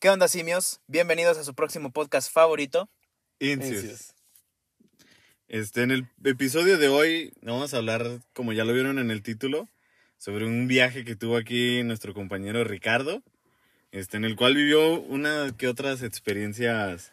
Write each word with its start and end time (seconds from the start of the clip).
¿Qué 0.00 0.10
onda, 0.10 0.28
simios? 0.28 0.80
Bienvenidos 0.86 1.38
a 1.38 1.44
su 1.44 1.54
próximo 1.54 1.90
podcast 1.90 2.32
favorito. 2.32 2.88
Incius. 3.40 4.14
Este, 5.48 5.82
en 5.82 5.90
el 5.90 6.06
episodio 6.22 6.78
de 6.78 6.86
hoy 6.86 7.32
vamos 7.42 7.74
a 7.74 7.78
hablar, 7.78 8.20
como 8.32 8.52
ya 8.52 8.64
lo 8.64 8.72
vieron 8.72 9.00
en 9.00 9.10
el 9.10 9.24
título, 9.24 9.68
sobre 10.16 10.46
un 10.46 10.68
viaje 10.68 11.04
que 11.04 11.16
tuvo 11.16 11.36
aquí 11.36 11.82
nuestro 11.82 12.14
compañero 12.14 12.62
Ricardo, 12.62 13.24
este, 13.90 14.16
en 14.18 14.24
el 14.24 14.36
cual 14.36 14.54
vivió 14.54 15.00
una 15.00 15.52
que 15.58 15.66
otras 15.66 16.04
experiencias 16.04 17.12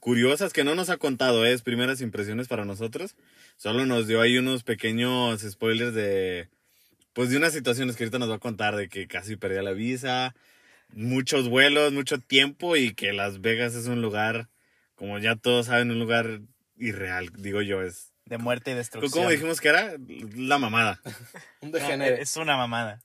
curiosas 0.00 0.52
que 0.52 0.64
no 0.64 0.74
nos 0.74 0.90
ha 0.90 0.96
contado, 0.96 1.46
¿eh? 1.46 1.52
es 1.52 1.62
primeras 1.62 2.00
impresiones 2.00 2.48
para 2.48 2.64
nosotros. 2.64 3.14
Solo 3.58 3.86
nos 3.86 4.08
dio 4.08 4.20
ahí 4.20 4.38
unos 4.38 4.64
pequeños 4.64 5.42
spoilers 5.42 5.94
de, 5.94 6.48
pues 7.12 7.30
de 7.30 7.36
unas 7.36 7.52
situaciones 7.52 7.94
que 7.94 8.02
ahorita 8.02 8.18
nos 8.18 8.28
va 8.28 8.34
a 8.34 8.40
contar, 8.40 8.74
de 8.74 8.88
que 8.88 9.06
casi 9.06 9.36
perdía 9.36 9.62
la 9.62 9.70
visa, 9.70 10.34
muchos 10.90 11.48
vuelos, 11.48 11.92
mucho 11.92 12.18
tiempo 12.18 12.76
y 12.76 12.94
que 12.94 13.12
Las 13.12 13.40
Vegas 13.40 13.74
es 13.74 13.86
un 13.86 14.02
lugar, 14.02 14.48
como 14.94 15.18
ya 15.18 15.36
todos 15.36 15.66
saben, 15.66 15.90
un 15.90 15.98
lugar 15.98 16.40
irreal, 16.76 17.30
digo 17.36 17.62
yo, 17.62 17.82
es... 17.82 18.12
De 18.26 18.38
muerte 18.38 18.70
y 18.70 18.74
destrucción. 18.74 19.12
¿Cómo 19.12 19.30
dijimos 19.30 19.60
que 19.60 19.68
era? 19.68 19.94
La 20.36 20.58
mamada. 20.58 21.00
Un 21.60 21.70
No, 21.72 22.04
es 22.04 22.36
una 22.38 22.56
mamada. 22.56 23.02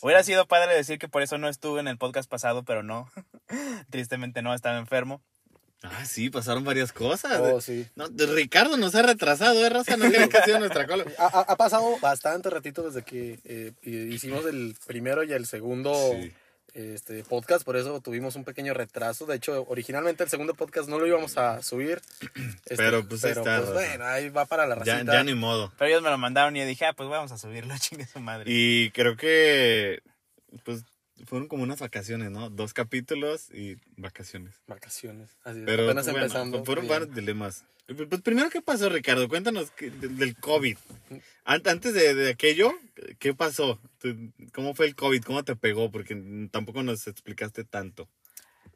Hubiera 0.00 0.22
sido 0.22 0.46
padre 0.46 0.74
decir 0.74 0.98
que 0.98 1.08
por 1.08 1.20
eso 1.22 1.36
no 1.36 1.48
estuve 1.48 1.80
en 1.80 1.88
el 1.88 1.98
podcast 1.98 2.28
pasado, 2.30 2.64
pero 2.64 2.82
no. 2.82 3.10
Tristemente 3.90 4.40
no, 4.42 4.54
estaba 4.54 4.78
enfermo. 4.78 5.22
Ah, 5.82 6.06
sí, 6.06 6.30
pasaron 6.30 6.64
varias 6.64 6.90
cosas. 6.92 7.38
Oh, 7.38 7.60
sí. 7.60 7.86
No, 7.96 8.08
de- 8.08 8.26
Ricardo 8.26 8.78
nos 8.78 8.94
ha 8.94 9.02
retrasado, 9.02 9.64
¿eh, 9.64 9.68
Raza? 9.68 9.98
No 9.98 10.06
creo 10.10 10.28
que 10.28 10.40
sea 10.42 10.58
nuestra 10.58 10.86
cola. 10.86 11.04
Ha, 11.18 11.26
ha- 11.26 11.40
ha 11.52 11.56
pasado 11.56 11.98
bastante 12.00 12.48
ratito 12.48 12.82
desde 12.82 13.02
que 13.02 13.38
eh, 13.44 13.72
hicimos 13.82 14.46
el 14.46 14.74
primero 14.86 15.22
y 15.22 15.32
el 15.34 15.46
segundo 15.46 15.92
Sí. 16.18 16.32
Este, 16.76 17.24
podcast, 17.24 17.64
por 17.64 17.76
eso 17.76 18.00
tuvimos 18.00 18.36
un 18.36 18.44
pequeño 18.44 18.74
retraso. 18.74 19.24
De 19.26 19.36
hecho, 19.36 19.64
originalmente 19.68 20.22
el 20.24 20.28
segundo 20.30 20.54
podcast 20.54 20.88
no 20.88 20.98
lo 20.98 21.06
íbamos 21.06 21.38
a 21.38 21.62
subir. 21.62 22.00
Este, 22.66 22.76
Pero, 22.76 23.06
pues, 23.08 23.24
ahí 23.24 23.30
pero, 23.34 23.40
está, 23.42 23.60
pues, 23.60 23.72
bueno, 23.72 24.04
ahí 24.04 24.28
va 24.28 24.44
para 24.44 24.66
la 24.66 24.74
Ya, 24.84 24.94
racita. 24.94 25.12
ya 25.12 25.24
ni 25.24 25.34
modo. 25.34 25.72
Pero 25.78 25.88
ellos 25.88 26.02
me 26.02 26.10
lo 26.10 26.18
mandaron 26.18 26.54
y 26.56 26.60
yo 26.60 26.66
dije, 26.66 26.84
ah, 26.84 26.92
pues 26.92 27.08
vamos 27.08 27.30
a 27.32 27.38
subirlo, 27.38 27.74
chingue 27.80 28.06
su 28.06 28.20
madre. 28.20 28.44
Y 28.46 28.90
creo 28.90 29.16
que, 29.16 30.02
pues, 30.64 30.84
fueron 31.24 31.48
como 31.48 31.62
unas 31.62 31.80
vacaciones, 31.80 32.30
¿no? 32.30 32.50
Dos 32.50 32.74
capítulos 32.74 33.50
y 33.52 33.76
vacaciones. 33.96 34.54
Vacaciones. 34.66 35.30
Así 35.44 35.60
es, 35.60 35.64
Pero 35.66 35.84
apenas 35.84 36.04
bueno, 36.06 36.20
empezando. 36.26 36.64
fueron 36.64 36.84
Bien. 36.86 36.98
varios 37.00 37.14
dilemas. 37.16 37.64
Pues 37.86 38.20
primero, 38.22 38.50
¿qué 38.50 38.60
pasó, 38.60 38.88
Ricardo? 38.88 39.28
Cuéntanos 39.28 39.70
que- 39.70 39.90
de- 39.90 40.08
del 40.08 40.36
COVID. 40.36 40.76
An- 41.44 41.62
Antes 41.66 41.94
de, 41.94 42.14
de 42.14 42.30
aquello, 42.30 42.72
¿qué 43.20 43.32
pasó? 43.32 43.80
¿Cómo 44.52 44.74
fue 44.74 44.86
el 44.86 44.96
COVID? 44.96 45.22
¿Cómo 45.22 45.44
te 45.44 45.54
pegó? 45.56 45.90
Porque 45.92 46.48
tampoco 46.50 46.82
nos 46.82 47.06
explicaste 47.06 47.64
tanto. 47.64 48.08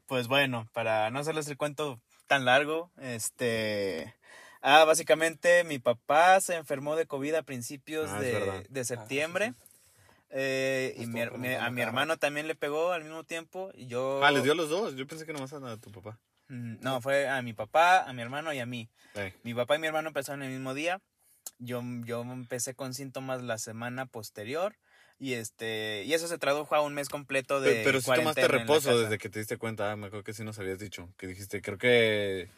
Pues 0.07 0.27
bueno, 0.27 0.69
para 0.73 1.09
no 1.11 1.19
hacerles 1.19 1.47
el 1.49 1.57
cuento 1.57 2.01
tan 2.27 2.45
largo, 2.45 2.91
este... 3.01 4.15
Ah, 4.61 4.85
básicamente 4.85 5.63
mi 5.63 5.79
papá 5.79 6.39
se 6.39 6.55
enfermó 6.55 6.95
de 6.95 7.07
COVID 7.07 7.33
a 7.33 7.43
principios 7.43 8.09
Ah, 8.11 8.21
de, 8.21 8.65
de 8.69 8.85
septiembre. 8.85 9.53
Eh, 10.31 10.93
y 10.97 11.05
mi 11.07 11.19
mi- 11.37 11.53
a 11.53 11.69
mi 11.69 11.81
hermano 11.81 12.17
también 12.17 12.47
le 12.47 12.55
pegó 12.55 12.91
al 12.93 13.03
mismo 13.03 13.23
tiempo. 13.23 13.71
Y 13.75 13.87
yo... 13.87 14.21
Ah, 14.23 14.31
les 14.31 14.43
dio 14.43 14.53
a 14.53 14.55
los 14.55 14.69
dos. 14.69 14.95
Yo 14.95 15.05
pensé 15.07 15.25
que 15.25 15.33
nomás 15.33 15.51
a 15.53 15.77
tu 15.77 15.91
papá. 15.91 16.19
Mm, 16.47 16.77
No, 16.81 17.01
fue 17.01 17.27
a 17.27 17.41
mi 17.41 17.53
papá, 17.53 18.03
a 18.03 18.13
mi 18.13 18.21
hermano 18.21 18.53
y 18.53 18.59
a 18.59 18.65
mí. 18.65 18.89
Mi 19.43 19.53
papá 19.53 19.75
y 19.75 19.79
mi 19.79 19.87
hermano 19.87 20.07
empezaron 20.09 20.41
el 20.43 20.51
mismo 20.51 20.73
día. 20.73 21.01
Yo, 21.59 21.81
yo 22.05 22.21
empecé 22.21 22.73
con 22.73 22.93
síntomas 22.93 23.41
la 23.43 23.57
semana 23.57 24.05
posterior. 24.05 24.75
Y 25.19 25.33
este 25.33 26.03
y 26.05 26.13
eso 26.15 26.27
se 26.27 26.39
tradujo 26.39 26.73
a 26.73 26.81
un 26.81 26.95
mes 26.95 27.07
completo 27.07 27.61
de 27.61 27.69
Pero, 27.69 27.83
pero 27.83 28.01
sí 28.01 28.11
tomaste 28.11 28.47
reposo 28.47 28.97
desde 28.99 29.19
que 29.19 29.29
te 29.29 29.37
diste 29.37 29.57
cuenta. 29.57 29.91
Ah, 29.91 29.95
me 29.95 30.07
acuerdo 30.07 30.23
que 30.23 30.33
sí 30.33 30.43
nos 30.43 30.57
habías 30.57 30.79
dicho. 30.79 31.09
Que 31.17 31.27
dijiste, 31.27 31.61
creo 31.61 31.77
que. 31.77 32.49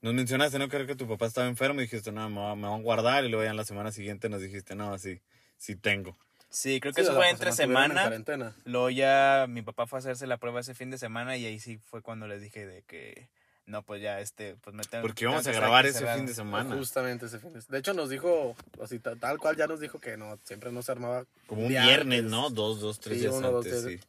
Nos 0.00 0.14
mencionaste, 0.14 0.58
¿no? 0.58 0.68
Creo 0.68 0.86
que 0.86 0.94
tu 0.94 1.06
papá 1.06 1.26
estaba 1.26 1.48
enfermo 1.48 1.80
y 1.80 1.84
dijiste, 1.84 2.10
no, 2.12 2.30
me 2.30 2.40
van 2.40 2.64
a 2.64 2.78
guardar. 2.78 3.24
Y 3.24 3.28
luego 3.28 3.44
ya 3.44 3.50
en 3.50 3.56
la 3.56 3.64
semana 3.64 3.92
siguiente 3.92 4.28
nos 4.30 4.40
dijiste, 4.40 4.74
no, 4.74 4.96
sí, 4.98 5.20
sí 5.58 5.76
tengo. 5.76 6.16
Sí, 6.50 6.80
creo 6.80 6.92
Sí, 6.92 6.96
que 6.96 7.02
eso 7.02 7.14
fue 7.14 7.28
entre 7.30 7.50
en 7.50 7.56
semana. 7.56 8.02
cuarentena. 8.02 8.54
Luego 8.64 8.90
ya 8.90 9.46
mi 9.48 9.62
papá 9.62 9.86
fue 9.86 9.98
a 9.98 10.00
hacerse 10.00 10.26
la 10.26 10.38
prueba 10.38 10.60
ese 10.60 10.74
fin 10.74 10.90
de 10.90 10.98
semana 10.98 11.36
y 11.36 11.44
ahí 11.44 11.60
sí 11.60 11.78
fue 11.78 12.00
cuando 12.02 12.26
les 12.26 12.40
dije 12.40 12.66
de 12.66 12.82
que 12.82 13.28
no, 13.66 13.82
pues 13.82 14.00
ya 14.00 14.18
este, 14.20 14.56
pues 14.62 14.74
me 14.74 14.82
tengo 14.84 15.02
Porque 15.02 15.24
íbamos 15.24 15.46
a 15.46 15.52
grabar 15.52 15.84
ese 15.84 16.06
fin 16.14 16.24
de 16.24 16.32
semana. 16.34 16.74
Justamente 16.74 17.26
ese 17.26 17.38
fin 17.38 17.52
de 17.52 17.60
De 17.68 17.78
hecho, 17.78 17.92
nos 17.92 18.08
dijo, 18.08 18.56
así, 18.82 18.98
ta- 18.98 19.14
tal 19.16 19.38
cual 19.38 19.56
ya 19.56 19.66
nos 19.66 19.78
dijo 19.80 20.00
que 20.00 20.16
no, 20.16 20.38
siempre 20.44 20.72
no 20.72 20.80
se 20.82 20.90
armaba. 20.92 21.26
Como 21.46 21.62
un 21.62 21.68
viernes, 21.68 22.20
antes. 22.20 22.30
¿no? 22.30 22.48
Dos, 22.48 22.80
dos, 22.80 22.98
tres 22.98 23.16
Sí, 23.18 23.22
días 23.24 23.34
uno, 23.34 23.50
dos, 23.50 23.66
antes, 23.66 23.84
sí. 23.84 24.00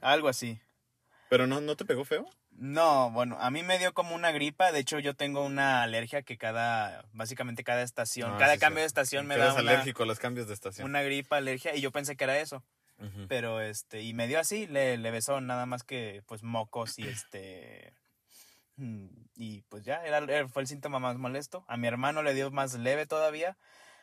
Algo 0.00 0.28
así. 0.28 0.58
Pero 1.28 1.46
no, 1.46 1.60
¿no 1.60 1.76
te 1.76 1.84
pegó 1.84 2.04
feo? 2.06 2.26
No, 2.56 3.10
bueno, 3.10 3.36
a 3.40 3.50
mí 3.50 3.62
me 3.62 3.78
dio 3.78 3.92
como 3.94 4.14
una 4.14 4.30
gripa. 4.32 4.70
De 4.72 4.78
hecho, 4.78 4.98
yo 5.00 5.14
tengo 5.14 5.44
una 5.44 5.82
alergia 5.82 6.22
que 6.22 6.36
cada, 6.38 7.04
básicamente 7.12 7.64
cada 7.64 7.82
estación, 7.82 8.32
Ah, 8.34 8.38
cada 8.38 8.54
sí, 8.54 8.60
cambio 8.60 8.78
sí. 8.78 8.82
de 8.82 8.86
estación 8.86 9.26
me 9.26 9.36
da 9.36 9.50
una, 9.52 9.60
alérgico 9.72 10.04
a 10.04 10.06
los 10.06 10.18
cambios 10.20 10.46
de 10.46 10.54
estación. 10.54 10.88
una 10.88 11.02
gripa, 11.02 11.36
alergia, 11.36 11.74
y 11.74 11.80
yo 11.80 11.90
pensé 11.90 12.16
que 12.16 12.24
era 12.24 12.38
eso. 12.38 12.62
Pero 13.28 13.60
este, 13.60 14.02
y 14.02 14.14
me 14.14 14.28
dio 14.28 14.38
así, 14.40 14.66
le, 14.68 14.96
le 14.96 15.10
besó 15.10 15.40
nada 15.40 15.66
más 15.66 15.82
que 15.82 16.22
pues 16.26 16.42
mocos 16.44 16.98
y 16.98 17.02
este. 17.06 17.92
mm, 18.76 19.06
Y 19.34 19.62
pues 19.62 19.84
ya, 19.84 19.96
era, 20.06 20.48
fue 20.48 20.62
el 20.62 20.68
síntoma 20.68 21.00
más 21.00 21.18
molesto. 21.18 21.64
A 21.68 21.76
mi 21.76 21.88
hermano 21.88 22.22
le 22.22 22.34
dio 22.34 22.50
más 22.52 22.74
leve 22.74 23.04
todavía. 23.06 23.58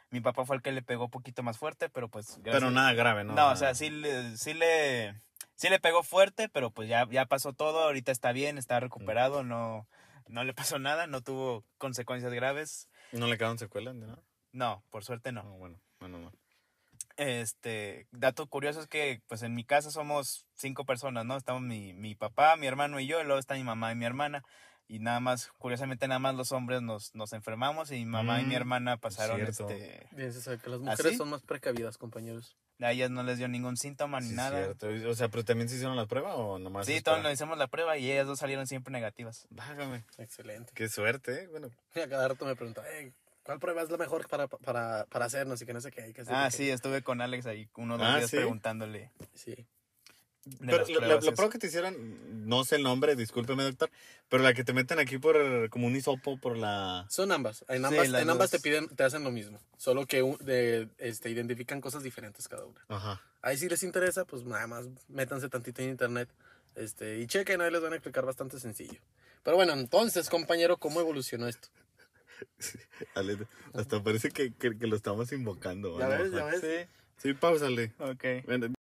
Mi 0.09 0.19
papá 0.19 0.45
fue 0.45 0.57
el 0.57 0.61
que 0.61 0.73
le 0.73 0.81
pegó 0.81 1.07
poquito 1.09 1.41
más 1.41 1.57
fuerte, 1.57 1.89
pero 1.89 2.09
pues. 2.09 2.37
Pero 2.43 2.69
nada 2.69 2.91
grave, 2.93 3.23
¿no? 3.23 3.33
No, 3.33 3.49
o 3.51 3.55
sea, 3.55 3.73
sí 3.73 3.89
le, 3.89 4.37
sí 4.37 4.53
le, 4.53 5.15
sí 5.61 5.69
le 5.69 5.79
pegó 5.79 6.01
fuerte, 6.01 6.49
pero 6.49 6.71
pues 6.71 6.89
ya, 6.89 7.07
ya 7.11 7.27
pasó 7.27 7.53
todo, 7.53 7.81
ahorita 7.81 8.11
está 8.11 8.31
bien, 8.31 8.57
está 8.57 8.79
recuperado, 8.79 9.43
no, 9.43 9.87
no 10.27 10.43
le 10.43 10.53
pasó 10.55 10.79
nada, 10.79 11.05
no 11.05 11.21
tuvo 11.21 11.63
consecuencias 11.77 12.33
graves. 12.33 12.89
¿No 13.11 13.27
le 13.27 13.37
quedaron 13.37 13.59
secuelas 13.59 13.93
ni 13.93 14.01
nada? 14.07 14.23
No, 14.53 14.83
por 14.89 15.03
suerte 15.03 15.31
no. 15.31 15.43
No, 15.43 15.57
bueno, 15.57 15.79
bueno, 15.99 16.17
no. 16.17 16.31
Este, 17.17 18.07
dato 18.11 18.47
curioso 18.47 18.81
es 18.81 18.87
que 18.87 19.21
pues 19.27 19.43
en 19.43 19.53
mi 19.53 19.63
casa 19.63 19.91
somos 19.91 20.47
cinco 20.55 20.83
personas, 20.85 21.25
¿no? 21.25 21.37
Estamos 21.37 21.61
mi, 21.61 21.93
mi 21.93 22.15
papá, 22.15 22.55
mi 22.55 22.65
hermano 22.65 22.99
y 22.99 23.05
yo, 23.05 23.21
y 23.21 23.23
luego 23.25 23.39
está 23.39 23.53
mi 23.53 23.63
mamá 23.63 23.91
y 23.91 23.95
mi 23.95 24.05
hermana. 24.05 24.43
Y 24.87 24.99
nada 24.99 25.19
más, 25.19 25.51
curiosamente 25.59 26.07
nada 26.07 26.19
más 26.19 26.35
los 26.35 26.51
hombres 26.51 26.81
nos, 26.81 27.13
nos 27.13 27.33
enfermamos 27.33 27.91
y 27.91 27.95
mi 27.99 28.05
mamá 28.05 28.41
y 28.41 28.45
mi 28.45 28.55
Mm, 28.55 28.57
hermana 28.57 28.97
pasaron 28.97 29.37
cierto. 29.37 29.69
este. 29.69 30.07
Bien, 30.11 30.33
se 30.33 30.41
sabe 30.41 30.57
que 30.57 30.69
las 30.69 30.79
¿Ah, 30.79 30.83
mujeres 30.83 31.17
son 31.17 31.29
más 31.29 31.43
precavidas, 31.43 31.97
compañeros. 31.97 32.57
A 32.81 32.91
ellas 32.91 33.09
no 33.11 33.21
les 33.23 33.37
dio 33.37 33.47
ningún 33.47 33.77
síntoma 33.77 34.19
ni 34.19 34.29
Sí, 34.29 34.35
nada. 34.35 34.73
cierto. 34.75 34.87
O 35.09 35.13
sea, 35.15 35.29
pero 35.29 35.45
también 35.45 35.69
se 35.69 35.75
hicieron 35.75 35.95
la 35.95 36.07
prueba 36.07 36.35
o 36.35 36.57
nomás. 36.59 36.87
Sí, 36.87 37.01
todos 37.01 37.21
nos 37.21 37.31
hicimos 37.33 37.57
la 37.57 37.67
prueba 37.67 37.97
y 37.97 38.11
ellas 38.11 38.25
dos 38.27 38.39
salieron 38.39 38.65
siempre 38.67 38.91
negativas. 38.91 39.47
Válgame. 39.51 40.03
Excelente. 40.17 40.71
Qué 40.75 40.89
suerte, 40.89 41.43
¿eh? 41.43 41.47
Bueno, 41.47 41.69
Y 41.95 41.99
a 42.01 42.09
cada 42.09 42.27
rato 42.29 42.45
me 42.45 42.55
pregunta, 42.55 42.83
"Ey, 42.97 43.13
¿cuál 43.43 43.59
prueba 43.59 43.81
es 43.83 43.89
la 43.91 43.97
mejor 43.97 44.27
para, 44.27 44.47
para, 44.47 45.05
para 45.05 45.25
hacernos? 45.25 45.61
Y 45.61 45.65
que 45.65 45.73
no 45.73 45.81
sé 45.81 45.91
qué. 45.91 46.11
que 46.13 46.23
Ah, 46.27 46.47
qué". 46.49 46.57
sí, 46.57 46.69
estuve 46.69 47.03
con 47.03 47.21
Alex 47.21 47.45
ahí 47.45 47.69
uno 47.77 47.95
o 47.95 47.97
dos 47.99 48.07
Ah, 48.07 48.17
días 48.17 48.29
¿sí? 48.31 48.37
preguntándole. 48.37 49.11
Sí. 49.35 49.67
Pero 50.59 50.79
las 50.79 50.89
la, 50.89 51.07
la- 51.07 51.19
prueba 51.19 51.49
que 51.51 51.59
te 51.59 51.67
hicieron, 51.67 52.47
no 52.47 52.63
sé 52.65 52.77
el 52.77 52.83
nombre, 52.83 53.15
discúlpeme, 53.15 53.63
doctor, 53.63 53.89
pero 54.29 54.41
la 54.43 54.53
que 54.53 54.63
te 54.63 54.73
meten 54.73 54.97
aquí 54.99 55.17
por 55.19 55.69
como 55.69 55.87
un 55.87 55.95
hisopo 55.95 56.39
por 56.39 56.57
la. 56.57 57.05
Son 57.09 57.31
ambas. 57.31 57.63
En 57.67 57.85
ambas, 57.85 58.07
en 58.07 58.29
ambas 58.29 58.49
te 58.51 58.59
piden, 58.59 58.87
te 58.89 59.03
hacen 59.03 59.23
lo 59.23 59.31
mismo. 59.31 59.59
Solo 59.77 60.05
que 60.07 60.23
de, 60.39 60.89
este, 60.97 61.29
identifican 61.29 61.79
cosas 61.81 62.01
diferentes 62.03 62.47
cada 62.47 62.65
una. 62.65 62.83
Ajá. 62.87 63.21
Ahí 63.43 63.57
si 63.57 63.69
les 63.69 63.83
interesa, 63.83 64.25
pues 64.25 64.43
nada 64.43 64.65
más 64.67 64.87
métanse 65.07 65.49
tantito 65.49 65.81
en 65.81 65.89
internet 65.89 66.29
este, 66.75 67.19
y 67.19 67.27
chequen, 67.27 67.61
ahí 67.61 67.71
les 67.71 67.81
van 67.81 67.93
a 67.93 67.95
explicar 67.97 68.25
bastante 68.25 68.59
sencillo. 68.59 68.99
Pero 69.43 69.57
bueno, 69.57 69.73
entonces, 69.73 70.29
compañero, 70.29 70.77
¿cómo 70.77 70.99
evolucionó 71.01 71.47
esto? 71.47 71.67
Ale, 73.15 73.37
hasta 73.73 74.01
parece 74.03 74.29
que, 74.31 74.53
que, 74.53 74.77
que 74.77 74.87
lo 74.87 74.95
estamos 74.95 75.31
invocando. 75.31 75.99
Ya 75.99 76.07
ves, 76.07 76.31
ya 76.31 76.45
ves. 76.45 76.61
Sí, 76.61 76.89
Sí, 77.17 77.33
pausale. 77.35 77.93
ok. 77.99 78.23
Ven, 78.47 78.73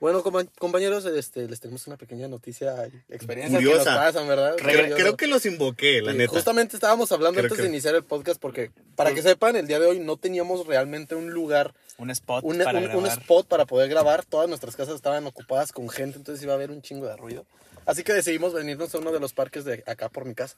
Bueno, 0.00 0.22
compa- 0.24 0.48
compañeros, 0.58 1.04
este, 1.04 1.46
les 1.46 1.60
tenemos 1.60 1.86
una 1.86 1.98
pequeña 1.98 2.26
noticia 2.26 2.88
y 2.88 3.12
experiencia 3.14 3.58
que 3.58 3.64
nos 3.66 3.84
pasan, 3.84 4.26
¿verdad? 4.26 4.56
Creo, 4.56 5.16
que 5.16 5.26
los 5.26 5.44
invoqué, 5.44 6.00
la 6.00 6.12
Sí, 6.12 6.18
neta. 6.18 6.32
Justamente 6.32 6.74
estábamos 6.76 7.12
hablando 7.12 7.34
Creo 7.36 7.44
antes 7.44 7.56
que- 7.58 7.62
de 7.64 7.68
iniciar 7.68 7.94
el 7.94 8.02
podcast 8.04 8.40
porque, 8.40 8.70
para 8.96 9.12
que 9.12 9.20
sepan, 9.20 9.56
el 9.56 9.66
día 9.66 9.78
de 9.78 9.86
hoy 9.86 9.98
no 10.00 10.16
teníamos 10.16 10.66
realmente 10.66 11.14
un 11.14 11.30
lugar, 11.30 11.74
Un 11.98 12.10
spot 12.10 12.42
un, 12.44 12.58
para 12.58 12.78
un- 12.78 12.84
un 12.86 12.90
grabar. 13.02 13.18
spot 13.18 13.46
para 13.46 13.66
poder 13.66 13.90
grabar. 13.90 14.24
Todas 14.24 14.48
nuestras 14.48 14.74
casas 14.74 14.94
estaban 14.94 15.26
ocupadas 15.26 15.70
con 15.70 15.88
gente, 15.90 16.16
entonces 16.16 16.42
iba 16.42 16.52
a 16.54 16.56
haber 16.56 16.70
un 16.70 16.80
chingo 16.80 17.06
de 17.06 17.16
ruido. 17.16 17.44
Así 17.84 18.02
que 18.02 18.14
decidimos 18.14 18.54
venirnos 18.54 18.94
a 18.94 18.98
uno 18.98 19.12
de 19.12 19.20
los 19.20 19.34
parques 19.34 19.64
de 19.66 19.82
acá 19.86 20.08
por 20.08 20.24
mi 20.24 20.34
casa. 20.34 20.56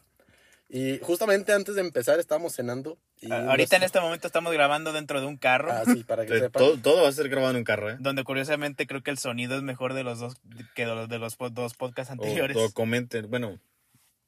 Y 0.74 0.98
justamente 1.02 1.52
antes 1.52 1.74
de 1.74 1.82
empezar 1.82 2.18
estábamos 2.18 2.54
cenando. 2.54 2.96
Y 3.20 3.30
Ahorita 3.30 3.76
en 3.76 3.82
este 3.82 4.00
momento 4.00 4.26
estamos 4.26 4.50
grabando 4.54 4.94
dentro 4.94 5.20
de 5.20 5.26
un 5.26 5.36
carro. 5.36 5.70
Ah, 5.70 5.82
sí, 5.84 6.02
para 6.02 6.24
que 6.24 6.32
Eh, 6.34 6.40
sepan. 6.40 6.62
todo, 6.62 6.78
todo 6.78 7.02
va 7.02 7.08
a 7.10 7.12
ser 7.12 7.28
grabado 7.28 7.50
en 7.50 7.58
un 7.58 7.64
carro, 7.64 7.90
¿eh? 7.90 7.96
Donde 8.00 8.24
curiosamente 8.24 8.86
creo 8.86 9.02
que 9.02 9.10
el 9.10 9.18
sonido 9.18 9.54
es 9.54 9.62
mejor 9.62 9.92
de 9.92 10.02
los 10.02 10.18
dos 10.18 10.36
que 10.74 10.86
de 10.86 10.94
los, 10.94 11.08
de 11.10 11.18
los 11.18 11.36
dos 11.52 11.74
podcasts 11.74 12.10
anteriores. 12.10 12.56
o 12.56 12.72
comenten, 12.72 13.28
bueno. 13.28 13.60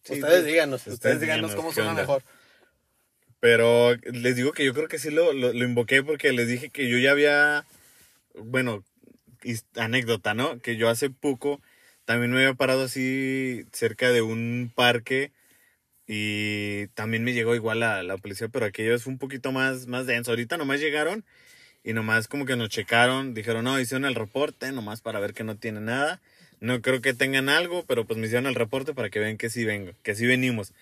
sí, 0.03 0.21
ustedes 0.21 0.45
sí. 0.45 0.51
díganos, 0.51 0.81
Ustedes 0.81 0.95
ustedes 0.97 1.21
díganos 1.23 1.55
cómo 1.55 1.73
suena 1.73 1.91
onda. 1.91 2.03
mejor. 2.03 2.23
Pero 3.41 3.95
les 4.13 4.37
digo 4.37 4.53
que 4.53 4.67
yo 4.67 4.75
creo 4.75 4.89
que 4.89 4.99
sí 4.99 5.11
lo, 5.11 5.33
lo, 5.33 5.51
lo 5.53 5.65
invoqué 5.65 6.03
porque 6.03 6.33
les 6.33 6.47
dije 6.47 6.69
que 6.69 6.91
yo 6.91 6.99
ya 6.99 7.13
había 7.13 7.65
bueno, 8.35 8.85
anécdota, 9.77 10.35
¿no? 10.35 10.61
Que 10.61 10.77
yo 10.77 10.91
hace 10.91 11.09
poco 11.09 11.61
también 12.05 12.33
me 12.33 12.41
había 12.43 12.53
parado 12.55 12.85
así 12.85 13.65
cerca 13.73 14.11
de 14.11 14.21
un 14.21 14.71
parque 14.75 15.33
y 16.07 16.89
también 16.89 17.25
me 17.25 17.33
llegó 17.33 17.55
igual 17.55 17.81
la, 17.81 18.03
la 18.03 18.17
policía, 18.19 18.49
pero 18.49 18.67
aquello 18.67 18.95
es 18.95 19.07
un 19.07 19.19
poquito 19.19 19.53
más, 19.53 19.87
más 19.87 20.07
denso. 20.07 20.33
Ahorita 20.33 20.57
nomás 20.57 20.81
llegaron 20.81 21.25
y 21.83 21.93
nomás 21.93 22.29
como 22.29 22.47
que 22.47 22.57
nos 22.57 22.69
checaron, 22.69 23.35
dijeron, 23.35 23.65
no, 23.65 23.79
hicieron 23.81 24.05
el 24.05 24.15
reporte, 24.15 24.73
nomás 24.73 25.01
para 25.01 25.21
ver 25.21 25.35
que 25.35 25.45
no 25.45 25.57
tiene 25.57 25.81
nada. 25.81 26.21
No 26.61 26.81
creo 26.81 27.01
que 27.03 27.15
tengan 27.15 27.49
algo, 27.49 27.85
pero 27.87 28.07
pues 28.07 28.19
me 28.19 28.27
hicieron 28.27 28.47
el 28.47 28.55
reporte 28.55 28.95
para 28.95 29.11
que 29.11 29.19
vean 29.19 29.37
que 29.37 29.51
sí 29.51 29.65
vengo, 29.65 29.93
que 30.03 30.15
sí 30.15 30.27
venimos. 30.27 30.73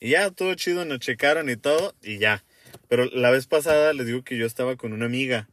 Y 0.00 0.10
ya, 0.10 0.30
todo 0.30 0.54
chido, 0.54 0.84
nos 0.84 0.98
checaron 0.98 1.50
y 1.50 1.56
todo, 1.56 1.94
y 2.02 2.18
ya. 2.18 2.42
Pero 2.88 3.04
la 3.06 3.30
vez 3.30 3.46
pasada 3.46 3.92
les 3.92 4.06
digo 4.06 4.24
que 4.24 4.36
yo 4.36 4.46
estaba 4.46 4.76
con 4.76 4.92
una 4.92 5.06
amiga. 5.06 5.48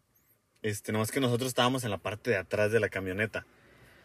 Este, 0.64 0.92
nomás 0.92 1.12
que 1.12 1.20
nosotros 1.20 1.50
estábamos 1.50 1.84
en 1.84 1.92
la 1.92 1.98
parte 1.98 2.32
de 2.32 2.38
atrás 2.38 2.72
de 2.72 2.80
la 2.80 2.90
camioneta. 2.90 3.46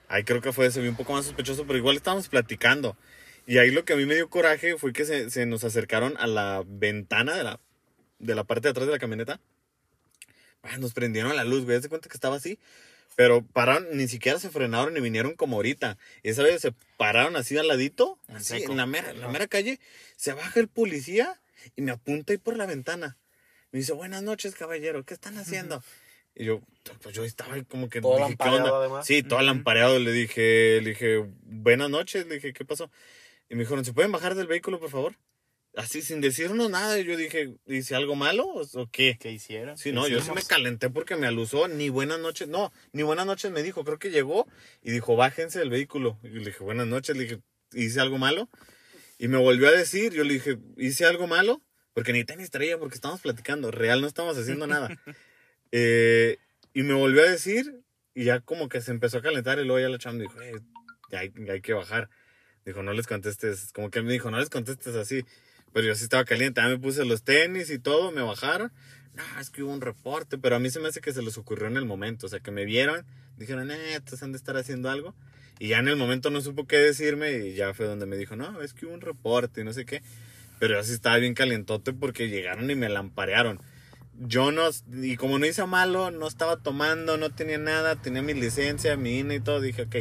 Ahí 0.08 0.24
creo 0.24 0.42
que 0.42 0.52
fue, 0.52 0.70
se 0.70 0.80
vio 0.80 0.90
un 0.90 0.96
poco 0.96 1.14
más 1.14 1.24
sospechoso, 1.24 1.66
pero 1.66 1.78
igual 1.78 1.96
estábamos 1.96 2.28
platicando. 2.28 2.96
Y 3.46 3.58
ahí 3.58 3.70
lo 3.70 3.84
que 3.84 3.92
a 3.92 3.96
mí 3.96 4.06
me 4.06 4.14
dio 4.14 4.28
coraje 4.30 4.76
fue 4.78 4.92
que 4.92 5.04
se, 5.04 5.30
se 5.30 5.46
nos 5.46 5.64
acercaron 5.64 6.16
a 6.18 6.26
la 6.26 6.62
ventana 6.66 7.36
de 7.36 7.42
la, 7.44 7.60
de 8.18 8.34
la 8.34 8.44
parte 8.44 8.68
de 8.68 8.70
atrás 8.70 8.86
de 8.86 8.92
la 8.92 8.98
camioneta. 8.98 9.40
Ah, 10.62 10.78
nos 10.78 10.92
prendieron 10.94 11.34
la 11.34 11.44
luz, 11.44 11.64
güey. 11.64 11.80
¿Se 11.82 11.88
cuenta 11.88 12.08
que 12.08 12.16
estaba 12.16 12.36
así? 12.36 12.58
Pero 13.16 13.44
pararon, 13.44 13.88
ni 13.96 14.08
siquiera 14.08 14.38
se 14.38 14.48
frenaron 14.48 14.94
ni 14.94 15.00
vinieron 15.00 15.34
como 15.34 15.56
ahorita. 15.56 15.98
Y 16.22 16.30
esa 16.30 16.42
vez 16.42 16.62
se 16.62 16.72
pararon 16.96 17.36
así 17.36 17.58
al 17.58 17.68
ladito, 17.68 18.18
En 18.28 18.36
así, 18.36 18.62
en 18.62 18.76
la 18.76 18.86
mera, 18.86 19.10
en 19.10 19.20
la 19.20 19.28
mera 19.28 19.46
calle. 19.48 19.80
Se 20.16 20.32
baja 20.32 20.60
el 20.60 20.68
policía 20.68 21.40
y 21.76 21.82
me 21.82 21.90
apunta 21.90 22.32
ahí 22.32 22.38
por 22.38 22.56
la 22.56 22.66
ventana. 22.66 23.18
Me 23.70 23.80
dice, 23.80 23.92
buenas 23.92 24.22
noches, 24.22 24.54
caballero, 24.54 25.04
¿qué 25.04 25.14
están 25.14 25.36
haciendo? 25.36 25.82
Y 26.34 26.44
yo, 26.44 26.60
pues 27.02 27.14
yo 27.14 27.24
estaba 27.24 27.54
ahí 27.54 27.64
como 27.64 27.88
que 27.90 28.00
Todo 28.00 28.16
dije, 28.16 28.36
¿qué 28.36 28.48
onda? 28.48 28.78
además. 28.78 29.06
Sí, 29.06 29.22
todo 29.22 29.38
Ujú. 29.40 29.46
lampareado. 29.46 29.98
Le 29.98 30.12
dije, 30.12 30.80
le 30.80 30.90
dije, 30.90 31.24
buenas 31.42 31.90
noches. 31.90 32.26
Le 32.26 32.36
dije, 32.36 32.52
¿qué 32.52 32.64
pasó? 32.64 32.90
Y 33.52 33.54
me 33.54 33.64
dijeron, 33.64 33.84
¿se 33.84 33.92
pueden 33.92 34.10
bajar 34.10 34.34
del 34.34 34.46
vehículo, 34.46 34.80
por 34.80 34.88
favor? 34.88 35.14
Así, 35.76 36.00
sin 36.00 36.22
decirnos 36.22 36.70
nada. 36.70 36.98
Y 36.98 37.04
yo 37.04 37.18
dije, 37.18 37.54
¿hice 37.66 37.94
algo 37.94 38.14
malo 38.14 38.46
o, 38.46 38.86
qué? 38.90 39.18
¿Qué 39.20 39.30
hicieron? 39.30 39.76
Sí, 39.76 39.90
¿Qué 39.90 39.92
no, 39.92 40.08
yo 40.08 40.22
sí 40.22 40.30
me 40.34 40.42
calenté 40.42 40.88
porque 40.88 41.16
me 41.16 41.26
alusó, 41.26 41.68
ni 41.68 41.90
buenas 41.90 42.18
noches, 42.18 42.48
no, 42.48 42.72
ni 42.92 43.02
buenas 43.02 43.26
noches 43.26 43.50
me 43.50 43.62
dijo, 43.62 43.84
creo 43.84 43.98
que 43.98 44.10
llegó 44.10 44.48
y 44.80 44.90
dijo, 44.90 45.16
bájense 45.16 45.58
del 45.58 45.68
vehículo. 45.68 46.18
Y 46.22 46.28
le 46.28 46.46
dije, 46.46 46.64
buenas 46.64 46.86
noches, 46.86 47.14
le 47.14 47.24
dije, 47.24 47.40
¿hice 47.74 48.00
algo 48.00 48.16
malo? 48.16 48.48
Y 49.18 49.28
me 49.28 49.36
volvió 49.36 49.68
a 49.68 49.72
decir, 49.72 50.14
yo 50.14 50.24
le 50.24 50.32
dije, 50.32 50.56
¿hice 50.78 51.04
algo 51.04 51.26
malo? 51.26 51.60
Porque 51.92 52.14
ni 52.14 52.24
tenis 52.24 52.50
traía 52.50 52.78
porque 52.78 52.94
estábamos 52.94 53.20
platicando, 53.20 53.70
real 53.70 54.00
no 54.00 54.06
estamos 54.06 54.38
haciendo 54.38 54.66
nada. 54.66 54.88
Eh, 55.74 56.36
y 56.74 56.82
me 56.82 56.92
volvió 56.92 57.22
a 57.22 57.30
decir, 57.30 57.80
y 58.14 58.24
ya 58.24 58.40
como 58.40 58.68
que 58.68 58.82
se 58.82 58.90
empezó 58.90 59.16
a 59.16 59.22
calentar 59.22 59.58
y 59.58 59.64
luego 59.64 59.80
ya 59.80 59.88
la 59.88 60.12
me 60.12 60.24
dijo, 60.24 60.38
"Eh, 60.42 60.60
ya 61.10 61.20
hay, 61.20 61.32
ya 61.34 61.54
hay 61.54 61.62
que 61.62 61.72
bajar. 61.72 62.10
Dijo, 62.64 62.82
no 62.82 62.92
les 62.92 63.06
contestes, 63.06 63.72
como 63.72 63.90
que 63.90 64.02
me 64.02 64.12
dijo, 64.12 64.30
no 64.30 64.38
les 64.38 64.50
contestes 64.50 64.94
así. 64.94 65.24
Pero 65.72 65.86
yo 65.86 65.94
sí 65.94 66.04
estaba 66.04 66.24
caliente, 66.24 66.60
ya 66.60 66.68
me 66.68 66.78
puse 66.78 67.04
los 67.04 67.22
tenis 67.22 67.70
y 67.70 67.78
todo, 67.78 68.12
me 68.12 68.22
bajaron. 68.22 68.72
No, 69.14 69.40
es 69.40 69.50
que 69.50 69.62
hubo 69.62 69.72
un 69.72 69.80
reporte, 69.80 70.38
pero 70.38 70.56
a 70.56 70.58
mí 70.58 70.70
se 70.70 70.80
me 70.80 70.88
hace 70.88 71.00
que 71.00 71.12
se 71.12 71.22
les 71.22 71.36
ocurrió 71.38 71.66
en 71.66 71.76
el 71.76 71.84
momento. 71.84 72.26
O 72.26 72.28
sea, 72.28 72.40
que 72.40 72.50
me 72.50 72.64
vieron, 72.64 73.04
dijeron, 73.36 73.70
eh, 73.70 73.94
estos 73.94 74.22
han 74.22 74.32
de 74.32 74.38
estar 74.38 74.56
haciendo 74.56 74.90
algo. 74.90 75.14
Y 75.58 75.68
ya 75.68 75.78
en 75.78 75.88
el 75.88 75.96
momento 75.96 76.30
no 76.30 76.40
supo 76.40 76.66
qué 76.66 76.78
decirme 76.78 77.32
y 77.32 77.54
ya 77.54 77.74
fue 77.74 77.86
donde 77.86 78.06
me 78.06 78.16
dijo, 78.16 78.36
no, 78.36 78.62
es 78.62 78.74
que 78.74 78.86
hubo 78.86 78.94
un 78.94 79.00
reporte 79.00 79.60
y 79.60 79.64
no 79.64 79.72
sé 79.72 79.84
qué. 79.84 80.02
Pero 80.58 80.76
yo 80.76 80.84
sí 80.84 80.92
estaba 80.92 81.16
bien 81.18 81.34
calientote 81.34 81.92
porque 81.92 82.28
llegaron 82.28 82.70
y 82.70 82.74
me 82.74 82.88
lamparearon. 82.88 83.60
Yo 84.18 84.52
no, 84.52 84.68
y 84.92 85.16
como 85.16 85.38
no 85.38 85.46
hice 85.46 85.64
malo, 85.66 86.10
no 86.10 86.26
estaba 86.26 86.56
tomando, 86.56 87.16
no 87.16 87.30
tenía 87.30 87.58
nada, 87.58 87.96
tenía 87.96 88.22
mi 88.22 88.34
licencia, 88.34 88.96
mi 88.96 89.18
INE 89.18 89.36
y 89.36 89.40
todo. 89.40 89.60
Dije, 89.60 89.82
ok, 89.82 89.96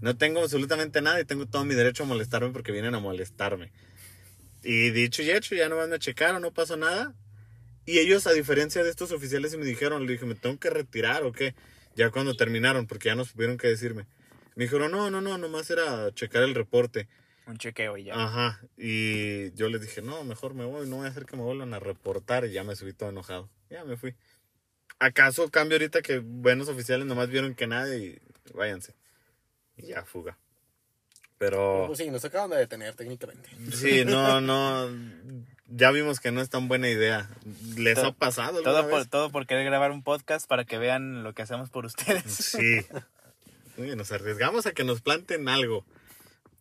no 0.00 0.16
tengo 0.16 0.40
absolutamente 0.40 1.02
nada 1.02 1.20
y 1.20 1.24
tengo 1.24 1.46
todo 1.46 1.64
mi 1.64 1.74
derecho 1.74 2.04
a 2.04 2.06
molestarme 2.06 2.50
porque 2.50 2.72
vienen 2.72 2.94
a 2.94 3.00
molestarme. 3.00 3.72
Y 4.62 4.90
dicho 4.90 5.22
y 5.22 5.30
hecho, 5.30 5.54
ya 5.54 5.68
nomás 5.68 5.88
me 5.88 5.98
checaron, 5.98 6.42
no 6.42 6.52
pasó 6.52 6.76
nada. 6.76 7.14
Y 7.86 7.98
ellos, 7.98 8.26
a 8.26 8.32
diferencia 8.32 8.84
de 8.84 8.90
estos 8.90 9.10
oficiales, 9.10 9.56
me 9.56 9.64
dijeron, 9.64 10.06
le 10.06 10.12
dije, 10.12 10.26
¿me 10.26 10.34
tengo 10.34 10.58
que 10.58 10.70
retirar 10.70 11.24
o 11.24 11.32
qué? 11.32 11.54
Ya 11.96 12.10
cuando 12.10 12.34
terminaron, 12.34 12.86
porque 12.86 13.08
ya 13.08 13.14
no 13.14 13.24
supieron 13.24 13.56
qué 13.56 13.68
decirme. 13.68 14.06
Me 14.54 14.64
dijeron, 14.64 14.92
no, 14.92 15.10
no, 15.10 15.20
no, 15.20 15.38
nomás 15.38 15.70
era 15.70 16.12
checar 16.14 16.42
el 16.42 16.54
reporte. 16.54 17.08
Un 17.46 17.56
chequeo 17.56 17.96
y 17.96 18.04
ya. 18.04 18.14
Ajá. 18.14 18.60
Y 18.76 19.52
yo 19.54 19.68
les 19.68 19.80
dije, 19.80 20.02
no, 20.02 20.22
mejor 20.24 20.54
me 20.54 20.64
voy, 20.64 20.88
no 20.88 20.96
voy 20.96 21.06
a 21.06 21.08
hacer 21.08 21.24
que 21.24 21.36
me 21.36 21.42
vuelvan 21.42 21.72
a 21.74 21.80
reportar. 21.80 22.44
Y 22.44 22.52
ya 22.52 22.64
me 22.64 22.76
subí 22.76 22.92
todo 22.92 23.08
enojado. 23.08 23.50
Ya 23.70 23.84
me 23.84 23.96
fui. 23.96 24.14
¿Acaso 24.98 25.50
cambio 25.50 25.76
ahorita 25.76 26.02
que 26.02 26.18
buenos 26.18 26.68
oficiales 26.68 27.06
nomás 27.06 27.30
vieron 27.30 27.54
que 27.54 27.66
nada 27.66 27.96
y 27.96 28.20
váyanse? 28.54 28.94
Y 29.82 29.88
ya, 29.88 30.04
fuga. 30.04 30.38
Pero... 31.38 31.84
Pues 31.86 31.98
sí, 31.98 32.10
nos 32.10 32.24
acaban 32.24 32.50
de 32.50 32.56
detener 32.58 32.94
técnicamente. 32.94 33.48
Sí, 33.72 34.04
no, 34.04 34.40
no. 34.40 34.88
Ya 35.68 35.90
vimos 35.90 36.20
que 36.20 36.32
no 36.32 36.40
es 36.42 36.50
tan 36.50 36.68
buena 36.68 36.88
idea. 36.88 37.30
¿Les 37.76 37.94
To- 37.94 38.08
ha 38.08 38.12
pasado 38.12 38.60
Todo 38.62 38.88
por, 38.88 38.98
vez? 39.00 39.08
todo 39.08 39.30
por 39.30 39.46
querer 39.46 39.64
grabar 39.64 39.90
un 39.90 40.02
podcast 40.02 40.46
para 40.46 40.64
que 40.64 40.76
vean 40.78 41.22
lo 41.22 41.32
que 41.32 41.42
hacemos 41.42 41.70
por 41.70 41.86
ustedes. 41.86 42.24
Sí. 42.24 42.84
Oye, 43.78 43.96
nos 43.96 44.12
arriesgamos 44.12 44.66
a 44.66 44.72
que 44.72 44.84
nos 44.84 45.00
planten 45.00 45.48
algo. 45.48 45.84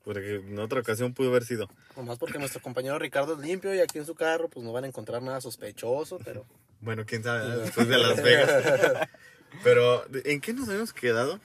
Porque 0.06 0.36
en 0.36 0.57
otra 0.60 0.80
ocasión 0.80 1.13
pudo 1.13 1.30
haber 1.30 1.44
sido. 1.44 1.69
Nomás 1.98 2.18
porque 2.18 2.39
nuestro 2.39 2.62
compañero 2.62 2.98
Ricardo 2.98 3.33
es 3.33 3.39
limpio 3.39 3.75
y 3.75 3.80
aquí 3.80 3.98
en 3.98 4.06
su 4.06 4.16
carro 4.16 4.48
pues 4.48 4.66
no 4.66 4.71
van 4.71 4.86
a 4.86 4.88
encontrar 4.88 5.21
nada 5.21 5.42
sospechoso, 5.42 6.19
pero... 6.24 6.45
Bueno, 6.80 7.06
quién 7.06 7.21
sabe, 7.24 7.57
después 7.57 7.89
de 7.89 7.98
Las 7.98 8.24
Vegas. 8.24 9.10
Pero, 9.63 10.06
¿en 10.24 10.39
qué 10.39 10.54
nos 10.54 10.69
habíamos 10.69 10.94
quedado? 10.94 11.39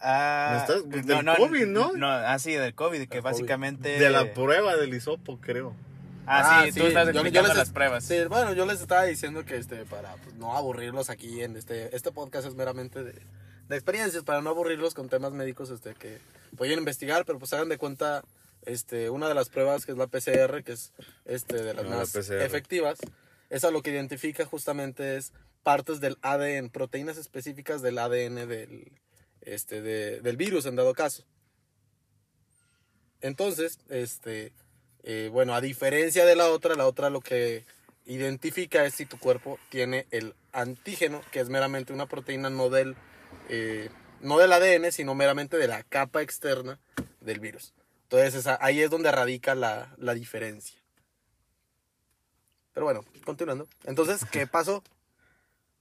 Ah, 0.00 0.50
¿Me 0.52 0.58
estás- 0.74 0.84
pues, 0.90 1.06
del 1.06 1.24
COVID, 1.36 1.66
¿no? 1.66 1.92
No, 1.94 2.08
ah, 2.10 2.38
sí, 2.38 2.52
del 2.52 2.74
COVID, 2.74 3.00
que 3.02 3.06
COVID. 3.08 3.22
básicamente... 3.22 3.98
De 3.98 4.10
la 4.10 4.32
prueba 4.34 4.76
del 4.76 4.94
hisopo, 4.94 5.38
creo. 5.40 5.74
Ah, 6.26 6.64
sí, 6.66 6.72
tú 6.78 6.86
estás 6.86 7.06
yo- 7.14 7.24
yo 7.24 7.42
les- 7.42 7.56
las 7.56 7.70
pruebas. 7.70 8.04
Sí, 8.04 8.16
bueno, 8.28 8.52
yo 8.52 8.66
les 8.66 8.80
estaba 8.80 9.04
diciendo 9.04 9.44
que 9.44 9.56
este, 9.56 9.84
para 9.84 10.14
pues, 10.16 10.34
no 10.34 10.56
aburrirlos 10.56 11.08
aquí 11.08 11.40
en 11.42 11.56
este, 11.56 11.94
este 11.94 12.10
podcast 12.12 12.46
es 12.48 12.54
meramente 12.56 13.04
de, 13.04 13.12
de 13.68 13.76
experiencias, 13.76 14.24
para 14.24 14.42
no 14.42 14.50
aburrirlos 14.50 14.92
con 14.94 15.08
temas 15.08 15.32
médicos 15.32 15.70
este, 15.70 15.94
que 15.94 16.18
pueden 16.56 16.78
investigar, 16.78 17.24
pero 17.24 17.38
pues 17.38 17.52
hagan 17.52 17.68
de 17.68 17.78
cuenta 17.78 18.22
este, 18.64 19.08
una 19.08 19.28
de 19.28 19.34
las 19.34 19.48
pruebas 19.48 19.86
que 19.86 19.92
es 19.92 19.98
la 19.98 20.08
PCR, 20.08 20.64
que 20.64 20.72
es 20.72 20.92
este, 21.26 21.62
de 21.62 21.74
las 21.74 21.84
No, 21.84 21.90
la 21.90 21.96
más 21.98 22.10
PCR. 22.10 22.42
efectivas, 22.42 22.98
esa 23.48 23.70
lo 23.70 23.82
que 23.82 23.90
identifica 23.92 24.44
justamente 24.44 25.16
es 25.16 25.32
partes 25.62 26.00
del 26.00 26.18
ADN, 26.22 26.70
proteínas 26.70 27.16
específicas 27.18 27.82
del 27.82 27.98
ADN 27.98 28.46
del, 28.46 28.90
este, 29.46 29.80
de- 29.80 30.20
del 30.20 30.36
virus 30.36 30.66
en 30.66 30.76
dado 30.76 30.92
caso. 30.94 31.24
Entonces, 33.22 33.78
este, 33.88 34.52
eh, 35.02 35.30
bueno, 35.32 35.54
a 35.54 35.60
diferencia 35.60 36.26
de 36.26 36.36
la 36.36 36.50
otra, 36.50 36.74
la 36.74 36.86
otra 36.86 37.08
lo 37.10 37.20
que 37.20 37.64
identifica 38.04 38.84
es 38.84 38.94
si 38.94 39.06
tu 39.06 39.18
cuerpo 39.18 39.58
tiene 39.70 40.06
el 40.10 40.34
antígeno, 40.52 41.22
que 41.32 41.40
es 41.40 41.48
meramente 41.48 41.92
una 41.92 42.06
proteína 42.06 42.50
no 42.50 42.68
del, 42.68 42.94
eh, 43.48 43.88
no 44.20 44.38
del 44.38 44.52
ADN, 44.52 44.92
sino 44.92 45.14
meramente 45.14 45.56
de 45.56 45.66
la 45.68 45.82
capa 45.82 46.22
externa 46.22 46.78
del 47.20 47.40
virus. 47.40 47.72
Entonces, 48.04 48.46
ahí 48.60 48.80
es 48.80 48.90
donde 48.90 49.10
radica 49.10 49.54
la, 49.54 49.94
la 49.98 50.14
diferencia. 50.14 50.78
Pero 52.72 52.84
bueno, 52.84 53.04
continuando. 53.24 53.66
Entonces, 53.84 54.24
¿qué 54.30 54.46
pasó? 54.46 54.84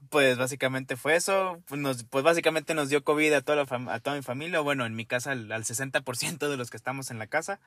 Pues 0.10 0.38
básicamente 0.38 0.96
fue 0.98 1.16
eso. 1.16 1.62
Pues, 1.68 1.80
nos, 1.80 2.04
pues 2.04 2.24
básicamente 2.24 2.74
nos 2.74 2.90
dio 2.90 3.04
COVID 3.04 3.34
a 3.34 3.42
toda, 3.42 3.66
la 3.66 3.94
a 3.94 4.00
toda 4.00 4.16
mi 4.16 4.22
familia. 4.22 4.60
Bueno, 4.60 4.86
en 4.86 4.96
mi 4.96 5.06
casa 5.06 5.32
al, 5.32 5.52
al 5.52 5.64
60% 5.64 6.50
de 6.50 6.58
los 6.58 6.70
que 6.70 6.78
estamos 6.78 7.12
en 7.12 7.20
la 7.20 7.28
casa. 7.28 7.60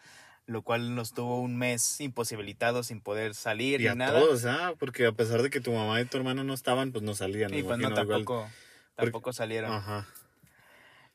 Lo 0.46 0.62
cual 0.62 0.94
nos 0.94 1.12
tuvo 1.12 1.40
un 1.40 1.56
mes 1.58 2.00
imposibilitados 2.00 2.86
sin 2.86 3.00
poder 3.02 3.34
salir 3.34 3.80
Y 3.80 3.84
ni 3.84 3.88
a 3.90 3.94
nada. 3.94 4.18
todos, 4.18 4.46
¿ah? 4.46 4.72
Porque 4.78 5.04
a 5.06 5.12
pesar 5.12 5.42
de 5.42 5.50
que 5.50 5.60
tu 5.60 5.72
mamá 5.72 6.00
y 6.00 6.06
tu 6.06 6.16
hermano 6.16 6.42
no 6.42 6.54
estaban, 6.54 6.90
pues 6.90 7.04
no 7.04 7.14
salían. 7.14 7.52
y 7.52 7.62
pues 7.62 7.78
no, 7.78 7.90
igual. 7.90 8.06
tampoco, 8.06 8.48
tampoco 8.94 9.32
salieron. 9.34 9.72
Ajá. 9.72 10.06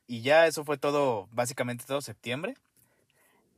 Y 0.06 0.22
ya 0.22 0.46
eso 0.46 0.64
fue 0.66 0.78
todo, 0.78 1.28
básicamente 1.32 1.86
todo 1.88 2.02
septiembre. 2.02 2.56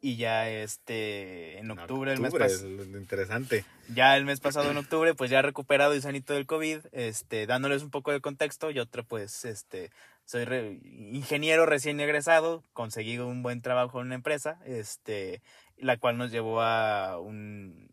Y 0.01 0.17
ya 0.17 0.49
este, 0.49 1.57
en 1.57 1.71
octubre, 1.71 2.13
el 2.13 2.19
mes 2.19 2.33
pasado. 2.33 2.67
interesante. 2.83 3.65
ya 3.93 4.15
el 4.17 4.25
mes 4.25 4.39
pasado 4.39 4.69
en 4.69 4.77
octubre, 4.77 5.15
pues 5.15 5.31
ya 5.31 5.41
recuperado 5.41 5.95
y 5.95 6.01
sanito 6.01 6.33
del 6.33 6.45
COVID, 6.45 6.79
este, 6.91 7.47
dándoles 7.47 7.81
un 7.81 7.89
poco 7.89 8.11
de 8.11 8.21
contexto, 8.21 8.69
yo 8.69 8.83
otra 8.83 9.01
pues, 9.01 9.45
este, 9.45 9.89
soy 10.25 10.45
re- 10.45 10.79
ingeniero 10.83 11.65
recién 11.65 11.99
egresado, 11.99 12.63
conseguí 12.73 13.17
un 13.17 13.41
buen 13.41 13.61
trabajo 13.61 13.99
en 13.99 14.07
una 14.07 14.15
empresa, 14.15 14.59
este, 14.65 15.41
la 15.77 15.97
cual 15.97 16.17
nos 16.19 16.29
llevó 16.31 16.61
a 16.61 17.19
un, 17.19 17.89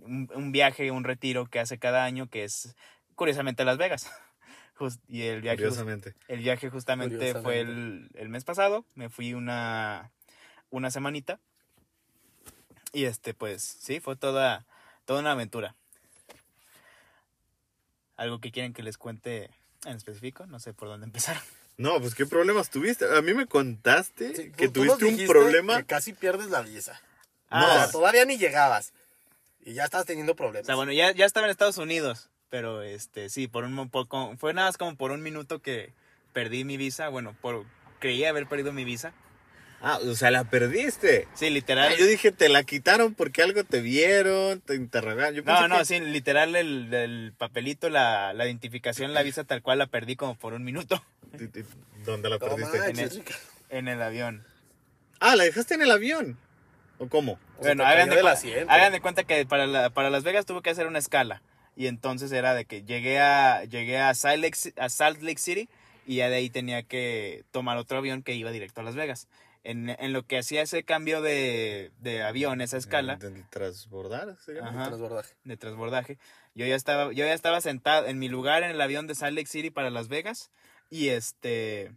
un, 0.00 0.28
un 0.34 0.50
viaje, 0.52 0.90
un 0.90 1.04
retiro 1.04 1.46
que 1.46 1.60
hace 1.60 1.78
cada 1.78 2.04
año, 2.04 2.28
que 2.28 2.42
es 2.42 2.74
curiosamente 3.14 3.62
a 3.62 3.66
Las 3.66 3.78
Vegas. 3.78 4.10
Just- 4.78 5.00
y 5.08 5.22
el 5.22 5.42
viaje, 5.42 5.58
Curiosamente. 5.58 6.14
el 6.28 6.40
viaje 6.40 6.70
justamente 6.70 7.34
fue 7.34 7.60
el, 7.60 8.10
el 8.14 8.28
mes 8.30 8.44
pasado, 8.44 8.84
me 8.94 9.08
fui 9.08 9.32
una, 9.32 10.10
una 10.70 10.90
semanita. 10.90 11.38
Y 12.92 13.04
este, 13.04 13.34
pues, 13.34 13.62
sí, 13.62 14.00
fue 14.00 14.16
toda, 14.16 14.64
toda 15.04 15.20
una 15.20 15.32
aventura. 15.32 15.74
Algo 18.16 18.40
que 18.40 18.50
quieren 18.50 18.72
que 18.72 18.82
les 18.82 18.96
cuente 18.98 19.50
En 19.84 19.96
específico, 19.96 20.46
no 20.46 20.58
sé 20.58 20.72
por 20.72 20.88
dónde 20.88 21.06
empezar. 21.06 21.36
No, 21.76 22.00
pues 22.00 22.14
qué 22.14 22.24
problemas 22.26 22.70
tuviste. 22.70 23.04
A 23.14 23.20
mí 23.20 23.34
me 23.34 23.46
contaste 23.46 24.34
Sí, 24.34 24.50
que 24.50 24.66
tú- 24.68 24.80
tú 24.80 24.84
nos 24.86 24.98
tuviste 24.98 25.22
un 25.24 25.28
problema. 25.28 25.76
Que 25.76 25.84
casi 25.84 26.12
pierdes 26.14 26.48
la 26.48 26.62
visa. 26.62 27.00
Ah, 27.50 27.64
o 27.64 27.72
sea, 27.74 27.90
todavía 27.90 28.24
ni 28.24 28.38
llegabas. 28.38 28.92
Y 29.60 29.74
ya 29.74 29.84
estás 29.84 30.06
teniendo 30.06 30.32
O 30.32 30.36
problemas. 30.36 30.64
sea, 30.66 30.74
bueno, 30.74 30.92
ya, 30.92 31.12
ya 31.12 31.26
estaba 31.26 31.46
en 31.46 31.50
Estados 31.50 31.76
Unidos, 31.76 32.30
pero 32.48 32.82
este, 32.82 33.28
sí, 33.28 33.46
por 33.46 33.64
un 33.64 33.90
poco, 33.90 34.34
fue 34.38 34.54
nada 34.54 34.68
más 34.68 34.78
como 34.78 34.96
por 34.96 35.10
un 35.10 35.22
minuto 35.22 35.60
que 35.60 35.92
perdí 36.32 36.64
mi 36.64 36.76
visa, 36.78 37.08
bueno, 37.10 37.36
por, 37.42 37.66
creí 38.00 38.24
haber 38.24 38.46
perdido 38.48 38.72
mi 38.72 38.84
visa. 38.84 39.12
Ah, 39.82 39.98
o 40.02 40.14
sea, 40.14 40.30
la 40.30 40.44
perdiste. 40.44 41.28
Sí, 41.34 41.50
literal. 41.50 41.92
Ah, 41.92 41.96
yo 41.98 42.06
dije, 42.06 42.32
te 42.32 42.48
la 42.48 42.64
quitaron 42.64 43.14
porque 43.14 43.42
algo 43.42 43.62
te 43.62 43.80
vieron, 43.80 44.60
te 44.60 44.74
interrogaron. 44.74 45.34
Yo 45.34 45.44
pensé 45.44 45.60
no, 45.62 45.68
no, 45.68 45.78
que- 45.78 45.84
sí, 45.84 46.00
literal 46.00 46.56
el, 46.56 46.92
el 46.92 47.32
papelito, 47.36 47.88
la, 47.90 48.32
la 48.32 48.46
identificación, 48.46 49.12
la 49.14 49.22
visa 49.22 49.44
tal 49.44 49.62
cual 49.62 49.78
la 49.78 49.86
perdí 49.86 50.16
como 50.16 50.34
por 50.34 50.54
un 50.54 50.64
minuto 50.64 51.02
¿Dónde 52.04 52.28
la 52.30 52.38
perdiste? 52.38 52.78
En 52.90 52.98
el- 52.98 53.24
en 53.70 53.88
el 53.88 54.02
avión. 54.02 54.44
Ah, 55.20 55.36
la 55.36 55.44
dejaste 55.44 55.74
en 55.74 55.82
el 55.82 55.90
avión. 55.90 56.38
¿O 56.98 57.08
cómo? 57.08 57.32
O 57.58 57.62
sea, 57.62 57.74
Bueno, 57.74 57.84
te 57.84 57.88
hagan 57.90 58.08
de, 58.08 58.20
asiento. 58.28 58.72
hagan 58.72 58.92
de 58.92 59.00
cuenta 59.00 59.24
que 59.24 59.44
para, 59.46 59.66
la- 59.66 59.90
para 59.90 60.08
Las 60.10 60.24
Vegas 60.24 60.46
tuve 60.46 60.62
que 60.62 60.70
hacer 60.70 60.86
una 60.86 60.98
escala. 60.98 61.42
Y 61.76 61.88
entonces 61.88 62.32
era 62.32 62.54
de 62.54 62.64
que 62.64 62.82
llegué 62.84 63.18
a, 63.20 63.64
llegué 63.64 63.98
a, 63.98 64.14
Salt 64.14 64.42
Lake, 64.42 64.56
Ci- 64.56 64.72
a 64.78 64.88
Salt 64.88 65.20
Lake 65.20 65.38
City 65.38 65.68
y 66.06 66.16
ya 66.16 66.28
de 66.28 66.36
ahí 66.36 66.48
tenía 66.48 66.82
que 66.82 67.44
tomar 67.50 67.76
otro 67.76 67.98
avión 67.98 68.22
que 68.22 68.34
iba 68.34 68.50
directo 68.50 68.80
a 68.80 68.84
Las 68.84 68.94
Vegas. 68.94 69.28
En, 69.64 69.90
en 69.90 70.12
lo 70.12 70.22
que 70.24 70.38
hacía 70.38 70.62
ese 70.62 70.84
cambio 70.84 71.20
de, 71.20 71.90
de 71.98 72.22
avión, 72.22 72.60
esa 72.60 72.76
escala, 72.76 73.16
De, 73.16 73.30
de 73.30 73.42
transbordar, 73.50 74.36
llama. 74.46 74.68
Ajá. 74.68 74.86
Transbordaje. 74.86 75.34
de 75.42 75.56
transbordaje, 75.56 76.18
yo 76.54 76.66
ya 76.66 76.76
estaba, 76.76 77.06
yo 77.12 77.26
ya 77.26 77.34
estaba 77.34 77.60
sentado 77.60 78.06
en 78.06 78.20
mi 78.20 78.28
lugar 78.28 78.62
en 78.62 78.70
el 78.70 78.80
avión 78.80 79.08
de 79.08 79.16
Salt 79.16 79.36
Lake 79.36 79.48
City 79.48 79.70
para 79.70 79.90
Las 79.90 80.06
Vegas. 80.06 80.52
Y 80.88 81.08
este, 81.08 81.90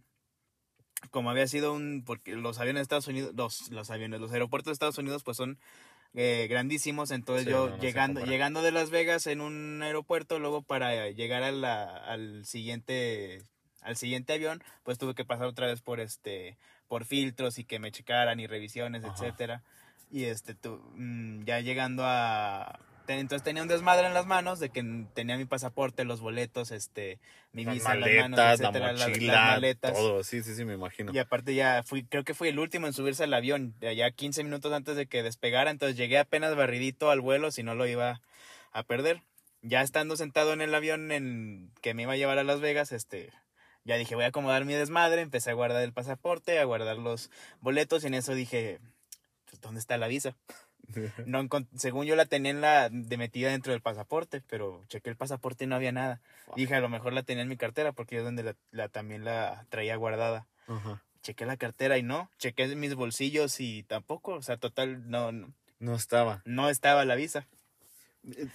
como 1.12 1.30
había 1.30 1.46
sido 1.46 1.72
un, 1.72 2.02
porque 2.04 2.34
los 2.34 2.58
aviones 2.58 2.80
de 2.80 2.82
Estados 2.82 3.06
Unidos, 3.06 3.34
los, 3.36 3.70
los 3.70 3.90
aviones, 3.90 4.20
los 4.20 4.32
aeropuertos 4.32 4.70
de 4.70 4.72
Estados 4.72 4.98
Unidos 4.98 5.22
pues 5.22 5.36
son 5.36 5.58
eh, 6.14 6.48
grandísimos, 6.50 7.12
entonces 7.12 7.44
Sí, 7.44 7.52
yo 7.52 7.66
no, 7.66 7.70
no 7.70 7.80
se 7.80 7.86
llegando, 7.86 8.24
llegando 8.24 8.62
de 8.62 8.72
Las 8.72 8.90
Vegas 8.90 9.28
en 9.28 9.40
un 9.40 9.80
aeropuerto, 9.80 10.40
luego 10.40 10.62
para 10.62 11.08
llegar 11.10 11.44
a 11.44 11.52
la, 11.52 11.84
al 11.84 12.44
siguiente, 12.46 13.42
al 13.82 13.96
siguiente 13.96 14.32
avión, 14.34 14.62
pues 14.82 14.98
tuve 14.98 15.14
que 15.14 15.24
pasar 15.24 15.46
otra 15.46 15.66
vez 15.66 15.80
por 15.82 16.00
este, 16.00 16.56
por 16.88 17.04
filtros 17.04 17.58
y 17.58 17.64
que 17.64 17.78
me 17.78 17.92
checaran 17.92 18.40
y 18.40 18.46
revisiones, 18.46 19.04
Ajá. 19.04 19.12
etcétera. 19.14 19.62
Y 20.10 20.24
este, 20.24 20.54
tu- 20.54 20.82
mm, 20.96 21.44
ya 21.44 21.60
llegando 21.60 22.02
a, 22.04 22.80
entonces 23.06 23.42
tenía 23.42 23.62
un 23.62 23.68
desmadre 23.68 24.06
en 24.06 24.14
las 24.14 24.26
manos 24.26 24.58
de 24.60 24.70
que 24.70 24.84
tenía 25.14 25.36
mi 25.36 25.44
pasaporte, 25.44 26.04
los 26.04 26.20
boletos, 26.20 26.70
este, 26.70 27.18
mi 27.52 27.64
Las 27.64 27.74
visa 27.74 27.94
en 27.94 28.00
las 28.00 28.10
manos, 28.10 28.38
maletas, 28.38 28.60
etcétera, 28.60 28.92
la- 28.92 29.08
mochila, 29.08 29.32
las 29.34 29.44
maletas. 29.44 29.92
todo. 29.94 30.24
Sí, 30.24 30.42
sí, 30.42 30.54
sí, 30.54 30.64
me 30.64 30.74
imagino. 30.74 31.12
Y 31.12 31.18
aparte 31.18 31.54
ya 31.54 31.82
fui, 31.84 32.04
creo 32.04 32.24
que 32.24 32.34
fui 32.34 32.48
el 32.48 32.58
último 32.58 32.86
en 32.86 32.92
subirse 32.92 33.24
al 33.24 33.34
avión, 33.34 33.74
allá 33.82 34.10
15 34.10 34.44
minutos 34.44 34.72
antes 34.72 34.96
de 34.96 35.06
que 35.06 35.22
despegara, 35.22 35.70
entonces 35.70 35.96
llegué 35.96 36.18
apenas 36.18 36.54
barridito 36.54 37.10
al 37.10 37.20
vuelo, 37.20 37.50
si 37.50 37.62
no 37.62 37.74
lo 37.74 37.86
iba 37.86 38.20
a 38.72 38.82
perder. 38.84 39.22
Ya 39.62 39.82
estando 39.82 40.16
sentado 40.16 40.52
en 40.52 40.60
el 40.60 40.74
avión 40.74 41.10
en 41.12 41.70
que 41.82 41.94
me 41.94 42.02
iba 42.02 42.12
a 42.12 42.16
llevar 42.16 42.38
a 42.38 42.44
Las 42.44 42.60
Vegas, 42.60 42.92
este, 42.92 43.30
ya 43.84 43.96
dije, 43.96 44.14
voy 44.14 44.24
a 44.24 44.28
acomodar 44.28 44.64
mi 44.64 44.74
desmadre, 44.74 45.20
empecé 45.22 45.50
a 45.50 45.54
guardar 45.54 45.82
el 45.82 45.92
pasaporte, 45.92 46.58
a 46.58 46.64
guardar 46.64 46.98
los 46.98 47.30
boletos 47.60 48.04
y 48.04 48.08
en 48.08 48.14
eso 48.14 48.34
dije, 48.34 48.80
pues, 49.46 49.60
¿dónde 49.60 49.80
está 49.80 49.96
la 49.96 50.08
visa? 50.08 50.36
No 51.26 51.46
según 51.76 52.06
yo 52.06 52.16
la 52.16 52.26
tenía 52.26 52.50
en 52.50 52.60
la 52.60 52.88
de 52.90 53.16
metida 53.16 53.50
dentro 53.50 53.72
del 53.72 53.80
pasaporte, 53.82 54.42
pero 54.48 54.84
chequé 54.88 55.08
el 55.10 55.16
pasaporte 55.16 55.64
y 55.64 55.66
no 55.68 55.76
había 55.76 55.92
nada. 55.92 56.20
Dije, 56.56 56.74
a 56.74 56.80
lo 56.80 56.88
mejor 56.88 57.12
la 57.12 57.22
tenía 57.22 57.42
en 57.42 57.48
mi 57.48 57.56
cartera 57.56 57.92
porque 57.92 58.16
es 58.18 58.24
donde 58.24 58.42
la, 58.42 58.56
la- 58.72 58.88
también 58.88 59.24
la 59.24 59.66
traía 59.68 59.94
guardada 59.96 60.48
Ajá. 60.66 61.04
chequé 61.22 61.46
la 61.46 61.56
cartera 61.56 61.96
y 61.98 62.02
no, 62.02 62.28
chequé 62.38 62.74
mis 62.74 62.94
bolsillos 62.96 63.60
y 63.60 63.84
tampoco, 63.84 64.32
o 64.32 64.42
sea, 64.42 64.56
total, 64.56 65.08
no, 65.08 65.30
no, 65.30 65.52
No 65.78 65.94
estaba. 65.94 66.42
no 66.44 66.70
estaba 66.70 67.04
la 67.04 67.14
visa. 67.14 67.46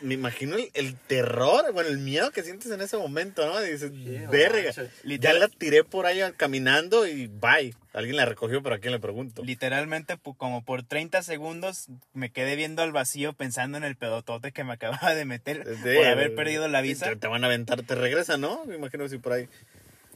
Me 0.01 0.13
imagino 0.13 0.55
el, 0.57 0.69
el 0.75 0.95
terror, 0.95 1.73
bueno, 1.73 1.89
el 1.89 1.97
miedo 1.97 2.29
que 2.31 2.43
sientes 2.43 2.71
en 2.71 2.81
ese 2.81 2.97
momento, 2.97 3.45
¿no? 3.47 3.59
Dices, 3.59 3.91
verga. 4.29 4.71
Ya 5.03 5.33
la 5.33 5.47
tiré 5.47 5.83
por 5.83 6.05
ahí 6.05 6.19
caminando 6.37 7.07
y 7.07 7.25
bye. 7.27 7.73
Alguien 7.93 8.15
la 8.15 8.25
recogió, 8.25 8.61
pero 8.61 8.75
¿a 8.75 8.77
quién 8.79 8.93
le 8.93 8.99
pregunto? 8.99 9.43
Literalmente, 9.43 10.19
como 10.37 10.63
por 10.63 10.83
30 10.83 11.23
segundos, 11.23 11.87
me 12.13 12.29
quedé 12.31 12.55
viendo 12.55 12.83
al 12.83 12.91
vacío 12.91 13.33
pensando 13.33 13.77
en 13.77 13.83
el 13.83 13.95
pedotote 13.95 14.51
que 14.51 14.63
me 14.63 14.73
acababa 14.75 15.15
de 15.15 15.25
meter 15.25 15.63
De- 15.65 15.95
por 15.95 16.05
haber 16.05 16.35
perdido 16.35 16.67
la 16.67 16.81
visa. 16.81 17.07
Te, 17.09 17.15
te 17.15 17.27
van 17.27 17.43
a 17.43 17.47
aventar, 17.47 17.81
te 17.81 17.95
regresa, 17.95 18.37
¿no? 18.37 18.65
Me 18.65 18.75
imagino 18.75 19.07
si 19.09 19.17
por 19.17 19.33
ahí. 19.33 19.49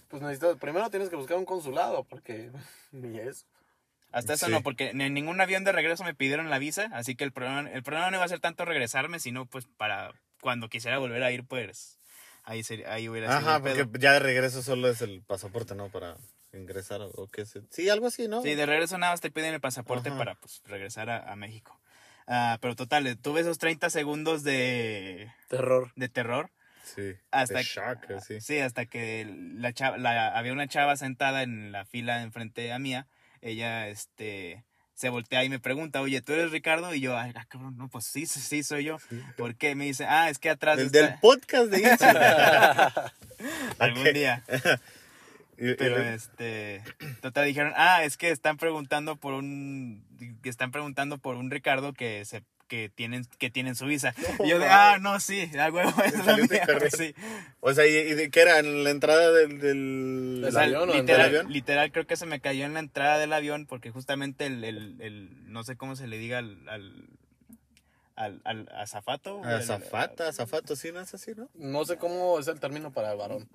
Pues 0.09 0.21
necesitas, 0.21 0.57
primero 0.57 0.89
tienes 0.91 1.09
que 1.09 1.15
buscar 1.15 1.37
un 1.37 1.45
consulado, 1.45 2.03
porque 2.03 2.51
ni 2.91 3.17
eso. 3.19 3.45
Hasta 4.11 4.33
eso 4.33 4.47
Sí. 4.47 4.51
no, 4.51 4.61
porque 4.63 4.89
en 4.89 5.13
ningún 5.13 5.39
avión 5.39 5.63
de 5.63 5.71
regreso 5.71 6.03
me 6.03 6.15
pidieron 6.15 6.49
la 6.49 6.57
visa, 6.59 6.89
así 6.93 7.15
que 7.15 7.23
el 7.23 7.31
problema, 7.31 7.69
el 7.69 7.83
problema 7.83 8.09
no 8.09 8.17
iba 8.17 8.25
a 8.25 8.29
ser 8.29 8.39
tanto 8.39 8.65
regresarme, 8.65 9.19
sino 9.19 9.45
pues 9.45 9.65
para 9.77 10.13
cuando 10.41 10.67
quisiera 10.69 10.97
volver 10.97 11.21
a 11.23 11.31
ir, 11.31 11.45
pues 11.45 11.99
ahí, 12.43 12.63
sería, 12.63 12.91
ahí 12.93 13.07
hubiera 13.09 13.27
sido 13.27 13.49
Ajá, 13.49 13.57
el 13.57 13.63
pedo. 13.63 13.85
porque 13.85 13.99
ya 13.99 14.13
de 14.13 14.19
regreso 14.19 14.61
solo 14.63 14.89
es 14.89 15.01
el 15.01 15.21
pasaporte, 15.21 15.75
¿no? 15.75 15.89
Para 15.89 16.15
ingresar 16.53 17.01
o, 17.01 17.27
qué 17.27 17.45
sé. 17.45 17.61
Sí, 17.69 17.87
algo 17.89 18.07
así, 18.07 18.27
¿no? 18.27 18.41
Sí, 18.41 18.55
de 18.55 18.65
regreso 18.65 18.97
nada 18.97 19.13
más 19.13 19.21
te 19.21 19.29
piden 19.29 19.53
el 19.53 19.61
pasaporte 19.61 20.09
Ajá. 20.09 20.17
para 20.17 20.35
pues, 20.35 20.63
regresar 20.65 21.09
a, 21.11 21.31
a 21.31 21.35
México. 21.35 21.79
Ah, 22.25 22.57
pero 22.61 22.75
total, 22.75 23.05
eh, 23.07 23.15
tuve 23.15 23.41
esos 23.41 23.57
30 23.59 23.89
segundos 23.91 24.43
de, 24.43 25.31
Terror. 25.49 25.91
de 25.95 26.09
terror. 26.09 26.49
Sí. 26.83 27.13
Hasta 27.29 27.59
de 27.59 27.63
shock, 27.63 28.09
así. 28.17 28.41
Sí, 28.41 28.59
hasta 28.59 28.85
que 28.87 29.27
la 29.55 29.73
chava, 29.73 29.97
la, 29.97 30.29
había 30.29 30.53
una 30.53 30.67
chava 30.67 30.95
sentada 30.95 31.43
en 31.43 31.71
la 31.71 31.85
fila 31.85 32.23
enfrente 32.23 32.71
a 32.73 32.79
mía. 32.79 33.07
Ella, 33.41 33.87
este, 33.87 34.63
se 34.93 35.09
voltea 35.09 35.43
y 35.43 35.49
me 35.49 35.59
pregunta, 35.59 36.01
oye, 36.01 36.21
¿tú 36.21 36.33
eres 36.33 36.51
Ricardo? 36.51 36.93
Y 36.93 36.99
yo, 36.99 37.15
ah, 37.17 37.31
cabrón, 37.47 37.77
no, 37.77 37.87
pues 37.89 38.05
sí, 38.05 38.25
sí, 38.25 38.39
sí, 38.41 38.63
soy 38.63 38.83
yo. 38.85 38.97
¿Por 39.37 39.55
qué? 39.55 39.75
Me 39.75 39.85
dice, 39.85 40.05
ah, 40.05 40.29
es 40.29 40.39
que 40.39 40.49
atrás 40.49 40.77
El 40.79 40.87
está- 40.87 40.99
del 41.07 41.19
podcast 41.19 41.65
de 41.71 41.79
Instagram. 41.89 42.91
algún 43.79 44.13
día. 44.13 44.43
Pero 45.57 46.01
este, 46.01 46.81
total 47.21 47.45
dijeron, 47.45 47.73
ah, 47.75 48.03
es 48.05 48.15
que 48.15 48.29
están 48.31 48.55
preguntando 48.57 49.17
por 49.17 49.33
un, 49.33 50.05
que 50.41 50.49
están 50.49 50.71
preguntando 50.71 51.17
por 51.17 51.35
un 51.35 51.51
Ricardo 51.51 51.91
que 51.93 52.23
se, 52.23 52.43
que 52.69 52.87
tienen, 52.87 53.25
que 53.37 53.49
tienen 53.49 53.75
su 53.75 53.85
visa. 53.85 54.13
No, 54.39 54.45
y 54.45 54.49
yo 54.51 54.59
de, 54.59 54.67
ah, 54.67 54.97
no, 55.01 55.19
sí, 55.19 55.51
a 55.59 55.69
huevo, 55.69 55.91
es 56.05 56.25
la 56.25 56.37
mía", 56.37 56.67
sí. 56.97 57.13
O 57.59 57.73
sea, 57.73 57.85
¿y, 57.85 58.21
y 58.21 58.29
qué 58.29 58.41
era? 58.41 58.59
¿En 58.59 58.85
la 58.85 58.91
entrada 58.91 59.31
del, 59.33 59.59
del, 59.59 60.43
O 60.47 60.51
sea, 60.51 60.61
avión 60.63 60.89
o 60.89 60.93
del 60.93 61.01
literal, 61.01 61.25
avión? 61.27 61.51
literal 61.51 61.91
creo 61.91 62.07
que 62.07 62.15
se 62.15 62.25
me 62.25 62.39
cayó 62.39 62.63
en 62.65 62.73
la 62.75 62.79
entrada 62.79 63.17
del 63.17 63.33
avión 63.33 63.65
porque 63.65 63.91
justamente 63.91 64.45
el, 64.45 64.63
el, 64.63 64.95
el 65.01 65.51
no 65.51 65.65
sé 65.65 65.75
cómo 65.75 65.97
se 65.97 66.07
le 66.07 66.17
diga 66.17 66.37
al, 66.37 66.69
al, 66.69 67.07
al, 68.15 68.41
al 68.45 68.69
azafato. 68.75 69.39
el- 69.43 69.55
Azafata, 69.55 70.27
azafato, 70.29 70.75
sí, 70.75 70.91
no 70.93 71.01
es 71.01 71.13
así, 71.13 71.31
¿no? 71.35 71.49
No 71.55 71.83
sé 71.85 71.97
cómo 71.97 72.39
es 72.39 72.47
el 72.47 72.59
término 72.59 72.91
para 72.93 73.11
el 73.11 73.17
varón. 73.17 73.49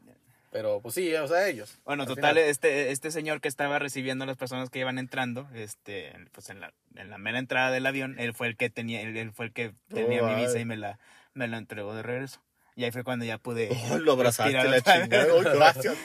Pero 0.55 0.81
pues 0.81 0.95
sí, 0.95 1.13
o 1.17 1.27
sea, 1.27 1.49
ellos. 1.49 1.81
Bueno, 1.85 2.05
Al 2.05 2.09
total, 2.09 2.37
final. 2.37 2.49
este, 2.49 2.93
este 2.93 3.11
señor 3.11 3.41
que 3.41 3.49
estaba 3.49 3.81
recibiendo 3.81 4.23
a 4.23 4.27
las 4.29 4.37
personas 4.37 4.71
que 4.71 4.79
iban 4.79 5.01
entrando, 5.01 5.49
este, 5.53 6.13
pues 6.31 6.49
en 6.49 6.61
la, 6.61 6.73
en 6.95 7.11
la 7.11 7.19
mera 7.19 7.41
entrada 7.41 7.73
del 7.73 7.85
avión, 7.87 8.15
él 8.21 8.35
fue 8.35 8.47
el 8.47 8.57
que 8.57 8.71
tenía, 8.71 9.01
él, 9.01 9.17
él 9.17 9.33
fue 9.33 9.47
el 9.47 9.53
que 9.53 9.75
tenía 9.89 10.23
Oh, 10.23 10.29
mi 10.29 10.37
visa 10.41 10.53
ay. 10.55 10.61
y 10.61 10.65
me 10.65 10.77
la, 10.77 11.01
me 11.33 11.49
la 11.49 11.59
entregó 11.59 11.93
de 11.97 12.05
regreso. 12.05 12.41
Y 12.77 12.85
ahí 12.85 12.93
fue 12.93 13.03
cuando 13.03 13.25
ya 13.25 13.37
pude. 13.39 13.69
Oh, 13.91 13.99
lo 13.99 14.13
abrazaste 14.13 14.53
la 14.53 14.81
chingada. 14.81 15.35
Oh, 15.35 15.41
gracias. 15.41 15.97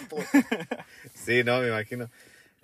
sí, 1.13 1.43
no, 1.43 1.61
me 1.61 1.67
imagino. 1.67 2.09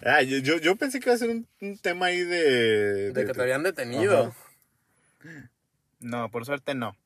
Ah, 0.03 0.23
yo, 0.23 0.39
yo, 0.39 0.57
yo 0.57 0.75
pensé 0.77 0.99
que 0.99 1.09
iba 1.09 1.13
a 1.15 1.19
ser 1.19 1.29
un, 1.29 1.47
un 1.61 1.77
tema 1.77 2.07
ahí 2.07 2.23
de... 2.23 3.11
De 3.11 3.25
que 3.27 3.33
te 3.33 3.41
habían 3.43 3.61
detenido. 3.61 4.33
Ajá. 5.23 5.49
No, 5.99 6.31
por 6.31 6.45
suerte 6.47 6.73
no. 6.73 6.97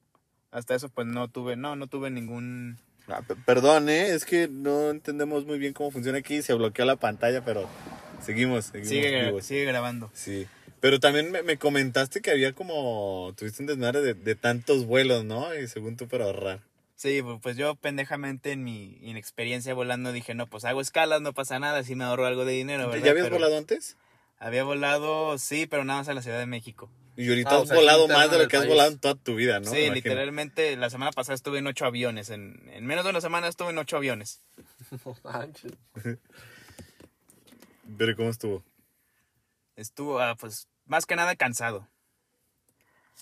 Hasta 0.52 0.74
eso 0.74 0.88
pues 0.88 1.06
no 1.06 1.28
tuve, 1.28 1.58
no, 1.58 1.76
no 1.76 1.88
tuve 1.88 2.10
ningún... 2.12 2.80
Ah, 3.12 3.22
pe- 3.28 3.36
perdón, 3.36 3.90
¿eh? 3.90 4.10
Es 4.14 4.26
que 4.26 4.48
no 4.48 4.90
entendemos 4.90 5.46
muy 5.46 5.58
bien 5.60 5.74
cómo 5.74 5.92
funciona 5.92 6.18
aquí. 6.20 6.42
Se 6.42 6.54
bloqueó 6.54 6.86
la 6.86 6.96
pantalla, 6.96 7.44
pero 7.44 7.68
seguimos, 8.22 8.66
seguimos 8.66 8.90
Sigue, 8.90 9.26
vivos. 9.26 9.46
sigue 9.46 9.66
grabando. 9.66 10.10
Sí. 10.14 10.48
Pero 10.80 11.00
también 11.00 11.32
me, 11.32 11.44
me 11.44 11.58
comentaste 11.58 12.22
que 12.22 12.32
había 12.32 12.54
como... 12.54 13.34
Tuviste 13.38 13.62
un 13.64 13.68
desmadre 13.68 14.02
de, 14.02 14.14
de 14.14 14.36
tantos 14.36 14.86
vuelos, 14.86 15.26
¿no? 15.26 15.54
Y 15.56 15.68
según 15.68 15.98
tú 15.98 16.08
para 16.08 16.26
ahorrar. 16.26 16.62
Sí, 16.96 17.22
pu- 17.22 17.40
pues 17.42 17.58
yo 17.58 17.76
pendejamente 17.76 18.52
en 18.52 18.64
mi 18.64 18.98
inexperiencia 19.02 19.74
volando 19.74 20.12
dije, 20.12 20.36
no, 20.36 20.48
pues 20.48 20.66
hago 20.66 20.80
escalas, 20.82 21.22
no 21.22 21.34
pasa 21.34 21.58
nada, 21.60 21.80
así 21.80 21.96
me 21.96 22.04
ahorro 22.04 22.26
algo 22.26 22.46
de 22.46 22.54
dinero, 22.54 22.88
¿verdad? 22.90 23.06
¿Ya 23.06 23.12
habías 23.12 23.26
Pero 23.26 23.36
volado 23.38 23.58
antes? 23.58 23.96
Había 24.38 24.64
volado, 24.64 25.38
sí, 25.38 25.66
pero 25.66 25.84
nada 25.84 26.00
más 26.00 26.10
a 26.10 26.14
la 26.14 26.22
Ciudad 26.22 26.40
de 26.40 26.46
México. 26.46 26.90
Y 27.22 27.28
ahorita 27.28 27.50
Ah, 27.52 27.60
o 27.60 27.62
has 27.64 27.68
sea, 27.68 27.78
volado 27.78 28.08
más 28.08 28.32
de 28.32 28.38
lo 28.40 28.48
que 28.48 28.56
has 28.56 28.62
país. 28.62 28.70
volado 28.74 28.92
en 28.92 29.00
toda 29.00 29.16
tu 29.16 29.36
vida, 29.36 29.60
¿no? 29.60 29.70
Sí, 29.70 29.90
literalmente 29.90 30.78
la 30.78 30.90
semana 30.90 31.12
pasada 31.12 31.36
estuve 31.36 31.60
en 31.60 31.68
ocho 31.68 31.86
aviones. 31.86 32.30
En, 32.30 32.62
en 32.72 32.86
menos 32.86 33.04
de 33.04 33.10
una 33.10 33.20
semana 33.20 33.50
estuve 33.50 33.72
en 33.72 33.78
ocho 33.78 33.98
aviones. 33.98 34.42
No 35.06 35.16
manches. 35.24 35.74
Pero 37.98 38.16
¿cómo 38.16 38.30
estuvo? 38.30 38.64
Estuvo, 39.76 40.20
ah, 40.20 40.36
pues, 40.40 40.68
más 40.86 41.06
que 41.06 41.16
nada 41.16 41.36
cansado. 41.36 41.88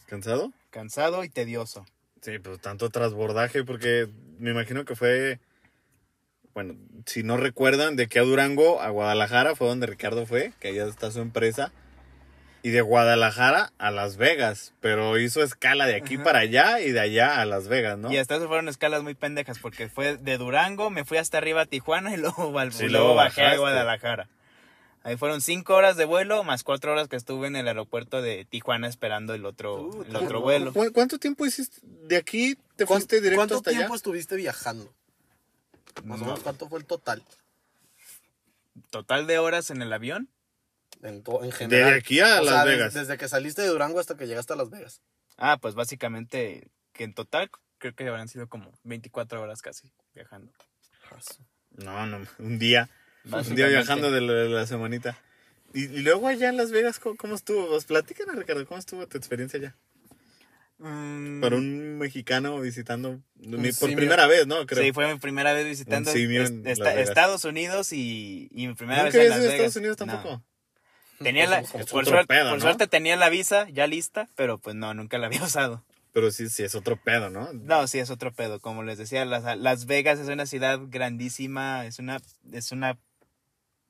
¿Cansado? 0.05 0.53
Cansado 0.69 1.23
y 1.23 1.29
tedioso. 1.29 1.85
Sí, 2.21 2.39
pues 2.39 2.59
tanto 2.61 2.89
transbordaje, 2.89 3.63
porque 3.63 4.07
me 4.39 4.51
imagino 4.51 4.85
que 4.85 4.95
fue. 4.95 5.39
bueno, 6.53 6.75
si 7.05 7.23
no 7.23 7.37
recuerdan, 7.37 7.95
de 7.95 8.07
que 8.07 8.19
a 8.19 8.23
Durango, 8.23 8.81
a 8.81 8.89
Guadalajara, 8.89 9.55
fue 9.55 9.67
donde 9.67 9.87
Ricardo 9.87 10.25
fue, 10.25 10.53
que 10.59 10.69
allá 10.69 10.85
está 10.87 11.11
su 11.11 11.19
empresa. 11.21 11.71
Y 12.67 12.71
de 12.71 12.81
Guadalajara 12.81 13.71
a 13.77 13.91
Las 13.91 14.17
Vegas, 14.17 14.73
pero 14.81 15.17
hizo 15.17 15.41
escala 15.41 15.85
de 15.85 15.95
aquí 15.95 16.15
Ajá. 16.15 16.23
para 16.25 16.39
allá 16.39 16.81
y 16.81 16.91
de 16.91 16.99
allá 16.99 17.39
a 17.39 17.45
Las 17.45 17.69
Vegas, 17.69 17.97
¿no? 17.97 18.11
Y 18.11 18.17
hasta 18.17 18.35
eso 18.35 18.47
fueron 18.49 18.67
escalas 18.67 19.03
muy 19.03 19.13
pendejas, 19.15 19.57
porque 19.59 19.87
fue 19.87 20.17
de 20.17 20.37
Durango, 20.37 20.89
me 20.89 21.05
fui 21.05 21.17
hasta 21.17 21.37
arriba 21.37 21.61
a 21.61 21.65
Tijuana 21.65 22.13
y 22.13 22.17
luego, 22.17 22.59
al- 22.59 22.73
Sí, 22.73 22.89
luego 22.89 23.05
luego 23.05 23.15
bajé 23.15 23.43
a. 23.45 23.55
Guadalajara. 23.57 24.27
Ahí 25.03 25.15
fueron 25.15 25.39
cinco 25.39 25.75
horas 25.75 25.95
de 25.95 26.03
vuelo, 26.03 26.43
más 26.43 26.63
cuatro 26.65 26.91
horas 26.91 27.07
que 27.07 27.15
estuve 27.15 27.47
en 27.47 27.55
el 27.55 27.69
aeropuerto 27.69 28.21
de 28.21 28.43
Tijuana 28.43 28.89
esperando 28.89 29.33
el 29.33 29.45
otro, 29.45 29.83
Uh, 29.83 30.03
el 30.03 30.15
otro 30.17 30.41
vuelo. 30.41 30.73
¿Cu- 30.73 30.91
¿Cuánto 30.91 31.19
tiempo 31.19 31.45
hiciste? 31.45 31.77
¿De 31.83 32.17
aquí 32.17 32.57
te 32.75 32.85
¿Cuán- 32.85 32.99
fuiste 32.99 33.17
directo 33.21 33.37
¿Cuánto 33.37 33.55
hasta 33.55 33.71
tiempo 33.71 33.95
estuviste 33.95 34.35
viajando? 34.35 34.93
Más 36.03 36.17
o 36.17 36.19
No. 36.19 36.25
menos, 36.25 36.41
¿cuánto 36.41 36.67
fue 36.67 36.79
el 36.79 36.85
total? 36.85 37.23
Total 38.89 39.25
de 39.25 39.39
horas 39.39 39.69
en 39.69 39.81
el 39.81 39.93
avión. 39.93 40.27
En, 41.03 41.23
to- 41.23 41.43
en 41.43 41.51
general. 41.51 41.85
Desde 41.85 41.97
aquí 41.99 42.19
a 42.19 42.41
O 42.41 42.43
Las 42.43 42.53
sea, 42.53 42.65
des- 42.65 42.77
Vegas. 42.77 42.93
Desde 42.93 43.17
que 43.17 43.27
saliste 43.27 43.61
de 43.61 43.67
Durango 43.67 43.99
hasta 43.99 44.17
que 44.17 44.27
llegaste 44.27 44.53
a 44.53 44.55
Las 44.55 44.69
Vegas. 44.69 45.01
Ah, 45.37 45.57
pues 45.61 45.75
básicamente 45.75 46.67
que 46.93 47.03
en 47.03 47.13
total 47.13 47.49
creo 47.77 47.93
que 47.93 48.07
habrán 48.07 48.27
sido 48.27 48.47
como 48.47 48.71
24 48.83 49.41
horas 49.41 49.61
casi 49.61 49.91
viajando. 50.15 50.51
No, 51.77 52.05
no, 52.07 52.25
un 52.39 52.59
día. 52.59 52.89
Un 53.25 53.55
día 53.55 53.67
viajando 53.67 54.09
de 54.11 54.21
la, 54.21 54.33
de 54.33 54.49
la 54.49 54.65
semanita. 54.67 55.17
Y, 55.73 55.83
y 55.83 55.99
luego 56.01 56.27
allá 56.27 56.49
en 56.49 56.57
Las 56.57 56.71
Vegas, 56.71 56.97
¿cómo, 56.99 57.15
cómo 57.17 57.35
estuvo? 57.35 57.67
Pues 57.67 57.85
platícanos, 57.85 58.35
Ricardo, 58.35 58.65
¿cómo 58.65 58.79
estuvo 58.79 59.05
tu 59.07 59.17
experiencia 59.17 59.59
allá? 59.59 59.75
Mm, 60.79 61.41
Para 61.41 61.55
un 61.55 61.97
mexicano 61.97 62.59
visitando 62.61 63.19
mi- 63.35 63.71
por 63.71 63.93
primera 63.95 64.27
vez, 64.27 64.45
¿no? 64.47 64.65
Creo. 64.65 64.83
Sí, 64.83 64.91
fue 64.93 65.11
mi 65.11 65.19
primera 65.19 65.53
vez 65.53 65.65
visitando 65.65 66.11
est-. 66.11 66.65
Estados 67.09 67.43
Unidos 67.45 67.91
y, 67.93 68.47
y 68.51 68.67
mi 68.67 68.75
primera 68.75 69.03
¿Nunca 69.03 69.17
vez 69.17 69.25
en 69.25 69.29
Las 69.31 69.39
Vegas. 69.39 69.53
Estados 69.55 69.75
Unidos 69.75 69.97
No. 69.99 70.45
Tenía 71.19 71.47
la, 71.47 71.59
Es 71.59 71.71
por, 71.71 72.05
suerte, 72.05 72.27
pedo, 72.27 72.49
por 72.49 72.59
¿no? 72.59 72.61
suerte 72.61 72.87
tenía 72.87 73.15
la 73.15 73.29
visa 73.29 73.67
ya 73.69 73.87
lista, 73.87 74.29
pero 74.35 74.57
pues 74.59 74.75
no, 74.75 74.93
nunca 74.93 75.17
la 75.17 75.27
había 75.27 75.41
usado. 75.43 75.83
Pero 76.13 76.31
sí, 76.31 76.49
sí, 76.49 76.63
es 76.63 76.73
otro 76.75 76.97
pedo, 76.97 77.29
¿no? 77.29 77.51
No, 77.53 77.87
sí 77.87 77.99
es 77.99 78.09
otro 78.09 78.31
pedo. 78.33 78.59
Como 78.59 78.83
les 78.83 78.97
decía, 78.97 79.23
Las, 79.25 79.57
Las 79.57 79.85
Vegas 79.85 80.19
es 80.19 80.27
una 80.27 80.45
ciudad 80.45 80.79
grandísima, 80.87 81.85
es 81.85 81.99
una, 81.99 82.19
es 82.51 82.71
una, 82.71 82.97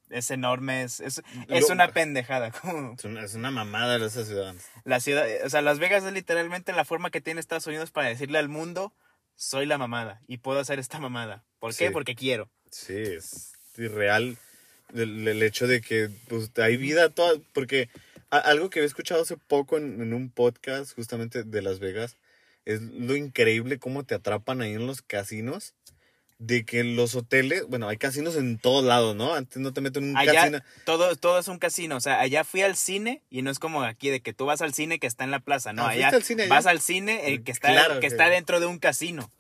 es 0.10 0.30
enorme, 0.32 0.84
es, 0.84 1.00
es, 1.00 1.22
es 1.48 1.70
una 1.70 1.92
pendejada. 1.92 2.52
Es 2.98 3.06
una, 3.06 3.24
es 3.24 3.34
una 3.36 3.52
mamada 3.52 4.06
esa 4.06 4.26
ciudad. 4.26 4.56
la 4.84 5.00
ciudad, 5.00 5.26
o 5.46 5.50
sea, 5.50 5.62
Las 5.62 5.80
Vegas 5.80 6.04
es 6.04 6.14
literalmente 6.14 6.74
la 6.74 6.86
forma 6.86 7.12
que 7.12 7.22
tiene 7.22 7.40
Estados 7.40 7.68
Unidos 7.68 7.92
para 7.92 8.10
decirle 8.10 8.40
al 8.40 8.50
mundo, 8.50 8.94
soy 9.36 9.66
la 9.66 9.78
mamada 9.78 10.22
y 10.28 10.38
puedo 10.38 10.60
hacer 10.60 10.80
esta 10.80 11.00
mamada. 11.00 11.44
¿Por 11.60 11.76
qué? 11.76 11.88
Sí. 11.88 11.94
Porque 11.94 12.16
quiero. 12.16 12.50
Sí, 12.72 12.94
es 12.98 13.54
irreal 13.78 14.38
el, 14.94 15.28
el 15.28 15.44
hecho 15.44 15.68
de 15.68 15.82
que 15.82 16.10
pues, 16.28 16.52
hay 16.58 16.78
vida 16.78 17.10
toda, 17.10 17.40
porque 17.54 17.90
a- 18.30 18.38
algo 18.40 18.70
que 18.70 18.80
había 18.80 18.88
escuchado 18.88 19.22
hace 19.22 19.38
poco 19.38 19.78
en, 19.78 20.02
en 20.02 20.14
un 20.14 20.30
podcast 20.30 20.94
justamente 20.96 21.44
de 21.44 21.62
Las 21.62 21.80
Vegas 21.80 22.18
es 22.66 22.82
lo 22.82 23.16
increíble 23.16 23.80
cómo 23.80 24.04
te 24.04 24.16
atrapan 24.16 24.62
ahí 24.62 24.74
en 24.74 24.88
los 24.88 25.02
casinos. 25.02 25.74
De 26.40 26.66
que 26.66 26.82
en 26.82 26.96
los 26.96 27.16
hoteles, 27.16 27.66
bueno, 27.68 27.90
hay 27.90 27.98
casinos 27.98 28.36
en 28.36 28.60
todos 28.60 28.84
lados, 28.86 29.16
¿no? 29.16 29.34
Antes 29.34 29.58
no 29.58 29.74
te 29.74 29.82
meten 29.82 30.04
en 30.04 30.10
un 30.12 30.18
Allá 30.18 30.34
casino. 30.36 30.60
todo, 30.86 31.16
todo 31.16 31.40
es 31.40 31.48
un 31.48 31.58
casino. 31.58 31.96
O 31.96 32.00
sea, 32.00 32.20
allá 32.20 32.44
fui 32.44 32.62
al 32.62 32.76
cine 32.76 33.24
y 33.32 33.42
no 33.42 33.50
es 33.50 33.58
como 33.58 33.82
aquí 33.82 34.12
de 34.12 34.20
que 34.20 34.34
tú 34.34 34.46
vas 34.46 34.62
al 34.62 34.72
cine 34.76 35.00
que 35.00 35.08
está 35.08 35.24
en 35.24 35.32
la 35.32 35.40
plaza. 35.40 35.74
No, 35.74 35.82
Ah, 35.82 35.90
allá 35.90 36.12
¿fuiste 36.12 36.16
al 36.18 36.24
cine 36.24 36.44
allá? 36.44 36.50
vas 36.54 36.66
al 36.68 36.80
cine 36.80 37.42
que 37.44 37.52
está, 37.52 37.70
Claro 37.72 37.96
que 37.96 38.02
que- 38.02 38.06
está 38.08 38.30
dentro 38.30 38.60
de 38.60 38.68
un 38.68 38.78
casino. 38.78 39.32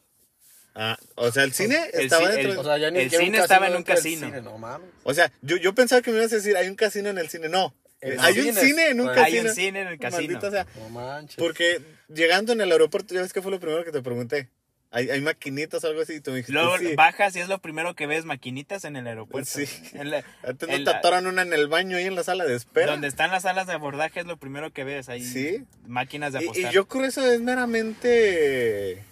Ah, 0.79 0.96
o 1.15 1.31
sea, 1.31 1.43
el 1.43 1.53
cine 1.53 1.89
El 1.91 2.01
estaba 2.05 2.25
ci- 2.25 2.34
dentro. 2.36 2.51
el- 2.53 2.57
O 2.60 2.63
sea, 2.63 2.77
ya 2.77 2.91
ni 2.91 3.00
El 3.00 3.10
cine 3.10 3.39
estaba 3.39 3.67
en 3.67 3.75
un 3.77 3.84
casino. 3.84 4.27
cine, 4.27 4.41
no 4.41 4.57
mames. 4.60 4.88
O 5.03 5.13
sea, 5.13 5.31
yo, 5.41 5.57
yo 5.57 5.74
pensaba 5.74 6.01
que 6.03 6.11
me 6.11 6.18
ibas 6.20 6.31
a 6.31 6.35
decir, 6.35 6.55
hay 6.55 6.68
un 6.70 6.75
casino 6.75 7.09
en 7.09 7.18
el 7.18 7.29
cine. 7.29 7.50
No, 7.50 7.74
En 8.00 8.20
hay 8.20 8.40
un 8.40 8.53
cine 8.53 8.90
en 8.90 9.01
un 9.01 9.09
Hay 9.09 9.16
casino. 9.16 9.42
Hay 9.42 9.48
un 9.48 9.55
cine 9.55 9.81
en 9.81 9.87
el 9.87 9.98
casino. 9.98 10.22
Maldita 10.40 10.51
sea. 10.51 10.68
No 10.79 10.90
manches. 10.90 11.35
Porque 11.37 11.81
llegando 12.13 12.53
en 12.53 12.61
el 12.61 12.72
aeropuerto, 12.72 13.16
ya 13.16 13.22
ves 13.22 13.33
que 13.33 13.42
fue 13.42 13.50
lo 13.51 13.59
primero 13.59 13.83
que 13.83 13.92
te 13.92 14.01
pregunté. 14.03 14.50
¿Hay, 14.92 15.09
hay 15.09 15.20
maquinitas 15.20 15.83
o 15.83 15.87
algo 15.87 16.01
así? 16.01 16.13
Y 16.13 16.22
tú 16.22 16.31
me 16.31 16.37
dijiste, 16.37 16.53
Luego 16.53 16.77
sí. 16.77 16.96
bajas 16.96 17.35
y 17.35 17.40
es 17.42 17.50
lo 17.50 17.57
primero 17.59 17.94
que 17.96 18.07
ves, 18.07 18.24
maquinitas 18.24 18.85
en 18.85 18.96
el 18.96 19.05
aeropuerto. 19.07 19.50
Sí. 19.51 19.66
En 19.94 20.11
la- 20.11 20.24
Antes 20.44 20.70
no 20.70 20.75
en 20.75 20.85
te 20.85 20.92
la- 20.92 20.98
atoran 21.00 21.25
una 21.27 21.42
en 21.42 21.51
el 21.53 21.68
baño 21.68 21.98
ahí 21.98 22.05
en 22.05 22.16
la 22.16 22.24
sala 22.24 22.46
de 22.46 22.55
espera. 22.55 22.92
donde 22.92 23.07
están 23.07 23.29
las 23.31 23.44
salas 23.44 23.68
de 23.68 23.74
abordaje 23.74 24.20
es 24.22 24.27
lo 24.27 24.37
primero 24.37 24.72
que 24.72 24.83
ves. 24.85 25.09
Ahí 25.09 25.24
Sí. 25.25 25.66
máquinas 25.87 26.31
de 26.33 26.40
Y, 26.40 26.44
apostar. 26.46 26.72
y 26.72 26.74
yo 26.74 26.87
creo 26.87 27.03
eso 27.05 27.29
es 27.29 27.42
meramente... 27.42 29.03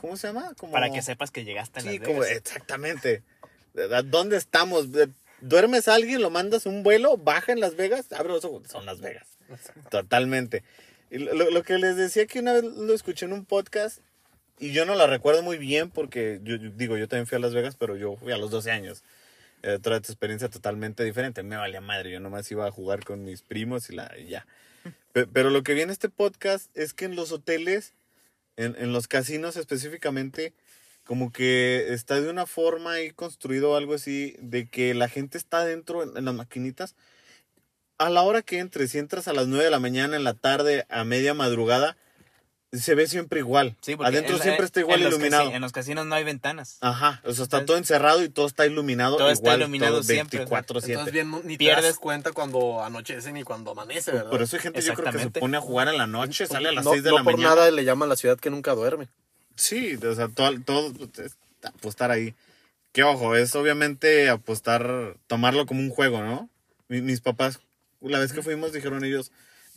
¿Cómo 0.00 0.16
se 0.16 0.28
llama? 0.28 0.54
Como... 0.58 0.72
Para 0.72 0.90
que 0.90 1.02
sepas 1.02 1.30
que 1.30 1.44
llegaste 1.44 1.80
a 1.80 1.82
Sí, 1.82 1.98
Las 1.98 2.08
como 2.08 2.20
Vegas. 2.20 2.36
exactamente. 2.38 3.22
¿A 3.92 4.02
¿Dónde 4.02 4.36
estamos? 4.36 4.88
¿Duermes 5.40 5.88
a 5.88 5.94
alguien, 5.94 6.20
lo 6.22 6.30
mandas 6.30 6.66
un 6.66 6.82
vuelo, 6.82 7.16
baja 7.16 7.52
en 7.52 7.60
Las 7.60 7.76
Vegas? 7.76 8.12
Abre 8.12 8.28
los 8.30 8.44
ojos, 8.44 8.62
son 8.68 8.86
Las 8.86 9.00
Vegas. 9.00 9.26
Totalmente. 9.90 10.62
Y 11.10 11.18
lo, 11.18 11.50
lo- 11.50 11.62
que 11.62 11.78
les 11.78 11.96
decía 11.96 12.26
que 12.26 12.40
una 12.40 12.52
vez 12.52 12.64
lo 12.64 12.92
escuché 12.94 13.26
en 13.26 13.32
un 13.32 13.44
podcast 13.44 13.98
y 14.58 14.72
yo 14.72 14.84
no 14.84 14.94
la 14.94 15.06
recuerdo 15.06 15.42
muy 15.42 15.58
bien 15.58 15.90
porque 15.90 16.40
yo, 16.44 16.56
yo 16.56 16.70
digo, 16.70 16.96
yo 16.96 17.08
también 17.08 17.26
fui 17.26 17.36
a 17.36 17.40
Las 17.40 17.54
Vegas, 17.54 17.76
pero 17.76 17.96
yo 17.96 18.16
fui 18.16 18.32
a 18.32 18.36
los 18.36 18.50
12 18.50 18.70
años. 18.70 19.02
Era 19.62 19.76
otra 19.76 19.96
experiencia 19.96 20.48
totalmente 20.48 21.04
diferente. 21.04 21.42
Me 21.42 21.56
valía 21.56 21.80
madre, 21.80 22.10
yo 22.10 22.20
nomás 22.20 22.50
iba 22.50 22.66
a 22.66 22.70
jugar 22.70 23.04
con 23.04 23.24
mis 23.24 23.42
primos 23.42 23.90
y, 23.90 23.94
la, 23.96 24.10
y 24.18 24.26
ya. 24.28 24.46
Pe- 25.12 25.26
Pero 25.26 25.50
lo 25.50 25.62
que 25.62 25.74
vi 25.74 25.80
en 25.82 25.90
este 25.90 26.08
podcast 26.08 26.74
es 26.76 26.94
que 26.94 27.04
en 27.06 27.16
los 27.16 27.32
hoteles, 27.32 27.92
en, 28.60 28.76
en 28.78 28.92
los 28.92 29.08
casinos 29.08 29.56
específicamente, 29.56 30.52
como 31.04 31.32
que 31.32 31.92
está 31.92 32.20
de 32.20 32.30
una 32.30 32.46
forma 32.46 32.92
ahí 32.92 33.10
construido 33.10 33.76
algo 33.76 33.94
así, 33.94 34.36
de 34.40 34.68
que 34.68 34.94
la 34.94 35.08
gente 35.08 35.38
está 35.38 35.64
dentro 35.64 36.02
en, 36.02 36.16
en 36.16 36.24
las 36.24 36.34
maquinitas. 36.34 36.94
A 37.98 38.10
la 38.10 38.22
hora 38.22 38.42
que 38.42 38.58
entres, 38.58 38.92
si 38.92 38.98
entras 38.98 39.28
a 39.28 39.32
las 39.32 39.46
9 39.46 39.64
de 39.64 39.70
la 39.70 39.80
mañana, 39.80 40.16
en 40.16 40.24
la 40.24 40.34
tarde, 40.34 40.86
a 40.88 41.04
media 41.04 41.34
madrugada, 41.34 41.96
se 42.72 42.94
ve 42.94 43.08
siempre 43.08 43.40
igual. 43.40 43.76
Sí, 43.80 43.96
porque 43.96 44.08
Adentro 44.08 44.36
en- 44.36 44.42
siempre 44.42 44.64
está 44.66 44.78
igual 44.80 44.98
en 45.00 45.04
los 45.06 45.14
iluminado. 45.14 45.44
casi- 45.44 45.56
en 45.56 45.62
los 45.62 45.72
casinos 45.72 46.06
no 46.06 46.14
hay 46.14 46.22
ventanas. 46.24 46.78
Ajá, 46.80 47.20
o 47.24 47.32
sea, 47.32 47.42
está 47.44 47.58
Entonces- 47.58 47.66
todo 47.66 47.76
encerrado 47.78 48.22
y 48.22 48.28
todo 48.28 48.46
está 48.46 48.64
iluminado. 48.66 49.16
Todo 49.16 49.30
está 49.30 49.48
igual, 49.48 49.60
iluminado 49.62 49.94
todo 49.94 50.02
siempre, 50.04 50.38
o 50.38 50.42
sea, 50.42 50.44
24/7. 50.46 50.92
Entonces 50.92 51.12
bien, 51.12 51.30
no- 51.30 51.40
ni 51.42 51.56
te 51.56 51.64
Pierdes- 51.64 51.82
das 51.82 51.98
cuenta 51.98 52.32
cuando 52.32 52.84
anochece 52.84 53.32
ni 53.32 53.42
cuando 53.42 53.72
amanece, 53.72 54.12
¿verdad? 54.12 54.30
Por 54.30 54.42
eso 54.42 54.56
hay 54.56 54.62
gente 54.62 54.80
yo 54.82 54.94
creo 54.94 55.12
que 55.12 55.18
se 55.18 55.30
pone 55.30 55.56
a 55.56 55.60
jugar 55.60 55.88
en 55.88 55.98
la 55.98 56.06
noche, 56.06 56.46
sale 56.46 56.68
a 56.68 56.72
las 56.72 56.84
no, 56.84 56.92
6 56.92 57.02
de 57.02 57.10
no 57.10 57.16
la 57.18 57.24
por 57.24 57.32
mañana. 57.36 57.54
nada 57.56 57.70
le 57.72 57.84
llaman 57.84 58.08
la 58.08 58.16
ciudad 58.16 58.38
que 58.38 58.50
nunca 58.50 58.74
duerme. 58.74 59.08
Sí, 59.56 59.96
o 59.96 60.14
sea, 60.14 60.28
todo, 60.28 60.50
todo 60.64 60.92
apostar 61.64 62.10
ahí. 62.10 62.34
Que 62.92 63.02
ojo, 63.04 63.36
es 63.36 63.54
obviamente 63.54 64.28
apostar, 64.28 65.16
tomarlo 65.26 65.66
como 65.66 65.80
un 65.80 65.90
juego, 65.90 66.22
¿no? 66.22 66.48
Mi- 66.88 67.02
mis 67.02 67.20
papás, 67.20 67.60
la 68.00 68.18
vez 68.18 68.32
que 68.32 68.42
fuimos, 68.42 68.72
dijeron 68.72 69.04
ellos, 69.04 69.30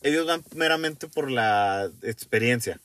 ellos 0.03 0.25
van 0.27 0.43
meramente 0.55 1.07
por 1.07 1.31
la 1.31 1.89
experiencia. 2.03 2.79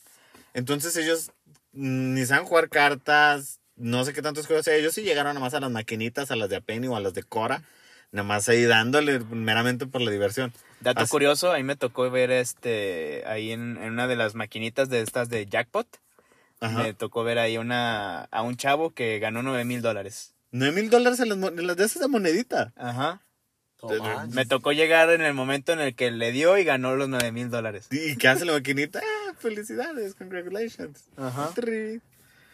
Entonces 0.54 0.96
ellos 0.96 1.30
ni 1.72 2.24
saben 2.26 2.46
jugar 2.46 2.68
cartas, 2.68 3.60
no 3.76 4.04
sé 4.04 4.12
qué 4.12 4.22
tantos 4.22 4.46
juegos. 4.46 4.62
O 4.62 4.64
sea, 4.70 4.74
ellos 4.74 4.94
sí 4.94 5.02
llegaron 5.02 5.34
nada 5.34 5.40
más 5.44 5.54
a 5.54 5.60
las 5.60 5.70
maquinitas, 5.70 6.30
a 6.30 6.36
las 6.36 6.48
de 6.48 6.56
Apenny 6.56 6.88
o 6.88 6.96
a 6.96 7.00
las 7.00 7.14
de 7.14 7.22
Cora, 7.22 7.62
nada 8.10 8.26
más 8.26 8.48
ahí 8.48 8.64
dándole 8.64 9.20
meramente 9.20 9.86
por 9.86 10.00
la 10.00 10.10
diversión. 10.10 10.52
Dato 10.80 11.02
Así- 11.02 11.10
curioso, 11.10 11.52
ahí 11.52 11.62
me 11.62 11.76
tocó 11.76 12.10
ver 12.10 12.30
este, 12.30 13.22
ahí 13.26 13.52
en, 13.52 13.76
en 13.76 13.92
una 13.92 14.06
de 14.06 14.16
las 14.16 14.34
maquinitas 14.34 14.88
de 14.88 15.00
estas 15.02 15.28
de 15.28 15.46
jackpot, 15.46 15.86
Ajá. 16.60 16.82
me 16.82 16.94
tocó 16.94 17.22
ver 17.24 17.38
ahí 17.38 17.58
una, 17.58 18.22
a 18.30 18.42
un 18.42 18.56
chavo 18.56 18.90
que 18.94 19.18
ganó 19.18 19.42
9 19.42 19.64
mil 19.64 19.82
dólares. 19.82 20.34
9 20.50 20.72
mil 20.80 20.90
dólares 20.90 21.20
en 21.20 21.28
las, 21.28 21.38
mo- 21.38 21.48
en 21.48 21.66
las 21.66 21.76
de 21.76 21.84
esas 21.84 22.00
de 22.02 22.08
monedita. 22.08 22.72
Ajá. 22.76 23.20
Me 24.32 24.46
tocó 24.46 24.72
llegar 24.72 25.10
en 25.10 25.22
el 25.22 25.34
momento 25.34 25.72
en 25.72 25.80
el 25.80 25.94
que 25.94 26.10
le 26.10 26.32
dio 26.32 26.58
y 26.58 26.64
ganó 26.64 26.96
los 26.96 27.08
9 27.08 27.32
mil 27.32 27.50
dólares. 27.50 27.88
¿Y 27.90 28.16
qué 28.16 28.28
hace 28.28 28.44
la 28.44 28.52
maquinita? 28.52 29.00
Ah, 29.00 29.34
felicidades, 29.38 30.14
congratulations. 30.14 31.04
Ajá. 31.16 31.50
Tri. 31.54 32.00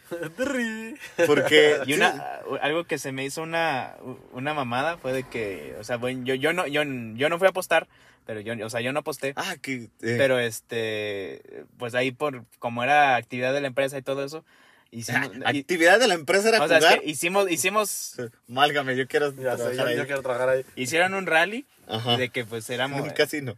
Porque 1.27 1.79
Y 1.87 1.93
una, 1.93 2.39
algo 2.61 2.83
que 2.83 2.97
se 2.97 3.11
me 3.11 3.25
hizo 3.25 3.41
una, 3.41 3.95
una 4.33 4.53
mamada 4.53 4.97
fue 4.97 5.13
de 5.13 5.23
que, 5.23 5.75
o 5.79 5.83
sea, 5.83 5.97
bueno, 5.97 6.23
yo, 6.25 6.35
yo 6.35 6.53
no, 6.53 6.67
yo, 6.67 6.83
yo 6.83 7.29
no 7.29 7.37
fui 7.39 7.47
a 7.47 7.49
apostar, 7.49 7.87
pero 8.25 8.39
yo, 8.39 8.53
o 8.65 8.69
sea, 8.69 8.81
yo 8.81 8.93
no 8.93 8.99
aposté. 8.99 9.33
Ah, 9.35 9.55
que. 9.61 9.73
eh, 9.73 9.89
Pero 10.01 10.39
este, 10.39 11.65
pues 11.77 11.95
ahí 11.95 12.11
por, 12.11 12.45
como 12.59 12.83
era 12.83 13.15
actividad 13.15 13.53
de 13.53 13.61
la 13.61 13.67
empresa 13.67 13.97
y 13.97 14.01
todo 14.03 14.23
eso, 14.23 14.45
hicimos, 14.99 15.31
y- 15.53 15.59
actividad 15.59 15.99
de 15.99 16.07
la 16.07 16.13
empresa 16.15 16.49
era 16.49 16.63
o 16.63 16.67
sea, 16.67 16.77
es 16.77 16.83
jugar. 16.85 17.01
que 17.01 17.09
hicimos, 17.09 17.51
hicimos, 17.51 18.15
Málgame, 18.47 18.95
yo 18.95 19.07
quiero 19.07 19.31
Ya 19.35 19.57
sé, 19.57 19.63
trabajar 19.63 19.75
yo, 19.75 19.85
ahí. 19.85 19.97
yo 19.97 20.05
quiero 20.05 20.21
trabajar 20.21 20.49
ahí. 20.49 20.65
hicieron 20.75 21.13
un 21.13 21.25
rally 21.25 21.65
Ajá. 21.87 22.17
de 22.17 22.29
que 22.29 22.45
pues 22.45 22.69
En 22.69 22.75
éramos, 22.75 23.01
un 23.03 23.09
casino. 23.11 23.57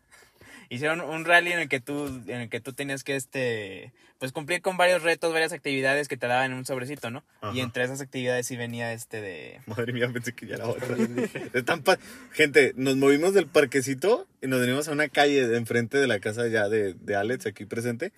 hicieron 0.69 1.01
un 1.01 1.25
rally 1.25 1.51
en 1.53 1.59
el 1.59 1.69
que 1.69 1.79
tú, 1.79 2.07
en 2.27 2.41
el 2.41 2.49
que 2.49 2.59
tú 2.59 2.73
tenías 2.73 3.03
que 3.03 3.15
este, 3.15 3.93
pues 4.19 4.31
cumplir 4.31 4.61
con 4.61 4.77
varios 4.77 5.03
retos, 5.03 5.31
varias 5.31 5.53
actividades 5.53 6.07
que 6.07 6.17
te 6.17 6.25
daban 6.27 6.51
en 6.51 6.57
un 6.57 6.65
sobrecito, 6.65 7.09
¿no? 7.11 7.23
Ajá. 7.41 7.55
Y 7.55 7.59
entre 7.61 7.83
esas 7.83 8.01
actividades 8.01 8.47
sí 8.47 8.57
venía 8.57 8.91
este 8.91 9.21
de, 9.21 9.61
Madre 9.67 9.93
mía, 9.93 10.09
pensé 10.11 10.33
que 10.33 10.47
ya 10.47 10.55
era 10.55 10.67
otra. 10.67 10.87
Están 11.53 11.83
pa- 11.83 11.99
Gente, 12.33 12.73
nos 12.75 12.95
movimos 12.97 13.33
del 13.33 13.45
parquecito 13.47 14.27
y 14.41 14.47
nos 14.47 14.59
venimos 14.59 14.87
a 14.87 14.91
una 14.91 15.07
calle 15.07 15.47
de 15.47 15.57
enfrente 15.57 15.97
de 15.99 16.07
la 16.07 16.19
casa 16.19 16.47
ya 16.47 16.67
de, 16.67 16.95
de 16.95 17.15
Alex, 17.15 17.45
aquí 17.45 17.65
presente. 17.65 18.11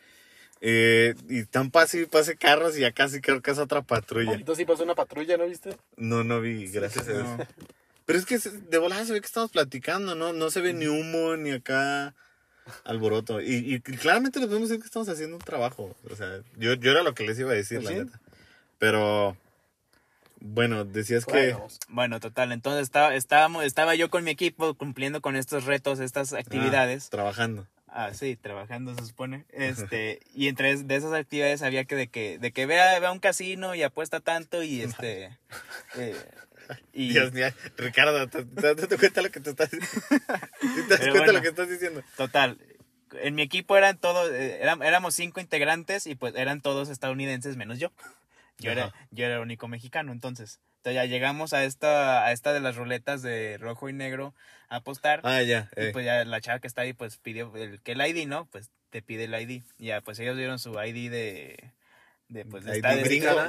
Eh, 0.62 1.16
y 1.30 1.40
están 1.40 1.72
pase 1.72 2.02
y 2.02 2.06
pase 2.06 2.36
carros 2.36 2.78
y 2.78 2.82
ya 2.82 2.92
casi 2.92 3.22
creo 3.22 3.42
que 3.42 3.52
es 3.52 3.58
otra 3.60 3.82
patrulla. 3.82 4.34
Entonces 4.34 4.58
sí 4.58 4.66
pasó 4.66 4.84
una 4.84 4.96
patrulla, 4.96 5.38
¿no 5.38 5.48
viste? 5.48 5.78
No, 5.96 6.24
no 6.24 6.42
vi, 6.42 6.68
gracias 6.68 7.08
a 7.08 7.12
Dios. 7.14 7.24
No. 7.24 7.38
Pero 8.06 8.20
es 8.20 8.26
que 8.26 8.40
de 8.40 8.78
volada 8.78 9.06
se 9.06 9.14
ve 9.14 9.22
que 9.22 9.28
estamos 9.28 9.52
platicando, 9.52 10.16
¿no? 10.16 10.34
No 10.34 10.50
se 10.50 10.62
ve 10.62 10.74
ni 10.74 10.88
humo 10.88 11.38
ni 11.38 11.52
acá 11.52 12.14
alboroto. 12.84 13.40
Y, 13.40 13.76
y 13.76 13.80
claramente 13.82 14.40
les 14.40 14.48
podemos 14.48 14.68
decir 14.70 14.82
que 14.82 14.88
estamos 14.88 15.08
haciendo 15.10 15.38
un 15.38 15.42
trabajo. 15.44 15.96
O 16.10 16.16
sea, 16.16 16.42
yo, 16.58 16.74
yo 16.74 16.92
era 16.92 17.04
lo 17.04 17.14
que 17.14 17.24
les 17.24 17.40
iba 17.40 17.52
a 17.52 17.56
decir, 17.56 17.78
Pues 17.82 17.90
la 17.92 17.98
sí. 18.00 18.06
neta. 18.06 18.20
Pero, 18.80 19.38
bueno, 20.40 20.86
decías 20.86 21.26
que... 21.26 21.54
Bueno, 21.54 21.68
Bueno, 21.90 22.20
total, 22.20 22.52
entonces 22.52 22.84
estaba, 22.84 23.14
estábamos, 23.16 23.64
estaba 23.64 23.94
yo 23.96 24.10
con 24.10 24.24
mi 24.24 24.32
equipo 24.32 24.74
cumpliendo 24.74 25.22
con 25.22 25.36
estos 25.36 25.66
retos, 25.66 26.00
estas 26.00 26.34
actividades. 26.34 27.06
Ah, 27.06 27.12
trabajando. 27.12 27.68
Ah, 27.92 28.14
sí, 28.14 28.36
trabajando 28.36 28.94
se 28.96 29.06
supone. 29.06 29.46
Este, 29.52 30.20
y 30.34 30.48
entre 30.48 30.76
de 30.78 30.96
esas 30.96 31.14
actividades 31.14 31.62
había 31.62 31.86
que 31.86 31.96
de 31.96 32.08
que, 32.08 32.38
de 32.40 32.52
que 32.52 32.66
vea, 32.66 33.00
vea 33.00 33.12
un 33.12 33.20
casino 33.20 33.76
y 33.76 33.84
apuesta 33.84 34.20
tanto 34.20 34.62
y 34.64 34.82
este 34.82 35.38
eh, 35.98 36.16
y 36.94 37.10
Dios 37.10 37.34
mío, 37.34 37.48
Ricardo, 37.78 38.28
¿te, 38.28 38.46
te, 38.46 38.76
te, 38.76 38.88
te 38.88 38.98
cuenta 38.98 39.22
lo 39.24 39.32
que 39.32 39.40
te 39.40 39.50
estás 39.50 39.70
¿Sí 39.72 39.78
¿Te 40.88 40.88
das 40.88 41.00
cuenta 41.00 41.18
bueno. 41.18 41.34
lo 41.34 41.42
que 41.42 41.48
estás 41.48 41.70
diciendo? 41.70 42.04
total. 42.16 42.60
En 43.24 43.34
mi 43.34 43.42
equipo 43.42 43.76
eran 43.76 43.98
todos, 43.98 44.30
eh, 44.32 44.60
eram- 44.64 44.86
éramos 44.86 45.16
cinco 45.16 45.40
integrantes 45.40 46.06
y 46.06 46.14
pues 46.14 46.36
eran 46.36 46.62
todos 46.62 46.90
estadounidenses 46.90 47.58
menos 47.58 47.80
yo. 47.80 47.92
Yo 48.60 48.72
era, 48.72 48.94
yo 49.10 49.26
era 49.26 49.36
el 49.38 49.42
único 49.42 49.68
mexicano, 49.68 50.12
entonces. 50.12 50.60
Entonces 50.80 50.96
ya 50.96 51.06
llegamos 51.06 51.52
a 51.52 51.66
esta, 51.66 52.26
a 52.26 52.32
esta 52.32 52.54
de 52.54 52.62
las 52.62 52.78
ruletas 52.78 53.22
de 53.22 53.58
rojo 53.58 53.90
y 53.90 53.94
negro 53.94 54.34
a 54.70 54.78
apostar. 54.78 55.20
Ah, 55.26 55.42
ya. 55.42 55.70
Y 55.76 55.82
eh. 55.82 55.90
pues 55.92 56.06
ya 56.06 56.24
la 56.24 56.40
chava 56.40 56.60
que 56.60 56.68
está 56.68 56.84
ahí, 56.84 56.94
pues 56.94 57.18
pidió 57.18 57.54
el, 57.58 57.82
que 57.82 57.92
el 57.92 58.02
ID, 58.02 58.28
¿no? 58.28 58.46
Pues 58.46 58.72
te 58.90 59.02
pide 59.02 59.26
el 59.26 59.34
ID. 59.34 59.64
Ya, 59.78 60.00
pues 60.00 60.20
ellos 60.20 60.38
dieron 60.38 60.58
su 60.58 60.72
ID 60.82 61.12
de, 61.12 61.72
de, 62.30 62.46
pues, 62.46 62.64
de, 62.64 62.78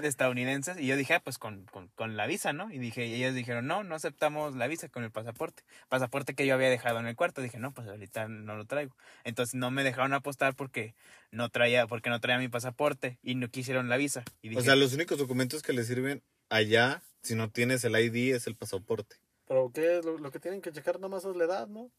estadounidenses. 0.02 0.76
Y 0.80 0.86
yo 0.86 0.96
dije, 0.96 1.14
ah, 1.14 1.20
pues 1.22 1.38
con, 1.38 1.66
con, 1.66 1.86
con 1.94 2.16
la 2.16 2.26
visa, 2.26 2.52
¿no? 2.52 2.72
Y 2.72 2.78
dije, 2.78 3.06
y 3.06 3.14
ellos 3.14 3.34
dijeron, 3.34 3.66
no, 3.66 3.84
no 3.84 3.94
aceptamos 3.94 4.56
la 4.56 4.66
visa 4.66 4.88
con 4.88 5.04
el 5.04 5.12
pasaporte. 5.12 5.62
Pasaporte 5.88 6.34
que 6.34 6.46
yo 6.46 6.54
había 6.54 6.68
dejado 6.68 6.98
en 6.98 7.06
el 7.06 7.14
cuarto. 7.14 7.42
Dije, 7.42 7.58
no, 7.58 7.72
pues 7.72 7.86
ahorita 7.86 8.26
no 8.26 8.56
lo 8.56 8.64
traigo. 8.64 8.96
Entonces 9.22 9.54
no 9.54 9.70
me 9.70 9.84
dejaron 9.84 10.14
apostar 10.14 10.56
porque 10.56 10.94
no 11.30 11.48
traía, 11.48 11.86
porque 11.86 12.10
no 12.10 12.20
traía 12.20 12.38
mi 12.38 12.48
pasaporte 12.48 13.18
y 13.22 13.36
no 13.36 13.48
quisieron 13.48 13.88
la 13.88 13.98
visa. 13.98 14.24
Y 14.42 14.48
dije, 14.48 14.60
O 14.60 14.64
sea, 14.64 14.74
los 14.74 14.94
únicos 14.94 15.18
documentos 15.18 15.62
que 15.62 15.72
le 15.72 15.84
sirven 15.84 16.22
allá, 16.48 17.02
si 17.22 17.35
no 17.35 17.50
tienes 17.50 17.85
el 17.85 17.96
ID, 17.98 18.35
es 18.35 18.46
el 18.46 18.56
pasaporte. 18.56 19.16
Pero 19.46 19.70
¿qué? 19.72 20.00
Lo, 20.04 20.18
lo 20.18 20.30
que 20.30 20.38
tienen 20.40 20.62
que 20.62 20.72
checar 20.72 20.96
nada 20.96 21.09
más 21.09 21.24
es 21.24 21.35
la 21.37 21.44
edad, 21.44 21.68
¿no? 21.68 21.90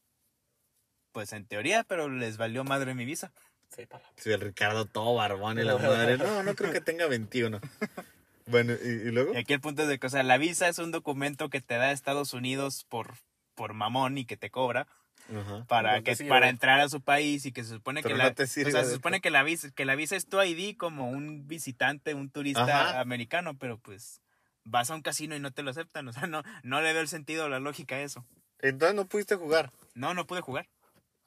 pues 1.11 1.33
en 1.33 1.45
teoría, 1.45 1.83
pero 1.83 2.07
les 2.07 2.37
valió 2.37 2.63
madre 2.63 2.95
mi 2.95 3.03
visa. 3.03 3.33
Sí, 3.75 3.85
para. 3.85 4.05
Sí, 4.15 4.31
el 4.31 4.39
Ricardo 4.39 4.85
todo 4.85 5.13
barbón 5.15 5.59
y 5.59 5.63
la 5.63 5.77
madre. 5.77 6.17
No, 6.17 6.41
no 6.43 6.55
creo 6.55 6.71
que 6.71 6.81
tenga 6.81 7.07
21. 7.07 7.59
Bueno, 8.47 8.73
¿y, 8.73 8.87
y 8.87 9.11
luego? 9.11 9.33
Y 9.33 9.37
aquí 9.37 9.53
el 9.53 9.61
punto 9.61 9.83
es 9.83 9.87
de 9.87 9.99
que, 9.99 10.07
o 10.07 10.09
sea, 10.09 10.23
la 10.23 10.37
visa 10.37 10.67
es 10.67 10.79
un 10.79 10.91
documento 10.91 11.49
que 11.49 11.61
te 11.61 11.75
da 11.75 11.91
Estados 11.91 12.33
Unidos 12.33 12.85
por, 12.89 13.13
por 13.55 13.73
mamón 13.73 14.17
y 14.17 14.25
que 14.25 14.35
te 14.35 14.49
cobra 14.49 14.87
Ajá. 15.33 15.63
para 15.67 15.97
No 15.97 16.03
que 16.03 16.15
sirve. 16.15 16.29
para 16.29 16.49
entrar 16.49 16.81
a 16.81 16.89
su 16.89 17.01
país 17.01 17.45
y 17.45 17.51
que 17.53 17.63
se 17.63 17.69
supone 17.69 18.01
Pero 18.01 18.15
que 18.15 18.17
no 18.17 18.25
la 18.27 18.33
o 18.33 18.45
sea, 18.71 18.83
se 18.83 18.91
supone 18.93 19.21
que 19.21 19.29
la 19.29 19.43
visa 19.43 19.69
que 19.71 19.85
la 19.85 19.95
visa 19.95 20.15
es 20.15 20.27
tu 20.27 20.41
ID 20.41 20.75
como 20.75 21.09
un 21.09 21.47
visitante, 21.47 22.13
un 22.15 22.29
turista 22.31 22.89
Ajá. 22.89 22.99
americano, 22.99 23.57
pero 23.57 23.77
pues 23.77 24.21
vas 24.63 24.89
a 24.91 24.95
un 24.95 25.01
casino 25.01 25.35
y 25.35 25.39
no 25.39 25.51
te 25.51 25.63
lo 25.63 25.71
aceptan, 25.71 26.07
o 26.09 26.13
sea, 26.13 26.27
no 26.27 26.43
no 26.63 26.81
le 26.81 26.93
veo 26.93 27.01
el 27.01 27.07
sentido 27.07 27.45
o 27.45 27.49
la 27.49 27.59
lógica 27.59 27.95
a 27.95 28.01
eso. 28.01 28.25
Entonces 28.59 28.95
no 28.95 29.05
pudiste 29.05 29.35
jugar. 29.35 29.71
No, 29.95 30.13
no 30.13 30.25
pude 30.27 30.41
jugar. 30.41 30.67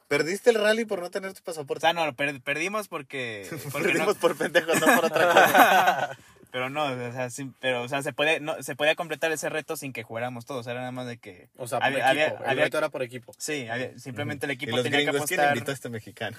Perdiste 0.07 0.51
el 0.51 0.57
rally 0.57 0.85
por 0.85 1.01
no 1.01 1.11
tener 1.11 1.33
tu 1.33 1.41
O 1.41 1.45
pasaporte. 1.45 1.81
sea, 1.81 1.93
no, 1.95 2.15
per- 2.15 2.41
perdimos 2.43 2.89
porque, 2.89 3.49
porque 3.73 3.89
no- 3.89 3.93
Perdimos 3.93 4.17
por 4.19 4.37
pendejos, 4.37 4.79
no 4.81 4.87
por 4.97 5.05
otra 5.07 5.27
cosa. 5.33 6.19
pero 6.53 6.69
no, 6.71 6.85
o 6.85 7.13
sea, 7.13 7.31
sí, 7.31 7.51
pero 7.59 7.83
o 7.83 7.89
sea, 7.89 8.03
se 8.03 8.13
puede 8.13 8.39
no 8.39 8.63
se 8.63 8.77
podía 8.77 8.95
completar 8.95 9.33
ese 9.33 9.49
reto 9.49 9.77
sin 9.77 9.93
que 9.93 10.05
jugáramos 10.05 10.45
todos, 10.45 10.67
era 10.69 10.79
nada 10.81 10.93
más 10.93 11.07
de 11.09 11.17
que 11.19 11.49
O 11.57 11.67
sea, 11.67 11.79
por 11.81 11.87
Había- 11.89 11.99
equipo. 11.99 12.11
había- 12.11 12.27
el 12.29 12.51
había- 12.51 12.65
reto 12.65 12.79
era 12.79 12.89
por 12.91 13.03
equipo. 13.03 13.33
Sí, 13.39 13.67
había- 13.67 13.99
simplemente 13.99 14.47
el 14.47 14.53
y 14.53 14.55
equipo 14.55 14.77
los 14.77 14.85
tenía 14.85 15.01
que 15.01 15.07
gringos, 15.07 15.27
¿quién 15.27 15.41
apostar. 15.41 15.57
invitó 15.57 15.71
a 15.73 15.75
este 15.75 15.89
mexicano? 15.89 16.39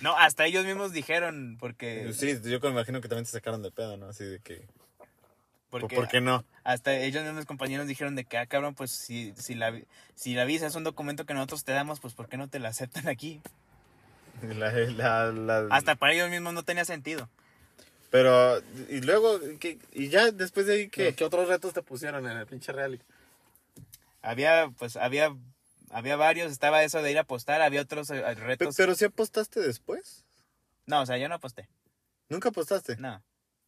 No, 0.00 0.16
hasta 0.18 0.46
ellos 0.46 0.64
mismos 0.64 0.90
dijeron 0.92 1.56
porque, 1.60 2.12
Sí, 2.12 2.36
yo 2.42 2.58
me 2.60 2.70
imagino 2.70 3.00
que 3.00 3.08
también 3.08 3.24
se 3.26 3.32
sacaron 3.32 3.62
de 3.62 3.70
pedo, 3.70 3.96
¿no? 3.96 4.06
Así 4.08 4.24
de 4.24 4.40
que... 4.40 4.66
porque 5.80 5.96
¿Por 5.96 6.06
qué 6.08 6.20
no? 6.20 6.44
hasta 6.64 6.94
ellos 6.94 7.24
mismos 7.24 7.46
compañeros 7.46 7.86
dijeron 7.86 8.14
de 8.14 8.24
que 8.24 8.36
ah 8.38 8.46
cabrón, 8.46 8.74
pues 8.74 8.90
si 8.90 9.32
si 9.36 9.54
la 9.54 9.72
si 10.14 10.34
la 10.34 10.44
visa 10.44 10.66
es 10.66 10.74
un 10.76 10.84
documento 10.84 11.24
que 11.26 11.32
nosotros 11.34 11.64
te 11.64 11.72
damos, 11.72 11.98
pues 11.98 12.12
¿por 12.14 12.28
qué 12.28 12.36
no 12.36 12.48
te 12.48 12.58
la 12.60 12.68
aceptan 12.68 13.08
aquí? 13.08 13.40
La- 14.42 14.70
la- 14.72 15.32
la- 15.32 15.74
Hasta 15.74 15.94
para 15.96 16.12
ellos 16.12 16.28
mismos 16.30 16.52
no 16.52 16.62
tenía 16.62 16.84
sentido. 16.84 17.28
Pero, 18.10 18.58
y 18.90 19.00
luego, 19.00 19.38
¿qué? 19.58 19.78
y 19.92 20.08
ya 20.08 20.30
después 20.30 20.66
de 20.66 20.74
ahí, 20.74 20.88
¿Qué? 20.88 21.14
¿qué? 21.14 21.24
otros 21.24 21.48
retos 21.48 21.72
te 21.72 21.82
pusieron 21.82 22.28
en 22.28 22.36
el 22.36 22.46
pinche 22.46 22.70
rally? 22.72 23.00
Había 24.20 24.70
pues 24.78 24.96
había 24.96 25.34
había 25.90 26.16
varios, 26.16 26.52
estaba 26.52 26.82
eso 26.84 27.00
de 27.02 27.10
ir 27.10 27.18
a 27.18 27.22
apostar, 27.22 27.62
había 27.62 27.80
otros 27.82 28.10
eh, 28.10 28.34
retos. 28.34 28.76
Pero 28.76 28.94
si 28.94 29.04
apostaste 29.06 29.60
después. 29.60 30.24
No, 30.86 31.00
o 31.02 31.06
sea, 31.06 31.16
yo 31.16 31.28
no 31.28 31.36
aposté. 31.36 31.68
Nunca 32.28 32.50
apostaste. 32.50 32.96
No. 32.96 33.22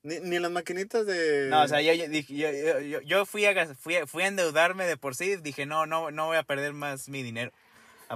Ni, 0.05 0.21
ni 0.21 0.39
las 0.39 0.51
maquinitas 0.51 1.07
de... 1.07 1.49
No, 1.51 1.63
o 1.63 1.69
sea, 1.69 1.81
yo, 1.81 1.93
yo, 1.95 2.07
yo, 2.09 3.01
yo- 3.01 3.27
fui, 3.27 3.47
a, 3.47 3.75
fui, 3.75 3.97
a- 3.97 4.07
fui 4.07 4.23
a 4.23 4.27
endeudarme 4.29 4.85
de 4.87 4.97
por 4.99 5.17
sí. 5.17 5.37
Dije, 5.37 5.65
no, 5.67 5.87
no, 5.87 6.11
no 6.11 6.27
voy 6.27 6.37
a 6.37 6.43
perder 6.43 6.75
más 6.75 7.09
mi 7.09 7.23
dinero. 7.23 7.51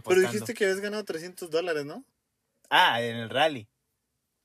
Pero 0.04 0.20
dijiste 0.20 0.52
que 0.54 0.64
habías 0.64 0.80
ganado 0.80 1.02
300 1.04 1.50
dólares, 1.50 1.86
¿no? 1.86 2.04
Ah, 2.68 3.00
en 3.02 3.16
el 3.16 3.30
rally. 3.30 3.66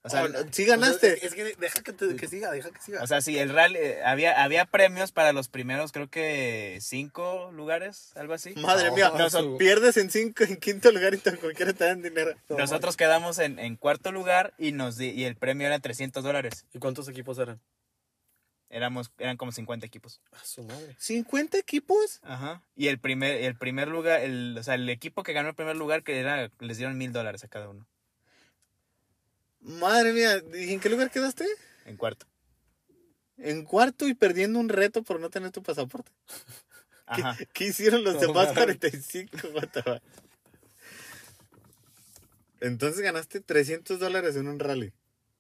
O 0.06 0.10
sea, 0.10 0.26
Oh, 0.26 0.28
sí 0.52 0.66
ganaste. 0.66 1.14
O 1.14 1.18
sea, 1.18 1.28
es 1.30 1.34
que 1.34 1.56
deja 1.56 1.82
que, 1.82 1.94
te- 1.94 2.16
que 2.18 2.28
siga, 2.28 2.52
deja 2.52 2.70
que 2.72 2.82
siga. 2.82 3.02
o 3.02 3.08
sea, 3.08 3.22
sí, 3.22 3.40
el 3.40 3.50
rally, 3.54 3.78
eh, 3.80 4.04
había, 4.04 4.44
había 4.44 4.66
premios 4.66 5.14
para 5.14 5.32
los 5.32 5.48
primeros, 5.48 5.94
creo 5.94 6.10
que 6.10 6.78
cinco 6.82 7.50
lugares, 7.54 8.12
algo 8.18 8.34
así. 8.34 8.54
Madre 8.58 8.90
No, 8.90 8.96
mía, 8.96 9.12
no, 9.18 9.26
o 9.26 9.30
sea, 9.30 9.42
su- 9.42 9.58
pierdes 9.58 9.96
en 9.96 10.12
cinco, 10.12 10.44
en 10.44 10.58
quinto 10.58 10.92
lugar 10.92 11.14
y 11.14 11.18
tan 11.20 11.38
cualquiera 11.38 11.72
te 11.72 11.86
dan 11.86 12.02
dinero. 12.02 12.34
No, 12.50 12.58
Nosotros 12.58 12.98
quedamos 12.98 13.40
en, 13.40 13.60
en 13.60 13.78
cuarto 13.78 14.12
lugar 14.12 14.54
y 14.58 14.74
nos 14.74 14.98
di- 14.98 15.12
y 15.12 15.24
el 15.24 15.38
premio 15.38 15.68
era 15.68 15.80
300 15.80 16.22
dólares. 16.22 16.66
¿Y 16.74 16.80
cuántos 16.80 17.08
equipos 17.08 17.38
eran? 17.40 17.62
Éramos, 18.70 19.12
eran 19.20 19.38
como 19.38 19.52
50 19.52 19.86
equipos. 19.86 20.20
A 20.32 20.44
su 20.44 20.64
madre. 20.64 20.98
¿50 21.00 21.56
equipos? 21.60 22.20
Ajá. 22.24 22.64
Y 22.76 22.88
el 22.88 22.98
primer, 23.00 23.42
el 23.44 23.56
primer 23.56 23.88
lugar, 23.88 24.22
el, 24.22 24.58
o 24.60 24.64
sea, 24.64 24.74
el 24.74 24.90
equipo 24.90 25.22
que 25.24 25.32
ganó 25.34 25.50
el 25.50 25.56
primer 25.56 25.76
lugar, 25.76 26.04
que 26.04 26.20
era, 26.20 26.50
les 26.60 26.78
dieron 26.78 26.98
mil 26.98 27.12
dólares 27.14 27.44
a 27.44 27.48
cada 27.48 27.70
uno. 27.70 27.86
Madre 29.64 30.14
mía, 30.14 30.42
¿y 30.54 30.74
en 30.74 30.80
qué 30.80 30.90
lugar 30.90 31.10
quedaste? 31.12 31.46
En 31.86 31.98
cuarto. 31.98 32.26
En 33.38 33.64
cuarto 33.64 34.08
y 34.08 34.14
perdiendo 34.14 34.60
un 34.60 34.70
reto 34.70 35.04
por 35.04 35.20
no 35.20 35.30
tener 35.30 35.52
tu 35.52 35.64
pasaporte. 35.64 36.12
¿Qué, 37.16 37.22
Ajá. 37.22 37.38
qué 37.54 37.66
hicieron 37.68 38.04
los 38.04 38.20
demás 38.20 38.48
mames. 38.56 38.78
45? 38.80 39.38
What 39.54 39.68
the 39.70 39.84
fuck? 39.84 40.02
Entonces 42.62 43.02
ganaste 43.02 43.42
300 43.42 44.00
dólares 44.00 44.36
en 44.36 44.48
un 44.48 44.60
rally. 44.60 44.94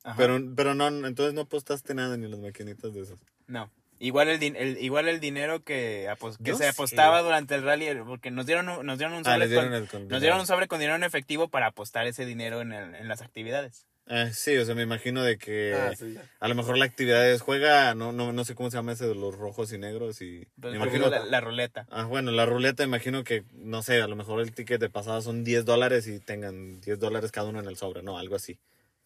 Ajá. 0.03 0.17
Pero, 0.17 0.39
pero 0.55 0.75
no, 0.75 0.87
entonces 1.07 1.33
no 1.33 1.41
apostaste 1.41 1.93
nada 1.93 2.17
ni 2.17 2.27
las 2.27 2.39
maquinitas 2.39 2.93
de 2.93 3.01
esos. 3.01 3.17
No. 3.47 3.71
Igual 3.99 4.27
el, 4.27 4.77
igual 4.81 5.07
el 5.07 5.21
dinero 5.21 5.63
que, 5.63 6.09
apos- 6.09 6.37
que 6.37 6.43
Yo 6.43 6.57
se 6.57 6.67
apostaba 6.67 7.21
durante 7.21 7.55
el 7.55 7.63
rally, 7.63 7.87
porque 8.05 8.31
nos 8.31 8.45
dieron 8.45 8.67
un, 8.67 8.85
nos 8.85 8.97
dieron 8.97 9.15
un 9.15 9.21
Ah, 9.25 9.35
sobre 9.35 9.47
dieron 9.47 9.85
con, 9.87 10.07
nos 10.09 10.19
dieron 10.19 10.39
un 10.41 10.47
sobre 10.47 10.67
con 10.67 10.79
dinero 10.79 10.97
en 10.97 11.03
efectivo 11.03 11.47
para 11.47 11.67
apostar 11.67 12.05
ese 12.07 12.25
dinero 12.25 12.59
en, 12.59 12.73
el- 12.73 12.95
en 12.95 13.07
las 13.07 13.21
actividades. 13.21 13.85
Ah, 14.05 14.29
sí, 14.33 14.57
o 14.57 14.65
sea, 14.65 14.75
me 14.75 14.83
imagino 14.83 15.23
de 15.23 15.37
que 15.37 15.73
Ah, 15.73 15.93
sí, 15.95 16.17
a 16.39 16.47
lo 16.49 16.55
mejor 16.55 16.77
la 16.77 16.83
actividad 16.83 17.29
es 17.31 17.41
juega, 17.41 17.95
no, 17.95 18.11
no, 18.11 18.33
no 18.33 18.43
sé 18.43 18.53
cómo 18.53 18.69
se 18.69 18.75
llama 18.77 18.91
ese 18.91 19.07
de 19.07 19.15
los 19.15 19.33
rojos 19.35 19.71
y 19.71 19.77
negros 19.77 20.21
y 20.21 20.45
me 20.57 20.75
imagino, 20.75 21.09
la, 21.09 21.25
la 21.25 21.39
ruleta. 21.39 21.87
ah, 21.89 22.03
bueno, 22.03 22.31
la 22.31 22.45
ruleta 22.45 22.83
imagino 22.83 23.23
que, 23.23 23.45
no 23.53 23.81
sé, 23.81 24.01
a 24.01 24.07
lo 24.07 24.17
mejor 24.17 24.41
el 24.41 24.51
ticket 24.53 24.81
de 24.81 24.89
pasada 24.89 25.21
son 25.21 25.45
10 25.45 25.63
dólares 25.63 26.05
y 26.07 26.19
tengan 26.19 26.81
10 26.81 26.99
dólares 26.99 27.31
cada 27.31 27.47
uno 27.47 27.59
en 27.61 27.65
el 27.67 27.77
sobre, 27.77 28.03
no, 28.03 28.17
algo 28.17 28.35
así. 28.35 28.59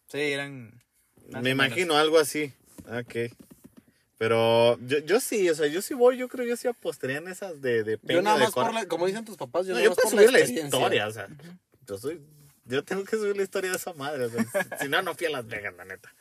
Sí, 0.08 0.18
eran... 0.18 0.82
me 1.28 1.50
imagino 1.50 1.94
algo 1.96 2.18
así, 2.18 2.52
ok. 2.86 3.32
Pero 4.18 4.76
yo, 4.80 4.98
yo 4.98 5.20
sí, 5.20 5.48
o 5.48 5.54
sea, 5.54 5.68
yo 5.68 5.80
sí 5.80 5.94
voy, 5.94 6.16
yo 6.16 6.26
creo 6.28 6.44
yo 6.44 6.56
sí 6.56 6.66
apostaría 6.66 7.18
en 7.18 7.28
esas 7.28 7.62
de, 7.62 7.84
de 7.84 7.92
Yo 7.92 7.98
peña, 8.00 8.22
nada 8.22 8.38
de 8.38 8.44
más 8.46 8.52
por 8.52 8.74
la, 8.74 8.86
como 8.86 9.06
dicen 9.06 9.24
tus 9.24 9.36
papás, 9.36 9.64
yo 9.66 9.74
No, 9.74 9.78
nada 9.78 9.84
yo 9.84 9.90
más 9.90 9.98
por 9.98 10.12
la 10.12 10.18
subir 10.22 10.32
la 10.32 10.38
experiencia. 10.40 10.76
historia, 10.76 11.06
o 11.06 11.10
sea, 11.12 11.28
yo 11.86 11.98
soy, 11.98 12.20
yo 12.68 12.84
tengo 12.84 13.04
que 13.04 13.16
subir 13.16 13.36
la 13.36 13.42
historia 13.42 13.70
de 13.70 13.76
esa 13.76 13.92
madre, 13.94 14.24
o 14.26 14.30
sea, 14.30 14.44
si, 14.80 14.88
no, 14.88 15.02
no 15.02 15.14
fui 15.14 15.26
a 15.26 15.30
Las 15.30 15.46
Vegas, 15.46 15.74
la 15.76 15.84
neta. 15.84 16.14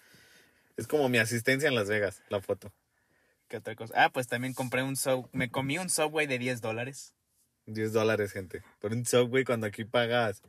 Es 0.78 0.88
como 0.88 1.10
mi 1.10 1.18
asistencia 1.20 1.68
en 1.70 1.76
Las 1.76 1.88
Vegas, 1.88 2.22
la 2.30 2.42
foto. 2.42 2.72
¿Qué 3.48 3.58
otra 3.58 3.76
cosa? 3.76 3.94
Ah, 3.96 4.10
pues 4.12 4.28
también 4.28 4.54
compré 4.54 4.84
un 4.84 4.96
sub... 4.98 5.30
Me 5.32 5.50
comí 5.50 5.78
un 5.78 5.90
Subway 5.90 6.28
de 6.28 6.38
10 6.38 6.62
dólares. 6.62 7.14
10 7.66 7.94
dólares, 7.94 8.32
gente. 8.32 8.62
Por 8.80 8.92
un 8.94 9.06
Subway 9.06 9.44
cuando 9.46 9.68
aquí 9.68 9.86
pagas, 9.86 10.42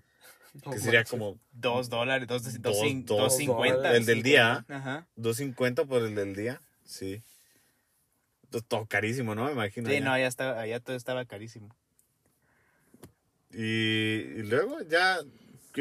No 0.65 0.73
que 0.73 0.79
sería 0.81 1.01
manches. 1.01 1.11
como 1.11 1.39
2 1.53 1.89
dólares, 1.89 2.27
2 2.27 2.43
dos, 2.43 2.63
Dos- 2.63 2.77
cin- 2.83 3.05
dos 3.05 3.19
dos 3.19 3.37
cincuenta. 3.37 3.77
dólares. 3.77 4.01
el 4.01 4.07
del 4.07 4.23
día, 4.23 4.65
¿ah? 4.69 4.75
Ajá. 4.75 5.07
2.50 5.17 5.87
por 5.87 6.03
el 6.03 6.15
del 6.15 6.35
día. 6.35 6.61
Sí. 6.85 7.23
To- 8.51 8.63
Todo 8.63 8.87
carísimo, 8.87 9.35
¿no? 9.35 9.45
Me 9.47 9.53
imagino. 9.53 9.89
Sí, 9.89 10.01
no, 10.01 10.13
allá, 10.13 10.27
estaba, 10.27 10.61
allá 10.61 10.81
todo 10.81 10.97
estaba 10.97 11.25
carísimo. 11.25 11.75
Y, 13.53 13.63
y 13.63 14.43
luego 14.43 14.81
ya, 14.83 15.21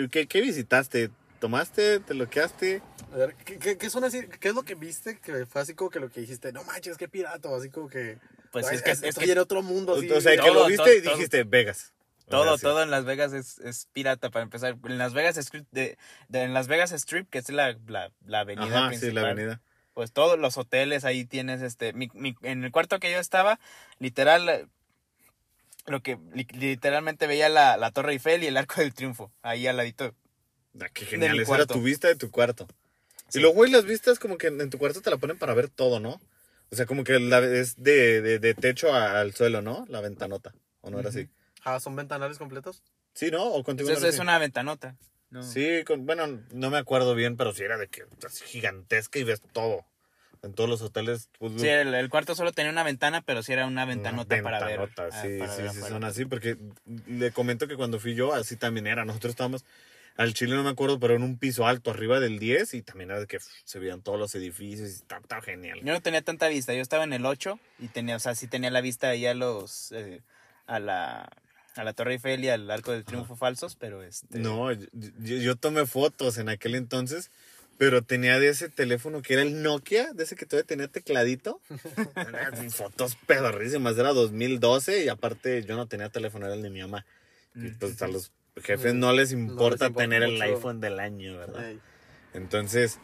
¿qué, 0.03 0.10
qué- 0.10 0.27
qué 0.27 0.41
visitaste? 0.41 1.10
tomaste, 1.39 1.99
te 1.99 2.15
loqueaste. 2.15 2.81
A 3.13 3.15
ver, 3.17 3.36
¿qué, 3.45 3.60
qué, 3.60 3.77
qué 3.77 3.89
son 3.91 4.03
así? 4.03 4.27
¿Qué 4.39 4.47
es 4.49 4.55
lo 4.55 4.63
que 4.63 4.73
viste 4.73 5.19
que 5.19 5.45
fue 5.45 5.62
así 5.62 5.75
como 5.75 5.91
que 5.91 5.99
lo 5.99 6.10
que 6.10 6.21
dijiste? 6.21 6.51
No 6.51 6.63
manches, 6.63 6.97
qué 6.97 7.07
pirata, 7.07 7.55
así 7.55 7.69
como 7.69 7.88
que... 7.89 8.17
Pues 8.51 8.65
"Ay, 8.67 8.77
es 8.77 8.81
que, 8.81 8.89
es 8.91 9.03
estoy 9.03 9.25
que 9.27 9.31
en 9.33 9.38
otro 9.38 9.62
mundo, 9.62 9.95
así. 9.95 10.10
o 10.12 10.19
sea, 10.19 10.31
que 10.31 10.38
todo, 10.39 10.53
lo 10.53 10.65
viste 10.65 10.97
y 10.97 11.01
todo, 11.03 11.13
dijiste 11.15 11.43
Vegas. 11.43 11.93
O 12.17 12.21
sea, 12.21 12.29
todo, 12.31 12.57
sí. 12.57 12.63
todo 12.63 12.81
en 12.81 12.89
Las 12.89 13.05
Vegas 13.05 13.33
es, 13.33 13.60
es 13.60 13.88
pirata 13.93 14.31
para 14.31 14.41
empezar. 14.43 14.77
En 14.86 14.97
Las 14.97 15.13
Vegas 15.13 15.38
Strip, 15.38 15.67
de, 15.71 15.97
de- 16.27 16.41
en 16.41 16.55
Las 16.55 16.67
Vegas 16.67 16.91
Strip, 16.91 17.29
que 17.29 17.38
es 17.38 17.49
la, 17.49 17.77
la, 17.88 18.12
la 18.25 18.39
avenida 18.39 18.65
Ajá, 18.65 18.91
sí, 18.93 18.97
principal. 18.97 19.13
la 19.23 19.29
avenida. 19.29 19.62
Pues 19.93 20.12
todos 20.12 20.39
los 20.39 20.57
hoteles 20.57 21.05
ahí 21.05 21.23
tienes 21.23 21.62
este. 21.62 21.93
Mi, 21.93 22.10
mi- 22.15 22.36
en 22.41 22.63
el 22.63 22.71
cuarto 22.71 22.99
que 22.99 23.12
yo 23.12 23.19
estaba, 23.19 23.60
literal. 23.99 24.69
Lo 25.88 26.02
que 26.04 26.17
li- 26.34 26.47
literalmente 26.52 27.28
veía 27.28 27.50
la, 27.50 27.78
la 27.78 27.91
Torre 27.91 28.13
Eiffel 28.13 28.43
y 28.43 28.47
el 28.47 28.58
Arco 28.58 28.82
del 28.82 28.93
Triunfo. 28.93 29.32
Ahí 29.41 29.67
al 29.67 29.78
ladito. 29.78 30.13
Ah, 30.80 30.89
qué 30.93 31.06
De 31.06 31.12
genial, 31.12 31.39
esa 31.39 31.56
era 31.56 31.65
tu 31.65 31.82
vista 31.82 32.08
de 32.08 32.15
tu 32.15 32.30
cuarto. 32.30 32.67
Sí. 33.30 33.39
Y 33.39 33.41
luego, 33.41 33.56
güey, 33.56 33.71
las 33.71 33.86
vistas 33.86 34.19
como 34.19 34.38
que 34.38 34.47
en 34.47 34.69
tu 34.69 34.78
cuarto 34.78 35.02
te 35.02 35.10
la 35.10 35.17
ponen 35.17 35.38
para 35.38 35.54
ver 35.54 35.69
todo, 35.69 36.00
¿no? 36.00 36.19
O 36.69 36.76
sea, 36.76 36.86
como 36.86 37.04
que 37.04 37.19
la, 37.19 37.39
es 37.39 37.82
de, 37.82 38.21
de, 38.21 38.39
de 38.39 38.54
techo 38.54 38.93
a- 38.93 39.19
al 39.19 39.34
suelo, 39.34 39.62
¿no? 39.62 39.86
La 39.88 40.02
ventanota. 40.02 40.54
¿O 40.82 40.89
no 40.91 41.00
era 41.00 41.10
así? 41.10 41.28
Ah, 41.63 41.80
¿son 41.80 41.95
ventanales 41.95 42.38
completos? 42.38 42.84
Sí, 43.13 43.32
¿no? 43.32 43.43
¿O 43.45 43.63
contigo 43.63 43.89
Entonces 43.89 44.02
no 44.02 44.08
era 44.08 44.10
es 44.10 44.15
así? 44.15 44.21
una 44.21 44.38
ventanota. 44.39 44.95
No. 45.30 45.43
Sí, 45.43 45.84
con- 45.86 46.06
bueno, 46.06 46.41
no 46.52 46.69
me 46.69 46.78
acuerdo 46.78 47.15
bien, 47.15 47.36
pero 47.38 47.54
sí 47.54 47.63
era 47.63 47.78
de 47.78 47.88
que 47.88 48.04
así 48.26 48.43
gigantesca 48.45 49.19
y 49.19 49.23
ves 49.23 49.41
todo. 49.54 49.86
En 50.43 50.54
todos 50.54 50.69
los 50.69 50.82
hoteles. 50.82 51.30
Pues, 51.39 51.54
Sí, 51.58 51.67
el, 51.67 51.93
el 51.93 52.10
cuarto 52.10 52.36
solo 52.36 52.52
tenía 52.52 52.71
una 52.71 52.84
ventana, 52.84 53.21
pero 53.21 53.43
sí 53.43 53.54
era 53.54 53.63
una 53.65 53.84
una 53.84 53.86
ventanota, 53.86 54.41
para 54.41 54.63
ver. 54.65 54.80
ventanota, 54.80 55.08
ah, 55.17 55.21
Sí, 55.21 55.38
para 55.39 55.52
sí, 55.56 55.62
ver 55.63 55.71
sí, 55.71 55.80
son 55.82 56.04
así, 56.04 56.26
porque 56.26 56.58
le 57.08 57.32
comento 57.32 57.67
que 57.67 57.76
cuando 57.76 58.00
fui 58.00 58.15
yo, 58.15 58.34
así 58.34 58.56
también 58.58 58.88
era. 58.88 59.06
Nosotros 59.06 59.32
estábamos 59.32 59.65
al 60.15 60.34
Chile, 60.34 60.56
no 60.56 60.63
me 60.63 60.69
acuerdo, 60.71 61.00
pero 61.00 61.13
en 61.15 61.21
un 61.21 61.38
piso 61.38 61.67
alto, 61.67 61.91
arriba 61.91 62.19
del 62.19 62.39
10, 62.39 62.73
y 62.73 62.82
también 62.82 63.12
era 63.12 63.19
de 63.19 63.28
que 63.28 63.38
se 63.65 63.78
veían 63.80 64.02
todos 64.02 64.17
los 64.19 64.34
edificios 64.34 64.89
y 64.89 64.93
estaba, 64.93 65.21
estaba 65.21 65.41
genial. 65.43 65.80
Yo 65.84 65.93
no 65.93 66.02
tenía 66.02 66.21
tanta 66.23 66.47
vista, 66.47 66.73
yo 66.73 66.82
estaba 66.82 67.04
en 67.04 67.13
el 67.13 67.26
8 67.26 67.60
y 67.78 67.88
tenía, 67.89 68.15
o 68.15 68.19
sea, 68.19 68.34
sí 68.34 68.47
tenía 68.47 68.71
la 68.71 68.82
vista 68.82 69.10
ahí 69.10 69.28
a 69.28 69.36
los, 69.36 69.91
eh, 69.91 70.21
a 70.65 70.80
la, 70.80 71.30
a 71.76 71.84
la 71.84 71.93
Torre 71.93 72.13
Eiffel 72.13 72.43
y 72.43 72.50
al 72.50 72.69
Arco 72.71 72.91
del 72.93 73.06
Triunfo 73.06 73.36
falsos, 73.36 73.76
pero 73.76 74.02
este... 74.02 74.39
No, 74.39 74.71
yo, 74.71 74.88
yo- 74.91 75.38
yo 75.38 75.56
tomé 75.56 75.86
fotos 75.86 76.39
en 76.39 76.50
aquel 76.50 76.73
entonces, 76.73 77.30
pero 77.77 78.01
tenía 78.01 78.39
de 78.39 78.49
ese 78.49 78.69
teléfono 78.69 79.21
que 79.21 79.33
era 79.33 79.43
el 79.43 79.61
Nokia, 79.61 80.11
de 80.13 80.23
ese 80.23 80.35
que 80.35 80.45
todavía 80.45 80.65
tenía 80.65 80.87
tecladito. 80.87 81.61
Eran 82.15 82.71
fotos 82.71 83.17
pedorrísimas, 83.27 83.97
era 83.97 84.13
2012 84.13 85.03
y 85.05 85.09
aparte 85.09 85.63
yo 85.63 85.75
no 85.75 85.87
tenía 85.87 86.09
teléfono, 86.09 86.45
era 86.45 86.55
el 86.55 86.63
de 86.63 86.69
mi 86.69 86.81
mamá. 86.81 87.05
Y 87.55 87.69
pues 87.71 88.01
a 88.01 88.07
los 88.07 88.31
jefes 88.61 88.93
no 88.93 89.11
les 89.13 89.31
importa 89.31 89.87
importa 89.87 90.01
tener 90.01 90.23
el 90.23 90.41
iPhone 90.41 90.79
del 90.79 90.99
año, 90.99 91.37
¿verdad? 91.37 91.73
Entonces, 92.33 92.99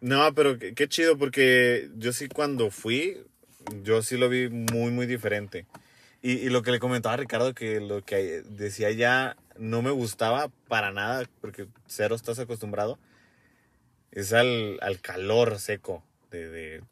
no, 0.00 0.32
pero 0.34 0.58
qué, 0.58 0.74
qué 0.74 0.88
chido, 0.88 1.18
porque 1.18 1.90
yo 1.96 2.12
sí 2.12 2.28
cuando 2.28 2.70
fui, 2.70 3.18
yo 3.82 4.02
sí 4.02 4.16
lo 4.16 4.28
vi 4.28 4.48
muy, 4.48 4.90
muy 4.92 5.06
diferente. 5.06 5.66
Y, 6.22 6.32
y 6.32 6.50
lo 6.50 6.62
que 6.62 6.70
le 6.70 6.78
comentaba 6.78 7.14
a 7.14 7.18
Ricardo, 7.18 7.54
que 7.54 7.80
lo 7.80 8.02
que 8.02 8.42
decía 8.46 8.90
ya 8.90 9.36
no 9.58 9.82
me 9.82 9.90
gustaba 9.90 10.50
para 10.68 10.90
nada, 10.90 11.28
porque 11.40 11.66
cero 11.86 12.14
estás 12.14 12.38
acostumbrado, 12.38 12.98
es 14.12 14.32
al, 14.32 14.78
al 14.82 15.00
calor 15.00 15.58
seco. 15.58 16.02
De, 16.30 16.48
de- 16.48 16.82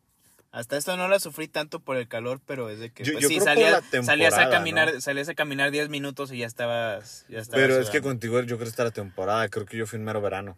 Hasta 0.51 0.77
esto 0.77 0.97
no 0.97 1.09
la 1.09 1.21
sufrí 1.21 1.47
tanto 1.49 1.81
por 1.81 1.97
el 1.97 2.09
calor, 2.09 2.41
pero 2.45 2.71
es 2.71 2.79
de 2.81 2.91
que 2.91 3.05
Yo- 3.05 3.13
pues, 3.13 3.23
yo 3.23 3.29
sí, 3.29 3.41
salías, 3.41 3.83
salías 4.05 4.35
a 4.35 4.51
caminar, 4.51 4.95
¿no? 4.95 5.01
salías 5.01 5.29
a 5.29 5.35
caminar 5.35 5.71
10 5.71 5.89
minutos 5.89 6.33
y 6.33 6.39
ya 6.39 6.47
estabas, 6.47 7.25
ya 7.29 7.39
estabas 7.41 7.61
pero 7.67 7.81
es 7.81 7.91
que 7.91 8.01
contigo 8.03 8.41
yo 8.41 8.57
creo 8.57 8.59
que 8.61 8.65
está 8.71 8.85
la 8.85 8.91
temporada, 8.91 9.49
creo 9.49 9.67
que 9.67 9.77
yo 9.77 9.87
fui 9.87 9.99
en 9.99 10.05
mero 10.05 10.21
verano. 10.21 10.57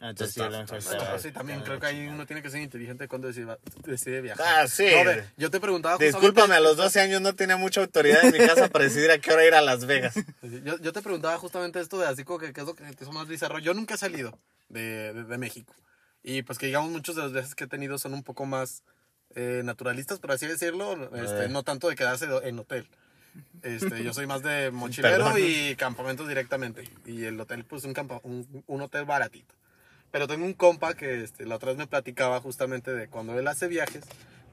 Ah, 0.00 0.10
entonces 0.10 0.34
sí, 0.34 0.40
está- 0.76 1.32
también 1.32 1.60
creo 1.62 1.78
que 1.80 1.86
ahí 1.86 2.06
uno 2.08 2.26
tiene 2.26 2.42
que 2.42 2.50
ser 2.50 2.60
inteligente 2.60 3.08
cuando 3.08 3.28
decide, 3.28 3.56
decide 3.84 4.20
viajar. 4.20 4.44
Ah, 4.64 4.68
sí. 4.68 4.86
No, 5.04 5.10
yo 5.38 5.50
te 5.50 5.60
preguntaba 5.60 5.96
Discúlpame, 5.96 6.54
a 6.56 6.60
los 6.60 6.76
12 6.76 7.00
años 7.00 7.20
no 7.22 7.34
tenía 7.34 7.56
mucha 7.56 7.80
autoridad 7.80 8.22
en 8.24 8.32
mi 8.32 8.38
casa 8.38 8.68
para 8.68 8.84
decidir 8.84 9.10
a 9.10 9.18
qué 9.18 9.32
hora 9.32 9.46
ir 9.46 9.54
a 9.54 9.62
Las 9.62 9.86
Vegas. 9.86 10.14
Yo, 10.64 10.78
yo 10.78 10.92
te 10.92 11.00
preguntaba 11.00 11.38
justamente 11.38 11.80
esto 11.80 11.98
de 11.98 12.06
así 12.06 12.24
como 12.24 12.38
que 12.38 12.52
qué 12.52 12.60
es 12.60 12.66
lo 12.66 12.74
que 12.74 12.84
te 12.84 13.04
hizo 13.04 13.12
más 13.12 13.28
bizarro. 13.28 13.58
Yo 13.60 13.72
nunca 13.72 13.94
he 13.94 13.98
salido 13.98 14.38
de, 14.68 15.12
de, 15.14 15.24
de 15.24 15.38
México. 15.38 15.74
Y 16.22 16.42
pues 16.42 16.58
que 16.58 16.66
digamos 16.66 16.90
muchos 16.90 17.16
de 17.16 17.22
los 17.22 17.32
viajes 17.32 17.54
que 17.54 17.64
he 17.64 17.68
tenido 17.68 17.96
son 17.98 18.12
un 18.14 18.22
poco 18.24 18.44
más 18.46 18.82
eh, 19.36 19.62
naturalistas, 19.64 20.18
por 20.18 20.32
así 20.32 20.46
decirlo. 20.46 20.94
Este, 21.14 21.44
Eh. 21.44 21.48
no 21.48 21.62
tanto 21.62 21.88
de 21.88 21.96
quedarse 21.96 22.26
en 22.42 22.58
hotel. 22.58 22.88
Este, 23.62 24.02
yo 24.04 24.12
soy 24.12 24.26
más 24.26 24.42
de 24.42 24.70
mochilero 24.72 25.24
Perdón. 25.24 25.34
y 25.40 25.76
campamentos 25.76 26.28
directamente. 26.28 26.84
Y 27.06 27.24
el 27.24 27.40
hotel, 27.40 27.64
pues 27.64 27.84
un, 27.84 27.94
campa- 27.94 28.20
un, 28.22 28.64
un 28.66 28.80
hotel 28.82 29.04
baratito. 29.06 29.54
Pero 30.14 30.28
tengo 30.28 30.44
un 30.46 30.54
compa 30.54 30.94
que 30.94 31.24
este, 31.24 31.44
la 31.44 31.56
otra 31.56 31.70
vez 31.70 31.76
me 31.76 31.88
platicaba 31.88 32.40
justamente 32.40 32.94
de 32.94 33.08
cuando 33.08 33.36
él 33.36 33.48
hace 33.48 33.66
viajes, 33.66 34.04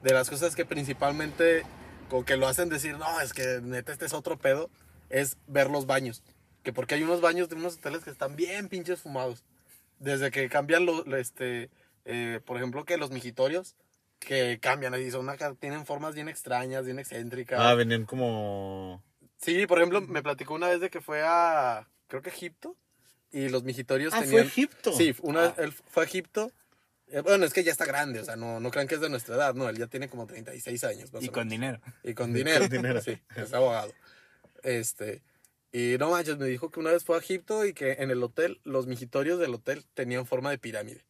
de 0.02 0.12
las 0.12 0.28
cosas 0.28 0.56
que 0.56 0.64
principalmente 0.64 1.62
como 2.10 2.24
que 2.24 2.36
lo 2.36 2.48
hacen 2.48 2.68
decir, 2.68 2.98
no, 2.98 3.20
es 3.20 3.32
que 3.32 3.60
neta 3.62 3.92
este 3.92 4.06
es 4.06 4.12
otro 4.12 4.36
pedo, 4.36 4.70
es 5.08 5.36
ver 5.46 5.70
los 5.70 5.86
baños. 5.86 6.24
Que 6.64 6.72
porque 6.72 6.96
hay 6.96 7.04
unos 7.04 7.20
baños 7.20 7.48
de 7.48 7.54
unos 7.54 7.76
hoteles 7.76 8.02
que 8.02 8.10
están 8.10 8.34
bien 8.34 8.68
pinches 8.68 9.02
fumados. 9.02 9.44
Desde 10.00 10.32
que 10.32 10.48
cambian 10.48 10.84
los, 10.84 11.06
este, 11.06 11.70
eh, 12.06 12.40
por 12.44 12.56
ejemplo, 12.56 12.84
que 12.84 12.96
los 12.96 13.12
mijitorios, 13.12 13.76
que 14.18 14.58
cambian 14.60 14.94
ahí, 14.94 15.12
son 15.12 15.30
acá, 15.30 15.54
tienen 15.54 15.86
formas 15.86 16.16
bien 16.16 16.28
extrañas, 16.28 16.86
bien 16.86 16.98
excéntricas. 16.98 17.60
Ah, 17.60 17.74
venían 17.74 18.04
como... 18.04 19.00
Sí, 19.36 19.68
por 19.68 19.78
ejemplo, 19.78 20.00
me 20.00 20.24
platicó 20.24 20.54
una 20.54 20.70
vez 20.70 20.80
de 20.80 20.90
que 20.90 21.00
fue 21.00 21.22
a, 21.24 21.86
creo 22.08 22.20
que 22.20 22.30
Egipto, 22.30 22.76
y 23.32 23.48
los 23.48 23.62
mijitorios 23.64 24.12
Ah, 24.12 24.18
fue 24.18 24.26
tenían... 24.26 24.46
Egipto. 24.46 24.92
Sí, 24.92 25.14
una 25.22 25.40
vez 25.42 25.52
Ah. 25.58 25.62
él 25.62 25.72
fue 25.72 26.02
a 26.04 26.06
Egipto. 26.06 26.52
Eh, 27.08 27.20
Bueno, 27.20 27.44
es 27.44 27.52
que 27.52 27.62
ya 27.64 27.72
está 27.72 27.84
grande, 27.84 28.20
o 28.20 28.24
sea, 28.24 28.36
no, 28.36 28.60
no 28.60 28.70
crean 28.70 28.86
que 28.88 28.94
es 28.94 29.00
de 29.00 29.08
nuestra 29.10 29.34
edad, 29.36 29.54
no, 29.54 29.68
él 29.68 29.76
ya 29.76 29.86
tiene 29.86 30.08
como 30.08 30.26
36 30.26 30.84
años. 30.84 31.10
Y 31.20 31.28
con 31.28 31.48
dinero. 31.48 31.80
Y 32.04 32.14
con 32.14 32.32
dinero. 32.32 32.68
dinero. 32.68 33.00
Sí, 33.02 33.18
es 33.36 33.52
abogado. 33.52 33.92
Este, 34.62 35.22
y 35.72 35.96
no 35.98 36.10
manches, 36.10 36.36
me 36.38 36.46
dijo 36.46 36.70
que 36.70 36.80
una 36.80 36.90
vez 36.92 37.04
fue 37.04 37.16
a 37.16 37.18
Egipto 37.18 37.64
y 37.66 37.72
que 37.74 37.92
en 37.98 38.10
el 38.10 38.22
hotel, 38.22 38.60
los 38.64 38.86
mijitorios 38.86 39.38
del 39.38 39.54
hotel 39.54 39.84
tenían 39.94 40.26
forma 40.26 40.50
de 40.50 40.58
pirámide. 40.58 41.04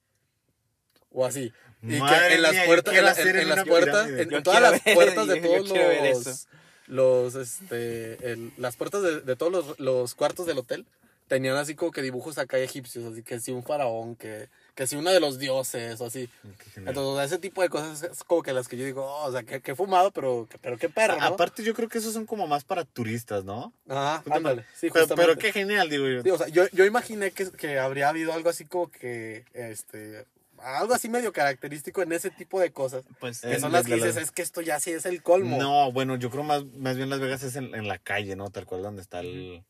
O 1.11 1.26
así. 1.26 1.52
Y 1.82 1.96
Madre 1.98 2.28
que 2.28 2.35
en 2.37 2.42
las 2.42 2.52
mía, 2.52 2.64
puertas, 2.66 2.94
en, 2.94 3.04
la- 3.04 3.11
en- 3.11 3.12
hacer 3.18 3.37
en 3.37 3.42
en 3.42 3.48
las 3.50 3.64
puertas, 3.66 4.08
en, 4.08 4.42
todas 4.42 4.62
las 4.62 4.85
ver- 4.85 4.94
puertas 4.94 5.26
de 5.26 5.40
todos 5.40 5.68
los, 5.68 6.48
los, 6.87 7.35
este, 7.35 8.32
el- 8.32 8.52
las 8.56 8.76
puertas 8.76 9.02
de, 9.02 9.20
de 9.20 9.37
todos 9.37 9.52
los, 9.52 9.78
los 9.80 10.14
cuartos 10.14 10.46
del 10.46 10.58
hotel 10.58 10.87
tenían 11.33 11.57
así 11.57 11.75
como 11.75 11.92
que 11.92 12.03
dibujos 12.03 12.37
acá 12.37 12.59
egipcios, 12.59 13.11
así 13.11 13.23
que 13.23 13.40
si 13.40 13.53
un 13.53 13.62
faraón, 13.62 14.16
que, 14.16 14.51
que 14.75 14.87
si 14.87 14.97
uno 14.97 15.09
de 15.11 15.18
los 15.18 15.38
dioses, 15.38 15.99
o 16.03 16.05
así. 16.05 16.29
Entonces, 16.77 16.99
o 16.99 17.14
sea, 17.16 17.25
ese 17.25 17.38
tipo 17.38 17.62
de 17.62 17.71
cosas 17.71 18.03
es 18.03 18.23
como 18.23 18.42
que 18.42 18.53
las 18.53 18.68
que 18.68 18.77
yo 18.77 18.85
digo, 18.85 19.03
oh, 19.03 19.29
o 19.29 19.33
sea, 19.33 19.42
que, 19.42 19.62
que 19.62 19.75
fumado, 19.75 20.11
pero, 20.11 20.47
que- 20.51 20.59
pero 20.59 20.77
qué 20.77 20.90
perro, 20.90 21.16
Aparte, 21.23 21.62
yo 21.64 21.73
creo 21.73 21.88
que 21.88 21.97
esos 21.97 22.12
son 22.12 22.27
como 22.27 22.47
más 22.47 22.64
para 22.64 22.85
turistas, 22.85 23.47
¿no? 23.47 23.73
Ajá, 23.88 24.23
ándale. 24.31 24.66
Sí, 24.75 24.90
pero, 24.92 25.07
justamente. 25.07 25.33
pero 25.33 25.38
qué 25.40 25.53
genial, 25.59 25.88
digo 25.88 26.07
yo. 26.07 26.23
Sí, 26.23 26.29
o 26.29 26.37
sea, 26.37 26.49
yo, 26.49 26.64
yo 26.71 26.85
imaginé 26.85 27.31
que, 27.31 27.51
que 27.51 27.79
habría 27.79 28.11
habido 28.11 28.35
algo 28.35 28.51
así 28.51 28.66
como 28.66 28.90
que, 28.90 29.47
este, 29.55 30.27
algo 30.59 30.92
así 30.92 31.09
medio 31.09 31.33
característico 31.33 32.03
en 32.03 32.12
ese 32.12 32.29
tipo 32.31 32.61
de 32.61 32.73
cosas. 32.73 33.05
Pues 33.21 33.40
Que 33.40 33.59
son 33.59 33.73
las 33.73 33.87
que 33.87 33.95
dices, 33.95 34.18
es 34.18 34.31
que 34.33 34.42
esto 34.42 34.61
ya 34.61 34.79
sí 34.81 34.90
es 34.90 35.07
el 35.07 35.23
colmo. 35.23 35.57
No, 35.57 35.90
bueno, 35.92 36.16
yo 36.16 36.29
creo 36.29 36.42
más, 36.42 36.62
más 36.77 36.99
bien 36.99 37.09
Las 37.09 37.21
Vegas 37.21 37.42
es 37.42 37.57
en, 37.57 37.75
en 37.75 37.88
la 37.88 37.97
calle, 37.97 38.37
¿no? 38.37 38.51
Tal 38.51 38.66
cual 38.66 38.83
donde 38.83 39.01
está 39.01 39.21
el... 39.21 39.64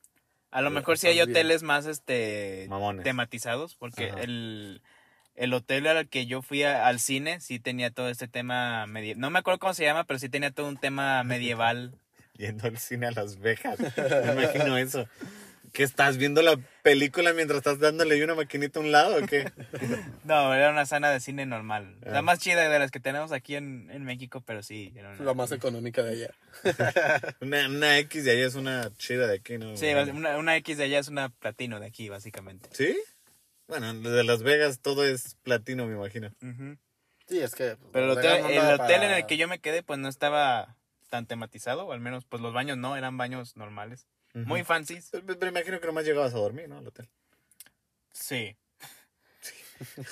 a 0.52 0.60
lo 0.62 0.70
mejor 0.70 0.98
sí 0.98 1.06
hay 1.08 1.20
hoteles 1.20 1.62
más 1.62 1.86
este 1.86 2.66
Mamones. 2.68 3.02
tematizados, 3.04 3.74
porque 3.74 4.10
Ajá. 4.10 4.20
el, 4.20 4.80
el 5.34 5.52
hotel 5.54 5.86
al 5.86 6.08
que 6.08 6.26
yo 6.26 6.42
fui 6.42 6.62
a- 6.62 6.86
al 6.86 7.00
cine 7.00 7.40
sí 7.40 7.58
tenía 7.58 7.90
todo 7.90 8.08
este 8.08 8.28
tema 8.28 8.86
medieval. 8.86 9.20
No 9.20 9.30
me 9.30 9.38
acuerdo 9.40 9.58
cómo 9.58 9.74
se 9.74 9.84
llama, 9.84 10.04
pero 10.04 10.18
sí 10.18 10.28
tenía 10.28 10.50
todo 10.50 10.68
un 10.68 10.76
tema 10.76 11.22
medieval. 11.24 11.94
Yendo 12.36 12.66
al 12.68 12.78
cine 12.78 13.06
a 13.06 13.10
Las 13.10 13.38
Vegas. 13.38 13.78
Me 13.80 14.32
imagino 14.42 14.76
eso. 14.78 15.06
¿Qué 15.72 15.82
estás 15.84 16.18
viendo 16.18 16.42
la 16.42 16.58
película 16.82 17.32
mientras 17.32 17.56
estás 17.58 17.78
dándole 17.78 18.22
una 18.22 18.34
maquinita 18.34 18.78
a 18.78 18.82
un 18.82 18.92
lado 18.92 19.16
o 19.16 19.26
qué? 19.26 19.50
No, 20.24 20.52
era 20.54 20.70
una 20.70 20.84
sala 20.84 21.10
de 21.10 21.18
cine 21.20 21.46
normal. 21.46 21.96
Ah. 22.04 22.10
La 22.10 22.22
más 22.22 22.38
chida 22.40 22.68
de 22.68 22.78
las 22.78 22.90
que 22.90 23.00
tenemos 23.00 23.32
aquí 23.32 23.56
en, 23.56 23.90
en 23.90 24.04
México, 24.04 24.42
pero 24.44 24.62
sí. 24.62 24.92
era 24.94 25.12
una- 25.12 25.24
La 25.24 25.34
más 25.34 25.50
económica 25.50 26.02
de 26.02 26.12
allá. 26.12 26.34
Una, 27.40 27.68
una 27.68 27.98
X 28.00 28.24
de 28.24 28.32
ahí 28.32 28.40
es 28.42 28.54
una 28.54 28.90
chida 28.98 29.26
de 29.26 29.36
aquí, 29.36 29.56
¿no? 29.56 29.74
Sí, 29.76 29.86
una, 29.94 30.36
una 30.36 30.56
X 30.56 30.76
de 30.76 30.84
allá 30.84 30.98
es 30.98 31.08
una 31.08 31.30
platino 31.30 31.80
de 31.80 31.86
aquí, 31.86 32.08
básicamente. 32.10 32.68
¿Sí? 32.72 32.94
Bueno, 33.66 33.94
de 33.94 34.24
Las 34.24 34.42
Vegas 34.42 34.80
todo 34.80 35.04
es 35.06 35.36
platino, 35.42 35.86
me 35.86 35.94
imagino. 35.94 36.30
Sí, 37.28 37.40
es 37.40 37.54
que... 37.54 37.76
pues, 37.76 37.90
Pero 37.92 38.04
el 38.12 38.18
hotel, 38.18 38.42
no 38.42 38.48
el 38.50 38.80
hotel 38.80 39.02
en 39.04 39.10
el 39.12 39.26
que 39.26 39.38
yo 39.38 39.48
me 39.48 39.58
quedé, 39.58 39.82
pues 39.82 39.98
no 39.98 40.08
estaba 40.08 40.76
tan 41.08 41.24
tematizado, 41.26 41.86
o 41.86 41.92
al 41.92 42.00
menos, 42.00 42.24
pues 42.26 42.42
los 42.42 42.52
baños 42.52 42.76
no, 42.76 42.96
eran 42.96 43.16
baños 43.16 43.56
normales. 43.56 44.06
Muy 44.34 44.64
fancies. 44.64 45.08
Pero, 45.10 45.26
pero 45.26 45.48
imagino 45.48 45.80
que 45.80 45.86
nomás 45.86 46.04
llegabas 46.04 46.32
a 46.34 46.38
dormir, 46.38 46.68
¿no? 46.68 46.78
Al 46.78 46.86
hotel. 46.86 47.08
Sí. 48.12 48.56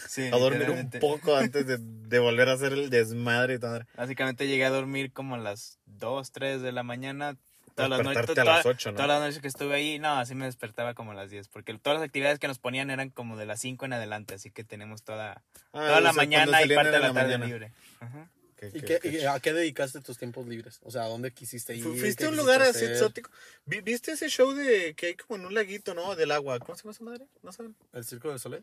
Sí, 0.09 0.27
A 0.33 0.37
dormir 0.37 0.69
un 0.71 0.91
poco 0.91 1.37
antes 1.37 1.65
de, 1.65 1.79
de 1.79 2.19
volver 2.19 2.49
a 2.49 2.55
hacer 2.55 2.73
el 2.73 2.91
desmadre 2.91 3.55
y 3.55 3.59
todo. 3.61 3.81
Básicamente 3.97 4.49
llegué 4.49 4.65
a 4.65 4.71
dormir 4.71 5.13
como 5.13 5.37
a 5.37 5.39
las 5.39 5.79
2, 5.87 6.33
3 6.33 6.61
de 6.61 6.73
la 6.73 6.83
mañana. 6.83 7.37
todas 7.77 7.89
las, 7.89 8.01
noches, 8.03 8.23
a 8.31 8.35
toda- 8.35 8.45
las 8.57 8.67
8, 8.67 8.91
¿no? 8.91 8.97
todas 8.97 9.09
las 9.09 9.21
noches 9.21 9.41
que 9.41 9.47
estuve 9.49 9.75
ahí, 9.77 9.99
no, 10.01 10.09
así 10.19 10.35
me 10.35 10.45
despertaba 10.47 10.95
como 10.95 11.13
a 11.13 11.15
las 11.15 11.31
10, 11.31 11.49
porque 11.49 11.73
todas 11.79 12.01
las 12.01 12.07
actividades 12.07 12.41
que 12.41 12.49
nos 12.49 12.59
ponían 12.59 12.91
eran 12.91 13.11
como 13.11 13.37
de 13.37 13.47
las 13.47 13.61
5 13.61 13.85
en 13.85 13.93
adelante, 13.93 14.35
así 14.35 14.51
que 14.51 14.65
tenemos 14.65 15.05
toda, 15.05 15.45
Ah, 15.73 15.87
toda 15.87 16.01
la 16.01 16.13
sea, 16.13 16.17
mañana 16.17 16.63
y 16.65 16.69
parte 16.75 16.91
de 16.91 16.99
la 16.99 17.13
tarde 17.13 17.39
mañana. 17.39 17.47
libre. 17.47 17.73
Ajá. 18.01 18.29
¿Qué- 18.61 18.67
¿Y, 18.75 18.81
qué- 18.83 19.01
qué- 19.01 19.01
qué 19.01 19.09
y 19.21 19.25
a 19.25 19.41
qué 19.41 19.55
dedicaste 19.55 20.01
tus 20.03 20.19
tiempos 20.19 20.47
libres? 20.47 20.81
O 20.83 20.91
sea, 20.91 21.05
¿a 21.05 21.09
dónde 21.09 21.33
quisiste 21.33 21.75
ir? 21.75 21.83
Fu- 21.83 21.95
¿Qué 21.95 22.01
Fuiste 22.01 22.27
a 22.27 22.29
un 22.29 22.37
lugar 22.37 22.61
así 22.61 22.85
exótico. 22.85 23.31
Vi- 23.65 23.81
¿Viste 23.81 24.13
ese 24.13 24.29
show 24.29 24.53
de 24.53 24.93
que 24.95 25.07
hay 25.07 25.15
como 25.15 25.37
en 25.41 25.47
un 25.47 25.55
laguito, 25.55 25.95
no? 25.95 26.15
Del 26.15 26.31
agua. 26.31 26.59
¿Cómo 26.59 26.77
se 26.77 26.83
llama 26.83 26.93
esa 26.93 27.05
madre? 27.05 27.27
¿No 27.43 27.53
saben? 27.53 27.75
¿El 27.95 28.05
Circo 28.05 28.29
del 28.29 28.39
Soleil? 28.39 28.63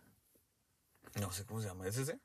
No 1.19 1.31
sé 1.31 1.45
cómo 1.45 1.61
se 1.61 1.67
llama. 1.67 1.87
¿Es 1.87 1.97
ese? 1.97 2.19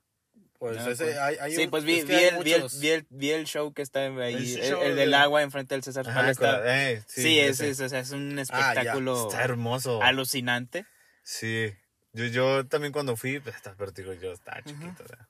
Pues 0.58 0.76
No, 0.76 0.90
ese, 0.90 1.04
pues- 1.06 1.16
hay, 1.16 1.36
hay 1.40 1.56
sí, 1.56 1.64
un- 1.64 1.70
pues 1.70 1.84
vi, 1.84 1.98
es 2.00 2.04
que 2.04 2.12
vi, 2.12 2.18
hay 2.18 2.24
el, 2.26 2.44
vi, 2.44 2.52
el, 2.52 2.60
muchos. 2.62 2.78
vi, 2.80 2.88
el, 2.90 3.06
vi 3.08 3.30
el 3.30 3.46
show 3.46 3.72
que 3.72 3.82
está 3.82 4.00
ahí, 4.00 4.54
El 4.54 4.60
el, 4.62 4.74
el 4.82 4.96
del 4.96 5.14
agua 5.14 5.42
enfrente 5.42 5.74
del 5.74 5.82
César 5.82 6.06
Ajá, 6.08 6.30
está, 6.30 6.90
eh, 6.92 7.02
sí, 7.06 7.38
es, 7.40 7.60
ese. 7.60 7.70
es, 7.70 7.80
o 7.80 7.88
sea, 7.88 8.00
es 8.00 8.10
un 8.10 8.36
ya. 8.36 8.42
espectáculo 8.42 9.28
Está 9.28 9.42
hermoso. 9.42 10.02
alucinante. 10.02 10.84
Sí. 11.22 11.72
Yo, 12.12 12.26
yo 12.26 12.66
también 12.66 12.92
cuando 12.92 13.16
fui, 13.16 13.40
pues, 13.40 13.56
digo, 13.94 14.12
yo 14.12 14.32
estaba 14.32 14.62
chiquito. 14.62 15.02
o 15.02 15.08
sea. 15.08 15.26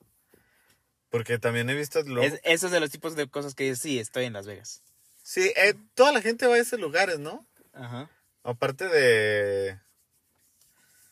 Porque 1.12 1.38
también 1.38 1.68
he 1.68 1.75
visto... 1.75 2.03
luego- 2.03 2.35
Es, 2.35 2.40
esos 2.42 2.70
de 2.72 2.81
los 2.81 2.88
tipos 2.90 3.14
de 3.14 3.29
cosas 3.29 3.55
que 3.55 3.77
sí, 3.77 3.98
estoy 3.98 4.25
en 4.25 4.33
Las 4.33 4.46
Vegas. 4.46 4.83
Sí, 5.22 5.53
eh, 5.57 5.75
toda 5.94 6.11
la 6.11 6.22
gente 6.22 6.46
va 6.46 6.55
a 6.55 6.59
esos 6.59 6.81
lugares, 6.81 7.18
¿no? 7.18 7.46
Ajá. 7.75 8.11
Aparte 8.42 8.88
de... 8.88 9.79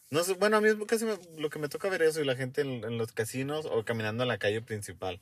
No 0.08 0.24
sé, 0.24 0.32
bueno, 0.34 0.56
a 0.56 0.60
mí 0.62 0.68
es 0.70 0.76
casi 0.88 1.04
me- 1.04 1.18
lo 1.36 1.50
que 1.50 1.58
me 1.58 1.68
toca 1.68 1.90
ver 1.90 2.00
eso 2.00 2.20
y 2.20 2.24
la 2.24 2.34
gente 2.34 2.62
en, 2.62 2.82
en 2.82 2.96
los 2.96 3.12
casinos 3.12 3.66
o 3.70 3.84
caminando 3.84 4.24
en 4.24 4.28
la 4.28 4.38
calle 4.38 4.62
principal. 4.62 5.20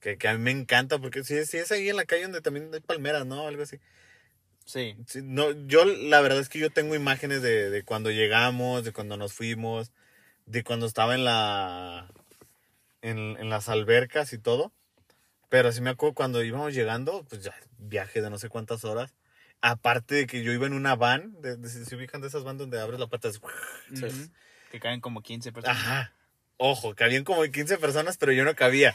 Que, 0.00 0.16
que 0.18 0.28
a 0.28 0.34
mí 0.34 0.38
me 0.38 0.52
encanta 0.52 0.98
porque 1.00 1.24
si, 1.24 1.34
es- 1.34 1.50
si 1.50 1.58
es 1.58 1.72
ahí 1.72 1.88
en 1.90 1.96
la 1.96 2.04
calle 2.06 2.22
donde 2.22 2.40
también 2.40 2.70
hay 2.72 2.80
palmeras, 2.80 3.26
¿no? 3.26 3.48
Algo 3.48 3.64
así. 3.64 3.78
Sí. 4.64 4.96
Sí, 5.08 5.20
no, 5.22 5.50
yo 5.66 5.84
la 5.84 6.20
verdad 6.20 6.38
es 6.38 6.48
que 6.48 6.60
yo 6.60 6.70
tengo 6.70 6.94
imágenes 6.94 7.42
de, 7.42 7.70
de 7.70 7.82
cuando 7.82 8.10
llegamos, 8.12 8.84
de 8.84 8.92
cuando 8.92 9.16
nos 9.16 9.32
fuimos, 9.32 9.90
de 10.46 10.62
cuando 10.62 10.86
estaba 10.86 11.14
en 11.16 11.24
la 11.24 12.08
en, 13.02 13.36
en 13.38 13.50
las 13.50 13.68
albercas 13.68 14.32
y 14.32 14.38
todo. 14.38 14.72
Pero 15.48 15.70
sí 15.72 15.80
me 15.80 15.90
acuerdo 15.90 16.14
cuando 16.14 16.42
íbamos 16.42 16.74
llegando, 16.74 17.24
pues 17.28 17.42
ya 17.42 17.54
viaje 17.78 18.20
de 18.20 18.30
no 18.30 18.38
sé 18.38 18.48
cuántas 18.48 18.84
horas. 18.84 19.14
Aparte 19.60 20.14
de 20.16 20.26
que 20.26 20.42
yo 20.42 20.52
iba 20.52 20.66
en 20.66 20.72
una 20.74 20.96
van, 20.96 21.40
de, 21.40 21.56
de- 21.56 21.68
¿se 21.68 21.94
ubican 21.96 22.20
de 22.20 22.28
esas 22.28 22.44
van 22.44 22.58
donde 22.58 22.80
abres 22.80 22.98
la 23.00 23.06
puerta? 23.06 23.28
Ujú. 23.28 24.06
Que 24.70 24.80
caen 24.80 25.00
como 25.00 25.22
15 25.22 25.52
personas. 25.52 25.78
Ajá. 25.78 26.12
Ojo, 26.58 26.94
cabían 26.94 27.24
como 27.24 27.42
15 27.42 27.78
personas, 27.78 28.16
pero 28.16 28.32
yo 28.32 28.44
no 28.44 28.54
cabía. 28.54 28.94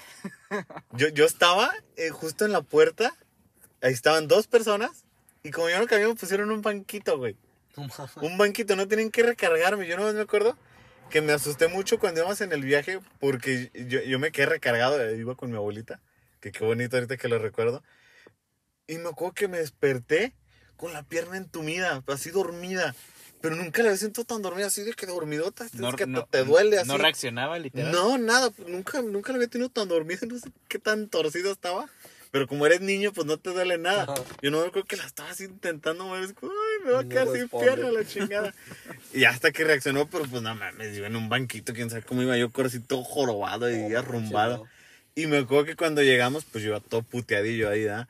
Yo, 0.94 1.08
yo 1.10 1.26
estaba 1.26 1.72
eh, 1.96 2.10
justo 2.10 2.44
en 2.44 2.52
la 2.52 2.62
puerta, 2.62 3.14
ahí 3.82 3.94
estaban 3.94 4.28
dos 4.28 4.48
personas, 4.48 5.06
y 5.44 5.52
como 5.52 5.70
yo 5.70 5.80
no 5.80 5.88
cabía 5.88 6.08
me 6.08 6.16
pusieron 6.16 6.52
un 6.52 6.62
banquito, 6.62 7.18
güey. 7.18 7.38
No. 7.78 7.88
Un 8.22 8.38
banquito, 8.38 8.76
no 8.76 8.88
tienen 8.88 9.10
que 9.12 9.24
recargarme. 9.24 9.88
Yo 9.88 9.96
no 9.98 10.12
me 10.12 10.20
acuerdo 10.20 10.58
que 11.12 11.22
me 11.22 11.34
asusté 11.34 11.68
mucho 11.68 12.00
cuando 12.00 12.22
íbamos 12.22 12.42
en 12.42 12.52
el 12.52 12.64
viaje 12.64 13.00
porque 13.20 13.70
yo, 13.88 14.02
yo 14.02 14.18
me 14.18 14.32
quedé 14.32 14.48
recargado, 14.48 15.00
eh, 15.00 15.16
iba 15.18 15.36
con 15.36 15.52
mi 15.52 15.58
abuelita, 15.58 16.00
que 16.40 16.52
qué 16.52 16.66
bonito 16.66 16.96
ahorita 16.98 17.18
que 17.18 17.28
lo 17.28 17.38
recuerdo. 17.38 17.84
Y 18.88 18.98
me 18.98 19.10
acuerdo 19.10 19.34
que 19.36 19.48
me 19.48 19.60
desperté 19.60 20.34
con 20.76 20.94
la 20.94 21.04
pierna 21.04 21.38
entumida, 21.38 22.04
así 22.08 22.32
dormida. 22.32 22.96
Pero 23.42 23.56
nunca 23.56 23.82
la 23.82 23.90
había 23.90 23.98
sentido 23.98 24.24
tan 24.26 24.42
dormida, 24.42 24.68
así 24.68 24.84
de 24.84 24.94
que 24.94 25.06
dormidota, 25.08 25.66
es 25.66 25.72
que 25.72 26.06
te- 26.06 26.24
te 26.30 26.44
duele 26.44 26.78
así. 26.80 26.88
No 26.88 26.98
reaccionaba, 26.98 27.58
literal. 27.58 27.92
No, 27.92 28.18
nada, 28.18 28.52
nunca, 28.68 29.02
nunca 29.02 29.32
la 29.32 29.38
había 29.38 29.48
tenido 29.48 29.70
tan 29.70 29.88
dormida, 29.88 30.20
no 30.28 30.38
sé 30.38 30.50
qué 30.68 30.78
tan 30.80 31.08
torcido 31.10 31.52
estaba. 31.52 31.88
Pero 32.32 32.48
como 32.48 32.66
eres 32.66 32.82
niño, 32.82 33.12
pues 33.12 33.28
no 33.28 33.38
te 33.38 33.50
duele 33.50 33.78
nada. 33.78 34.04
Ajá. 34.04 34.14
Yo 34.42 34.52
no 34.52 34.62
me 34.62 34.68
acuerdo 34.68 34.88
que 34.88 34.96
la 34.96 35.06
estaba 35.06 35.32
así 35.32 35.46
intentando 35.46 36.06
mover, 36.06 36.24
es 36.24 36.34
como, 36.34 36.52
ay, 36.52 36.71
me 36.86 36.92
va 36.92 37.00
a 37.02 37.04
quedar 37.08 37.28
sin 37.34 37.48
pierna 37.50 37.92
la 37.92 38.06
chingada. 38.06 38.54
y 39.14 39.24
hasta 39.26 39.52
que 39.52 39.64
reaccionó, 39.64 40.08
pero 40.10 40.26
pues 40.26 40.42
no 40.42 40.54
mames, 40.56 40.96
iba 40.98 41.08
en 41.08 41.16
un 41.16 41.30
banquito, 41.30 41.74
quién 41.74 41.90
sabe 41.90 42.04
cómo 42.04 42.22
iba 42.22 42.38
yo, 42.38 42.50
corro 42.52 42.68
así 42.68 42.80
todo 42.80 43.04
jorobado 43.04 43.70
y 43.70 43.94
Oh, 43.94 44.00
arrumbado. 44.00 44.56
chingado. 44.58 44.68
Y 45.16 45.28
me 45.28 45.40
acuerdo 45.40 45.66
que 45.66 45.76
cuando 45.76 46.02
llegamos, 46.02 46.46
pues 46.46 46.64
yo 46.64 46.70
iba 46.70 46.80
todo 46.80 47.02
puteadillo 47.04 47.70
ahí, 47.70 47.84
¿verdad? 47.84 48.08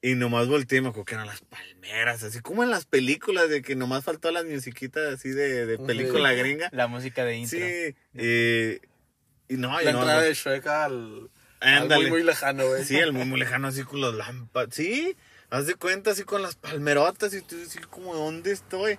Y 0.00 0.14
nomás 0.14 0.46
volteé 0.46 0.78
y 0.78 0.80
me 0.82 0.88
acuerdo 0.90 1.06
que 1.06 1.14
eran 1.14 1.26
las 1.26 1.40
palmeras, 1.40 2.22
así 2.22 2.38
como 2.40 2.62
en 2.62 2.70
las 2.70 2.86
películas, 2.86 3.50
de 3.50 3.62
que 3.62 3.74
nomás 3.74 4.04
faltó 4.04 4.30
las 4.30 4.44
musiquitas 4.44 5.12
así 5.14 5.30
de, 5.30 5.66
de 5.66 5.78
película 5.78 6.32
gringa. 6.34 6.68
La 6.70 6.86
música 6.86 7.24
de 7.24 7.36
intro. 7.38 7.58
Sí, 7.58 7.94
y, 8.14 9.52
y 9.52 9.56
no, 9.56 9.72
La 9.80 9.90
y 9.90 9.92
no, 9.92 9.98
entrada 10.00 10.20
no. 10.20 10.20
de 10.20 10.34
Shrek 10.34 10.64
al, 10.68 11.30
al 11.60 11.88
muy, 11.88 12.06
muy 12.10 12.22
lejano, 12.22 12.68
güey. 12.68 12.84
Sí, 12.84 12.96
el 12.96 13.12
muy, 13.12 13.24
muy 13.24 13.40
lejano, 13.40 13.66
así 13.66 13.82
con 13.82 14.00
los 14.00 14.14
lámparas. 14.14 14.72
Sí, 14.72 15.16
haz 15.50 15.66
de 15.66 15.74
cuenta, 15.74 16.10
así 16.10 16.24
con 16.24 16.42
las 16.42 16.56
palmerotas 16.56 17.34
y 17.34 17.42
tú, 17.42 17.56
así 17.64 17.78
como, 17.80 18.14
¿dónde 18.14 18.52
estoy? 18.52 18.98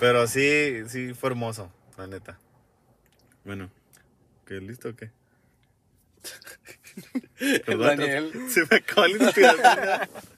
Pero 0.00 0.26
sí, 0.26 0.82
sí, 0.88 1.14
fue 1.14 1.30
hermoso, 1.30 1.70
la 1.96 2.06
neta. 2.06 2.38
Bueno, 3.44 3.70
¿qué 4.46 4.54
listo 4.54 4.88
o 4.90 4.96
qué? 4.96 5.10
Perdón, 7.66 7.98
Daniel. 7.98 8.32
Se 8.50 8.60
me 8.70 8.76
acabó 8.76 9.06
la 9.06 9.24
inspiración. 9.24 10.08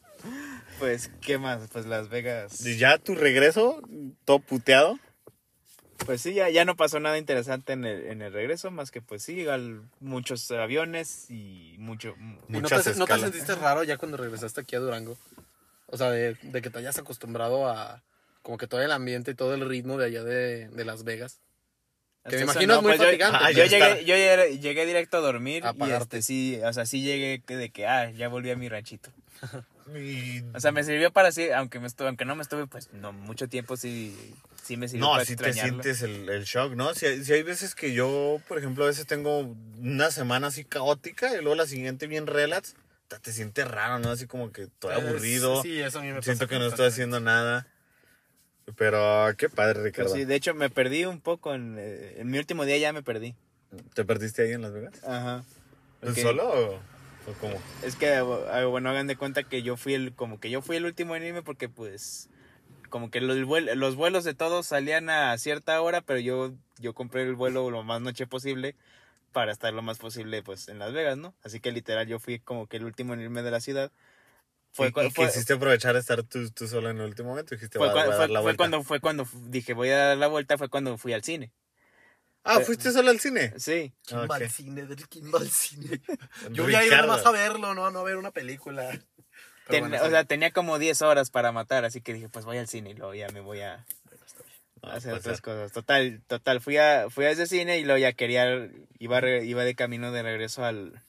Pues, 0.79 1.11
¿qué 1.23 1.39
más? 1.39 1.71
Pues 1.73 1.87
Las 1.87 2.11
Vegas. 2.11 2.67
y 2.67 2.77
ya 2.77 2.99
tu 2.99 3.15
regreso, 3.15 3.81
todo 4.27 4.41
puteado. 4.41 4.99
Pues 6.05 6.21
sí, 6.21 6.35
ya, 6.35 6.49
ya 6.51 6.65
no 6.65 6.77
pasó 6.77 7.01
nada 7.01 7.17
interesante 7.19 7.73
en 7.73 7.85
el, 7.85 8.07
en 8.07 8.23
el 8.23 8.33
regreso, 8.33 8.71
más 8.71 8.91
que 8.91 9.01
pues 9.01 9.23
sí, 9.23 9.47
al- 9.49 9.83
muchos 10.01 10.51
aviones 10.51 11.31
y 11.31 11.77
mucho... 11.79 12.15
¿Y 12.19 12.53
no 12.53 12.69
te, 12.69 12.77
Muchas 12.77 12.97
no 12.99 13.07
te 13.07 13.19
sentiste 13.19 13.55
raro 13.55 13.83
ya 13.83 13.97
cuando 13.97 14.17
regresaste 14.17 14.61
aquí 14.61 14.77
a 14.77 14.81
Durango? 14.81 15.17
O 15.87 15.97
sea, 15.97 16.11
de, 16.11 16.35
de 16.43 16.63
que 16.63 16.71
te 16.71 16.79
hayas 16.79 16.99
acostumbrado 16.99 17.69
a 17.69 18.03
como 18.43 18.59
que 18.59 18.67
todo 18.69 18.83
el 18.83 18.93
ambiente 18.93 19.33
y 19.33 19.35
todo 19.35 19.55
el 19.55 19.69
ritmo 19.69 19.97
de 19.99 20.07
allá 20.07 20.23
de, 20.23 20.69
de 20.69 20.85
Las 20.85 21.03
Vegas. 21.03 21.41
Que 22.29 22.37
me 22.37 22.43
imagino 22.43 22.75
es 22.77 22.83
muy 22.83 22.91
pues 22.91 22.99
yo- 23.01 23.07
fatigante. 23.07 23.39
Ah, 23.41 23.51
Yo, 23.51 23.65
ya 23.65 23.67
llegué, 23.67 23.85
está. 23.93 24.01
yo 24.03 24.17
llegué, 24.17 24.59
llegué 24.59 24.87
directo 24.87 25.17
a 25.17 25.21
dormir 25.21 25.65
A 25.65 25.75
y 25.79 25.91
este 25.93 26.23
sí, 26.23 26.61
o 26.65 26.73
sea, 26.73 26.85
sí 26.87 27.03
llegué 27.03 27.41
que- 27.45 27.57
de 27.57 27.71
que, 27.71 27.87
ah, 27.87 28.11
ya 28.11 28.29
volví 28.29 28.51
a 28.51 28.57
mi 28.57 28.69
ranchito. 28.69 29.11
O 30.55 30.59
sea, 30.61 30.73
me 30.73 30.83
sirvió 30.83 31.13
para 31.13 31.31
sí, 31.31 31.49
aunque 31.51 31.79
me 31.79 31.87
estuve, 31.87 32.09
aunque 32.09 32.25
no 32.25 32.35
me 32.35 32.43
estuve, 32.43 32.67
pues 32.67 32.93
no 32.93 33.13
mucho 33.13 33.49
tiempo 33.49 33.77
sí, 33.77 34.17
sí 34.67 34.77
me 34.77 34.89
sirvió 34.89 35.07
No, 35.07 35.11
para 35.13 35.23
así 35.23 35.37
te 35.37 35.49
extrañarlo. 35.49 35.83
sientes 35.83 36.03
el, 36.03 36.29
el 36.29 36.45
shock, 36.45 36.73
¿no? 36.75 36.95
Si 36.95 37.07
hay, 37.07 37.25
si 37.25 37.33
hay 37.33 37.43
veces 37.43 37.75
que 37.75 37.93
yo, 37.95 38.41
por 38.49 38.59
ejemplo, 38.59 38.85
a 38.85 38.89
veces 38.89 39.07
tengo 39.07 39.55
una 39.79 40.11
semana 40.11 40.49
así 40.49 40.65
caótica 40.65 41.33
y 41.35 41.41
luego 41.41 41.55
la 41.55 41.67
siguiente 41.67 42.07
bien 42.07 42.27
relax, 42.27 42.75
ta- 43.09 43.19
te 43.19 43.33
sientes 43.33 43.67
raro, 43.69 43.99
¿no? 43.99 44.11
Así 44.11 44.27
como 44.27 44.51
que 44.53 44.63
estoy 44.65 44.97
Es- 44.97 45.03
aburrido, 45.05 45.63
Sí, 45.63 45.81
eso 45.81 45.99
a 45.99 46.03
mí 46.03 46.09
me 46.13 46.23
siento 46.23 46.41
pasa 46.45 46.49
que 46.49 46.59
no 46.59 46.67
estoy 46.67 46.87
constantemente. 46.87 46.87
haciendo 46.93 47.21
nada. 47.21 47.67
Pero 48.77 49.33
qué 49.39 49.49
padre, 49.49 49.75
Pues 49.75 49.85
Ricardo. 49.85 50.15
sí, 50.15 50.25
de 50.25 50.35
hecho 50.35 50.53
me 50.55 50.71
perdí 50.71 51.05
un 51.05 51.21
poco 51.21 51.55
en, 51.55 51.77
eh, 51.79 52.17
en 52.19 52.29
mi 52.29 52.39
último 52.39 52.65
día 52.65 52.77
ya 52.79 52.93
me 52.93 53.03
perdí. 53.03 53.35
¿Te 53.95 54.05
perdiste 54.05 54.43
ahí 54.43 54.53
en 54.53 54.63
Las 54.63 54.73
Vegas? 54.73 54.95
Ajá. 55.05 55.45
¿Tú 56.01 56.07
Porque 56.07 56.23
solo 56.23 56.49
o, 56.49 56.75
o 56.75 57.33
cómo? 57.41 57.61
Es 57.85 57.95
que, 57.95 58.13
ah, 58.15 58.65
bueno, 58.69 58.91
hagan 58.91 59.07
de 59.07 59.17
cuenta 59.17 59.45
que 59.45 59.63
yo 59.63 59.77
fui 59.77 59.95
el, 59.95 60.15
como 60.15 60.41
que 60.41 60.51
yo 60.51 60.63
fui 60.63 60.77
el 60.77 60.85
último 60.85 61.15
en 61.15 61.23
irme 61.23 61.43
porque 61.43 61.69
pues, 61.69 62.29
como 62.89 63.11
que 63.11 63.21
los, 63.21 63.37
vuel- 63.39 63.75
los 63.75 63.97
vuelos 63.97 64.25
de 64.25 64.35
todos 64.35 64.67
salían 64.67 65.11
a 65.11 65.37
cierta 65.39 65.81
hora, 65.81 66.01
pero 66.01 66.21
yo, 66.21 66.53
yo 66.79 66.95
compré 66.95 67.23
el 67.23 67.35
vuelo 67.35 67.71
lo 67.71 67.83
más 67.83 68.01
noche 68.01 68.27
posible 68.27 68.77
para 69.33 69.53
estar 69.53 69.73
lo 69.73 69.83
más 69.83 69.99
posible 69.99 70.43
pues 70.43 70.69
en 70.69 70.79
Las 70.79 70.93
Vegas, 70.93 71.17
¿no? 71.19 71.35
Así 71.43 71.61
que 71.61 71.73
literal 71.73 72.07
yo 72.07 72.19
fui 72.19 72.39
como 72.41 72.67
que 72.67 72.79
el 72.79 72.85
último 72.85 73.13
en 73.15 73.21
irme 73.21 73.43
de 73.43 73.51
la 73.51 73.61
ciudad. 73.61 73.93
Fue, 74.73 74.89
¿Y, 74.89 74.93
cua- 74.93 75.07
y 75.07 75.11
fue- 75.11 75.27
quisiste 75.27 75.55
aprovechar 75.55 75.95
de 75.95 76.01
estar 76.01 76.23
tú, 76.23 76.51
tú 76.51 76.67
solo 76.69 76.91
en 76.91 76.99
el 76.99 77.05
último 77.07 77.31
momento? 77.31 77.55
Dijiste, 77.55 77.79
fue 77.79 77.89
voy 77.89 77.99
a- 77.99 78.03
cua- 78.03 78.07
voy 78.07 78.15
a 78.15 78.17
fue- 78.17 78.21
dar 78.21 78.31
la 78.31 78.39
fue 78.41 78.43
vuelta. 78.45 78.57
cuando 78.59 78.83
fue 78.83 79.01
cuando 79.01 79.27
dije 79.49 79.73
voy 79.75 79.89
a 79.91 79.97
dar 79.99 80.17
la 80.19 80.27
vuelta 80.27 80.59
fue 80.59 80.69
cuando 80.69 80.97
fui 80.99 81.13
al 81.13 81.23
cine. 81.23 81.53
Ah, 82.49 82.61
¿fuiste 82.61 82.93
solo 82.93 83.11
al 83.11 83.19
cine? 83.19 83.53
Sí. 83.59 83.93
¿Quién 84.07 84.21
Ok. 84.21 84.31
va 84.31 84.37
al 84.37 84.49
cine? 84.51 84.87
¿Quién 85.09 85.33
va 85.35 85.39
al 85.41 85.51
cine? 85.51 86.01
Yo 86.53 86.63
voy 86.63 86.75
a 86.77 86.85
ir 86.85 86.93
nomás 86.97 87.27
a 87.27 87.31
verlo, 87.33 87.75
no, 87.75 87.91
no 87.91 87.99
a 87.99 88.03
ver 88.05 88.17
una 88.19 88.31
película. 88.31 88.89
Ten- 89.69 89.81
bueno, 89.89 89.97
o 90.05 90.09
sea, 90.11 90.25
tenía 90.25 90.51
como 90.53 90.79
10 90.79 91.03
horas 91.03 91.31
para 91.31 91.53
matar, 91.53 91.85
así 91.85 92.01
que 92.01 92.15
dije, 92.15 92.29
pues 92.29 92.45
voy 92.45 92.59
al 92.59 92.69
cine 92.69 92.91
y 92.91 92.95
luego 92.95 93.15
ya 93.15 93.29
me 93.31 93.41
voy 93.41 93.61
a 93.61 93.85
hacer 94.83 95.15
otras 95.15 95.41
cosas. 95.41 95.73
Total, 95.73 96.23
total, 96.27 96.61
fui 96.61 96.77
a, 96.77 97.11
fui 97.11 97.25
a 97.25 97.31
ese 97.31 97.47
cine 97.47 97.79
y 97.79 97.85
luego 97.85 97.99
ya 97.99 98.13
quería, 98.13 98.69
iba, 98.99 99.21
iba 99.41 99.65
de 99.65 99.75
camino 99.75 100.13
de 100.13 100.23
regreso 100.23 100.65
al, 100.65 101.03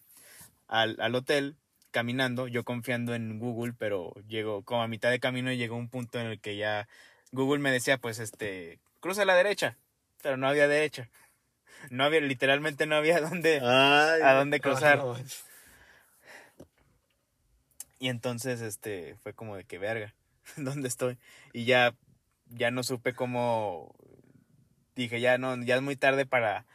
al, 0.68 0.98
al 1.00 1.16
hotel, 1.16 1.56
caminando, 1.92 2.48
yo 2.48 2.64
confiando 2.64 3.14
en 3.14 3.40
Google, 3.40 3.74
pero 3.78 4.14
llegó, 4.28 4.64
como 4.64 4.82
a 4.82 4.88
mitad 4.88 5.12
de 5.12 5.20
camino 5.20 5.52
llegó 5.52 5.76
un 5.76 5.90
punto 5.90 6.20
en 6.20 6.28
el 6.28 6.40
que 6.40 6.58
ya 6.58 6.88
Google 7.32 7.60
me 7.60 7.72
decía, 7.72 7.98
pues, 7.98 8.20
este, 8.20 8.80
cruza 9.00 9.22
a 9.22 9.26
la 9.26 9.36
derecha, 9.36 9.78
pero 10.24 10.38
no 10.38 10.48
había 10.48 10.68
derecha. 10.68 11.10
No 11.92 12.04
había, 12.06 12.22
literalmente 12.22 12.88
no 12.88 12.96
había 12.96 13.22
dónde, 13.22 13.60
Ay, 13.62 14.22
a 14.24 14.34
dónde 14.34 14.60
cruzar. 14.60 14.98
no. 14.98 15.16
Y 18.00 18.10
entonces, 18.10 18.62
este, 18.62 19.16
fue 19.24 19.34
como 19.34 19.56
de 19.56 19.64
que 19.64 19.78
verga, 19.78 20.14
¿dónde 20.58 20.88
estoy? 20.88 21.18
Y 21.54 21.66
ya, 21.66 21.96
ya 22.50 22.72
no 22.72 22.84
supe 22.84 23.14
cómo, 23.14 23.96
dije, 24.96 25.20
ya 25.20 25.38
no, 25.38 25.62
ya 25.64 25.76
es 25.76 25.82
muy 25.82 25.96
tarde 25.96 26.26
para, 26.26 26.66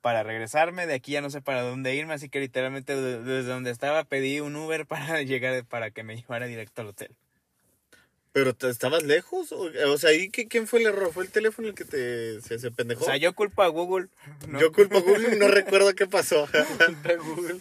para 0.00 0.22
regresarme, 0.22 0.86
de 0.86 0.94
aquí 0.94 1.12
ya 1.12 1.20
no 1.20 1.30
sé 1.30 1.40
para 1.42 1.62
dónde 1.62 1.94
irme, 1.94 2.14
así 2.14 2.28
que 2.28 2.40
literalmente 2.40 2.96
de- 2.96 3.22
desde 3.22 3.50
donde 3.50 3.70
estaba 3.70 4.04
pedí 4.04 4.40
un 4.40 4.56
Uber 4.56 4.86
para 4.86 5.22
llegar, 5.22 5.64
para 5.64 5.90
que 5.90 6.02
me 6.02 6.16
llevara 6.16 6.46
directo 6.46 6.82
al 6.82 6.88
hotel. 6.88 7.14
¿Pero 8.32 8.54
te- 8.54 8.70
estabas 8.70 9.02
lejos? 9.02 9.52
O, 9.52 9.68
o 9.92 9.98
sea, 9.98 10.08
¿ahí 10.08 10.30
qué- 10.30 10.48
quién 10.48 10.66
fue 10.66 10.80
el 10.80 10.86
error? 10.86 11.12
¿Fue 11.12 11.22
el 11.24 11.30
teléfono 11.30 11.68
el 11.68 11.74
que 11.74 11.84
te 11.84 12.40
se, 12.40 12.58
se 12.58 12.70
pendejó? 12.70 13.02
O 13.02 13.06
sea, 13.06 13.18
yo 13.18 13.34
culpo 13.34 13.62
a 13.62 13.68
Google. 13.68 14.08
¿no? 14.48 14.58
Yo 14.58 14.72
culpo 14.72 14.96
a 14.96 15.00
Google 15.02 15.36
y 15.36 15.38
no 15.38 15.48
recuerdo 15.48 15.94
qué 15.94 16.06
pasó. 16.06 16.48
Google. 17.26 17.60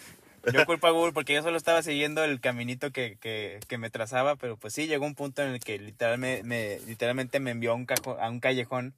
Yo 0.52 0.66
culpo 0.66 0.88
a 0.88 0.92
Google 0.92 1.14
porque 1.14 1.34
yo 1.34 1.44
solo 1.44 1.58
estaba 1.58 1.84
siguiendo 1.84 2.24
el 2.24 2.40
caminito 2.40 2.92
que, 2.92 3.18
que, 3.22 3.60
que 3.68 3.78
me 3.78 3.90
trazaba, 3.90 4.36
pero 4.36 4.58
pues 4.58 4.74
sí, 4.74 4.88
llegó 4.88 5.06
un 5.06 5.16
punto 5.16 5.42
en 5.44 5.50
el 5.50 5.60
que 5.60 5.78
literal 5.78 6.18
me, 6.18 6.42
me- 6.44 6.80
literalmente 6.88 7.40
me 7.40 7.52
envió 7.52 7.72
a 7.72 7.76
un, 7.76 7.86
cajo- 7.86 8.18
a 8.20 8.30
un 8.30 8.40
callejón 8.40 8.94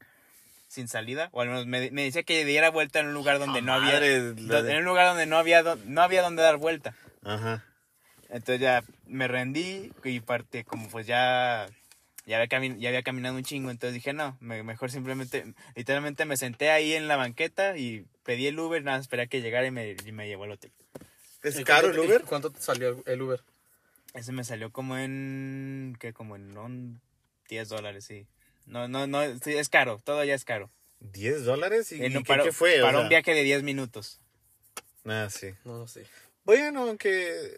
sin 0.68 0.88
salida, 0.88 1.30
o 1.34 1.42
al 1.42 1.50
menos 1.50 1.66
me, 1.68 1.92
me 1.92 2.04
decía 2.04 2.24
que 2.24 2.46
diera 2.46 2.70
vuelta 2.70 3.00
en 3.00 3.08
un 3.08 3.14
lugar 3.14 3.40
donde 3.40 3.62
no 3.62 3.74
había, 3.74 3.94
madre, 3.94 4.34
do- 4.34 4.68
en 4.68 4.78
un 4.78 4.86
lugar 4.86 5.08
donde 5.08 5.26
no 5.26 5.38
había, 5.38 5.62
do- 5.64 5.78
no 5.86 6.02
había 6.02 6.22
donde 6.22 6.42
dar 6.44 6.58
vuelta. 6.58 6.96
Ajá. 7.24 7.64
Entonces 8.30 8.60
ya 8.62 8.84
me 9.06 9.28
rendí 9.28 9.92
y 10.04 10.20
parte 10.22 10.64
como 10.64 10.88
pues 10.90 11.06
ya 11.06 11.68
ya 12.26 12.38
había, 12.38 12.48
cami- 12.48 12.78
ya 12.80 12.88
había 12.90 13.04
caminado 13.04 13.36
un 13.36 13.44
chingo, 13.44 13.70
entonces 13.70 13.94
dije, 13.94 14.14
no, 14.14 14.38
me- 14.40 14.64
mejor 14.64 14.90
simplemente, 14.90 15.46
literalmente 15.76 16.24
me 16.26 16.38
senté 16.38 16.72
ahí 16.72 16.94
en 16.94 17.08
la 17.10 17.18
banqueta 17.18 17.78
y 17.78 18.06
pedí 18.24 18.48
el 18.48 18.58
Uber, 18.58 18.82
nada, 18.82 18.98
esperé 19.00 19.24
a 19.24 19.28
que 19.28 19.42
llegara 19.42 19.68
y 19.68 19.72
me, 19.72 19.96
y 20.06 20.12
me 20.14 20.26
llevó 20.28 20.46
al 20.46 20.52
hotel. 20.52 20.72
¿Es 21.44 21.60
¿Y 21.60 21.64
caro 21.64 21.90
el 21.92 22.00
Uber? 22.00 22.24
¿Cuánto 22.24 22.52
te 22.52 22.60
salió 22.62 23.04
el 23.06 23.22
Uber? 23.22 23.42
Ese 24.14 24.32
me 24.32 24.44
salió 24.44 24.72
como 24.72 24.98
en, 24.98 25.98
que 26.00 26.14
como 26.14 26.36
en 26.36 26.58
un 26.58 27.02
10 27.50 27.70
dólares, 27.70 28.06
sí. 28.06 28.26
No, 28.66 28.88
no, 28.88 29.08
no, 29.08 29.22
sí, 29.40 29.52
es 29.58 29.70
caro, 29.70 30.00
todo 30.04 30.24
ya 30.24 30.36
es 30.36 30.46
caro. 30.46 30.72
¿10 31.02 31.40
dólares? 31.44 31.92
¿Y, 31.92 32.04
En 32.04 32.14
y 32.14 32.18
un- 32.18 32.24
qué, 32.24 32.28
para, 32.28 32.44
qué 32.44 32.52
fue? 32.52 32.82
O 32.82 32.86
para 32.86 32.98
sea, 32.98 33.04
un 33.04 33.10
viaje 33.10 33.34
de 33.34 33.44
10 33.44 33.64
minutos. 33.64 34.20
Ah, 35.06 35.28
sí. 35.30 35.54
No 35.66 35.88
sé. 35.88 36.06
Bueno, 36.46 36.84
aunque 36.88 37.58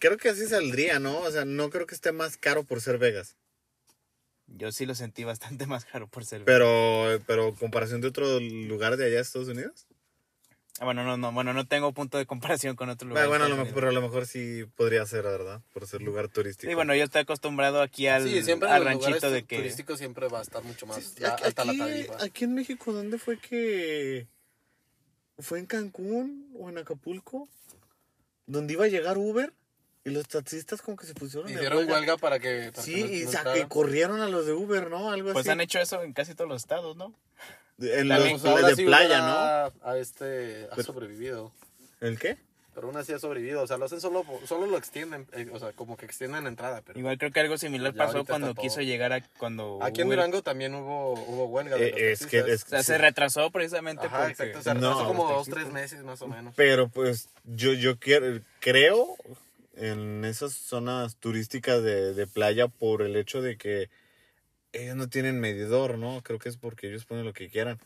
creo 0.00 0.16
que 0.16 0.30
así 0.30 0.46
saldría, 0.46 0.98
¿no? 0.98 1.20
O 1.20 1.30
sea, 1.30 1.44
no 1.44 1.70
creo 1.70 1.86
que 1.86 1.94
esté 1.94 2.10
más 2.12 2.36
caro 2.36 2.64
por 2.64 2.80
ser 2.80 2.98
Vegas. 2.98 3.36
Yo 4.48 4.72
sí 4.72 4.86
lo 4.86 4.94
sentí 4.94 5.24
bastante 5.24 5.66
más 5.66 5.84
caro 5.84 6.08
por 6.08 6.24
ser. 6.24 6.44
Pero, 6.44 7.20
pero 7.26 7.54
comparación 7.54 8.00
de 8.00 8.08
otro 8.08 8.40
lugar 8.40 8.96
de 8.96 9.04
allá 9.06 9.16
de 9.16 9.20
Estados 9.20 9.48
Unidos. 9.48 9.86
Ah, 10.80 10.84
Bueno, 10.84 11.02
no, 11.04 11.16
no, 11.16 11.32
bueno, 11.32 11.52
no 11.52 11.66
tengo 11.66 11.92
punto 11.92 12.18
de 12.18 12.26
comparación 12.26 12.76
con 12.76 12.88
otro 12.88 13.06
Ah, 13.06 13.08
lugar. 13.08 13.22
de 13.24 13.28
bueno, 13.28 13.44
a 13.44 13.48
lo 13.48 13.54
Estados 13.54 13.66
mejor, 13.68 13.74
pero 13.74 13.88
a 13.88 13.92
lo 13.92 14.02
mejor 14.02 14.26
sí 14.26 14.64
podría 14.76 15.04
ser, 15.06 15.22
¿verdad? 15.24 15.60
Por 15.72 15.86
ser 15.86 16.02
lugar 16.02 16.28
turístico. 16.28 16.70
Sí, 16.70 16.74
bueno, 16.74 16.94
yo 16.94 17.04
estoy 17.04 17.22
acostumbrado 17.22 17.82
aquí 17.82 18.06
al, 18.06 18.28
sí, 18.28 18.42
siempre 18.42 18.68
al 18.68 18.84
ranchito 18.84 19.30
de 19.30 19.44
que... 19.44 19.56
turísticos 19.56 19.98
siempre 19.98 20.28
va 20.28 20.38
a 20.38 20.42
estar 20.42 20.62
mucho 20.62 20.86
más 20.86 20.98
Sí, 21.02 21.20
la- 21.20 21.32
aquí, 21.34 21.44
alta 21.44 21.64
la 21.64 21.72
aquí- 21.72 21.78
tarifa. 21.80 22.24
aquí 22.24 22.44
en 22.44 22.54
México, 22.54 22.92
¿dónde 22.92 23.18
fue 23.18 23.38
que 23.38 24.26
fue 25.38 25.58
en 25.58 25.66
Cancún 25.66 26.50
o 26.58 26.68
en 26.68 26.78
Acapulco? 26.78 27.48
Donde 28.46 28.72
iba 28.74 28.84
a 28.84 28.88
llegar 28.88 29.18
Uber 29.18 29.52
y 30.04 30.10
los 30.10 30.26
taxistas 30.28 30.80
como 30.80 30.96
que 30.96 31.06
se 31.06 31.14
pusieron 31.14 31.50
Hicieron 31.50 31.78
huelga. 31.78 31.94
huelga 31.94 32.16
para 32.16 32.38
que... 32.38 32.70
para 32.72 32.82
Sí, 32.82 32.94
que 32.94 33.00
no- 33.02 33.12
y 33.12 33.24
no 33.24 33.52
que 33.52 33.68
corrieron 33.68 34.20
a 34.20 34.28
los 34.28 34.46
de 34.46 34.52
Uber, 34.52 34.88
¿no? 34.88 35.10
Algo 35.10 35.32
Pues 35.32 35.44
así. 35.44 35.50
han 35.50 35.60
hecho 35.60 35.78
eso 35.80 36.02
en 36.02 36.12
casi 36.12 36.34
todos 36.34 36.48
los 36.48 36.62
estados, 36.62 36.96
¿no? 36.96 37.12
En 37.80 38.08
también, 38.08 38.32
los 38.34 38.44
ahora 38.44 38.68
de 38.68 38.76
sí 38.76 38.84
playa, 38.84 39.18
¿no? 39.20 39.26
ha- 39.26 39.72
A 39.82 39.98
este, 39.98 40.66
ha 40.70 40.74
Pero- 40.74 40.82
sobrevivido. 40.82 41.52
¿El 42.00 42.18
qué? 42.18 42.36
Pero 42.74 42.86
aún 42.88 42.96
así 42.96 43.12
ha 43.12 43.18
sobrevivido. 43.18 43.62
O 43.62 43.66
sea, 43.66 43.76
lo 43.76 43.86
hacen 43.86 44.00
solo, 44.00 44.24
solo 44.46 44.66
lo 44.66 44.78
extienden. 44.78 45.26
eh, 45.32 45.48
o 45.52 45.58
sea, 45.58 45.72
como 45.72 45.96
que 45.96 46.06
extienden 46.06 46.44
la 46.44 46.48
entrada. 46.48 46.80
Pero 46.86 46.96
Igual 46.98 47.18
creo 47.18 47.32
que 47.32 47.40
algo 47.40 47.58
similar 47.58 47.92
pasó 47.92 48.24
cuando 48.24 48.54
quiso 48.54 48.76
todo. 48.76 48.84
llegar 48.84 49.12
a... 49.12 49.20
cuando 49.38 49.80
aquí 49.82 50.00
en 50.02 50.08
Durango 50.08 50.42
también 50.42 50.74
hubo, 50.76 51.14
hubo 51.14 51.46
huelga. 51.46 51.76
De 51.76 51.88
Eh, 51.88 52.10
los 52.10 52.20
es 52.22 52.26
que- 52.26 52.38
taxistas. 52.42 52.48
es 52.60 52.64
O 52.66 52.68
sea, 52.68 52.78
Sí. 52.82 52.86
se 52.86 52.98
retrasó 52.98 53.50
precisamente 53.50 54.06
Ajá, 54.06 54.18
porque... 54.18 54.32
exacto. 54.32 54.62
Se 54.62 54.74
No. 54.74 54.80
retrasó 54.80 55.04
como 55.08 55.28
dos, 55.28 55.48
tres 55.48 55.72
meses 55.72 56.04
más 56.04 56.22
o 56.22 56.28
menos. 56.28 56.54
Pero 56.56 56.88
pues 56.88 57.28
yo, 57.44 57.72
yo 57.72 57.98
quiero, 57.98 58.40
creo 58.60 59.16
en 59.76 60.24
esas 60.24 60.52
zonas 60.52 61.16
turísticas 61.16 61.82
de, 61.82 62.14
de 62.14 62.26
playa 62.28 62.68
por 62.68 63.02
el 63.02 63.16
hecho 63.16 63.42
de 63.42 63.56
que 63.56 63.90
ellos 64.72 64.96
no 64.96 65.08
tienen 65.08 65.40
medidor, 65.40 65.98
¿no? 65.98 66.22
Creo 66.22 66.38
que 66.38 66.48
es 66.48 66.56
porque 66.56 66.88
ellos 66.88 67.04
ponen 67.04 67.24
lo 67.24 67.32
que 67.32 67.48
quieran. 67.48 67.78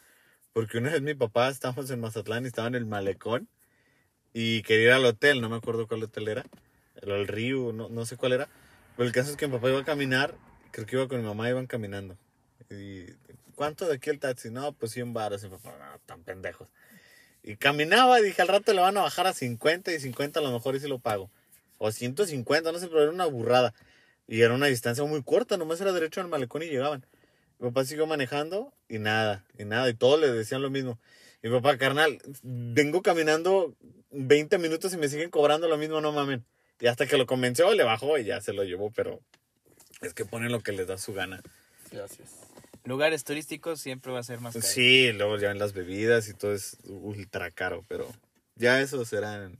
Porque 0.53 0.79
una 0.79 0.91
vez 0.91 1.03
mi 1.03 1.15
papá, 1.15 1.49
estábamos 1.49 1.91
en 1.91 2.01
Mazatlán 2.01 2.45
y 2.45 2.49
estaba 2.49 2.69
en 2.69 2.75
el 2.75 2.87
malecón 2.87 3.49
y 4.35 4.63
quería 4.63 4.87
ir 4.87 4.93
al 4.93 5.05
hotel, 5.05 5.41
no 5.41 5.49
me 5.49 5.57
acuerdo 5.57 5.87
cuál 5.87 6.03
hotel 6.03 6.29
era, 6.29 6.45
el, 7.01 7.29
río, 7.29 7.73
no, 7.73 7.89
no 7.89 8.07
sé 8.07 8.17
cuál 8.17 8.33
era. 8.33 8.49
Pero 8.97 9.07
el 9.07 9.15
caso 9.15 9.31
es 9.31 9.37
que 9.37 9.47
mi 9.47 9.55
papá 9.55 9.71
iba 9.71 9.81
a 9.81 9.85
caminar, 9.85 10.35
creo 10.71 10.87
que 10.87 10.97
iba 10.97 11.09
con 11.09 11.21
mi 11.21 11.27
mamá, 11.27 11.49
iban 11.49 11.67
caminando. 11.67 12.17
Y, 12.71 13.07
¿Cuánto 13.55 13.87
de 13.87 13.95
aquí 13.95 14.11
el 14.11 14.19
taxi? 14.19 14.51
No, 14.51 14.73
pues 14.73 14.93
100 14.93 15.13
baros. 15.13 15.43
Y 15.43 15.49
mi 15.49 15.57
papá, 15.57 15.77
no, 15.79 15.99
tan 16.07 16.23
pendejos. 16.23 16.69
Y 17.43 17.57
caminaba, 17.57 18.21
y 18.21 18.25
dije, 18.25 18.43
al 18.43 18.49
rato 18.49 18.73
le 18.73 18.81
van 18.81 18.97
a 18.97 19.03
bajar 19.03 19.27
a 19.27 19.33
50 19.33 19.93
y 19.93 20.01
50 20.01 20.41
a 20.41 20.43
lo 20.43 20.53
mejor 20.53 20.77
y 20.77 20.81
si 20.81 20.89
lo 20.89 20.99
pago. 20.99 21.31
O 21.79 21.91
150, 21.91 22.73
no 22.73 22.79
sé, 22.79 22.89
pero 22.89 23.03
era 23.03 23.13
una 23.13 23.27
burrada. 23.27 23.75
Y 24.33 24.41
era 24.41 24.55
una 24.55 24.65
distancia 24.65 25.05
muy 25.05 25.23
corta, 25.23 25.59
nomás 25.59 25.79
era 25.83 25.93
derecho 25.93 26.23
al 26.23 26.29
malecón 26.29 26.63
y 26.63 26.67
llegaban. 26.67 27.05
Mi 27.59 27.69
papá 27.69 27.85
siguió 27.85 28.07
manejando 28.07 28.73
y 28.89 28.99
nada, 28.99 29.45
y 29.59 29.67
nada, 29.67 29.91
y 29.91 29.93
todos 29.93 30.19
le 30.19 30.33
decían 30.33 30.63
lo 30.63 30.71
mismo. 30.71 30.99
Y 31.43 31.49
mi 31.49 31.57
papá, 31.57 31.77
carnal, 31.77 32.19
vengo 32.43 33.03
caminando 33.03 33.77
20 34.11 34.57
minutos 34.57 34.95
y 34.95 34.97
me 34.97 35.11
siguen 35.11 35.29
cobrando 35.29 35.69
lo 35.69 35.77
mismo, 35.77 36.01
no 36.01 36.13
mamen. 36.13 36.47
Y 36.81 36.87
hasta 36.87 37.07
que 37.07 37.19
lo 37.19 37.27
convenció, 37.27 37.75
le 37.75 37.85
bajó 37.85 38.17
y 38.17 38.25
ya 38.25 38.41
se 38.41 38.55
lo 38.55 38.65
llevó, 38.65 38.91
pero 38.91 39.21
es 40.01 40.15
que 40.15 40.25
ponen 40.25 40.51
lo 40.51 40.63
que 40.63 40.73
les 40.73 40.87
da 40.87 40.97
su 40.97 41.13
gana. 41.13 41.43
Es. 41.91 42.19
Lugares 42.85 43.25
turísticos 43.25 43.83
siempre 43.83 44.13
va 44.13 44.21
a 44.21 44.23
ser 44.23 44.41
más 44.41 44.55
caro. 44.55 44.67
Sí, 44.67 45.13
luego 45.13 45.37
ya 45.37 45.51
en 45.51 45.59
las 45.59 45.75
bebidas 45.75 46.31
y 46.31 46.33
todo 46.33 46.55
es 46.55 46.79
ultra 46.87 47.51
caro, 47.51 47.85
pero 47.87 48.11
ya 48.55 48.81
eso 48.81 49.05
será 49.05 49.45
en, 49.45 49.59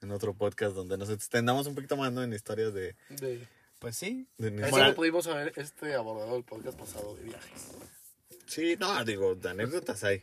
en 0.00 0.10
otro 0.10 0.32
podcast 0.32 0.74
donde 0.74 0.96
nos 0.96 1.10
extendamos 1.10 1.66
un 1.66 1.74
poquito 1.74 1.98
más 1.98 2.14
¿no? 2.14 2.22
en 2.22 2.32
historias 2.32 2.72
de... 2.72 2.96
De, 3.10 3.46
Pues 3.78 3.96
sí. 3.96 4.26
de 4.38 4.50
mis- 4.50 4.66
eso 4.66 4.82
lo 4.82 4.94
pudimos 4.94 5.26
haber 5.26 5.52
este, 5.56 5.94
abordado 5.94 6.36
el 6.36 6.44
podcast 6.44 6.78
pasado 6.78 7.14
de 7.16 7.22
viajes. 7.24 7.72
Sí, 8.46 8.76
no, 8.78 9.04
digo, 9.04 9.34
de 9.34 9.50
anécdotas 9.50 10.02
hay. 10.04 10.22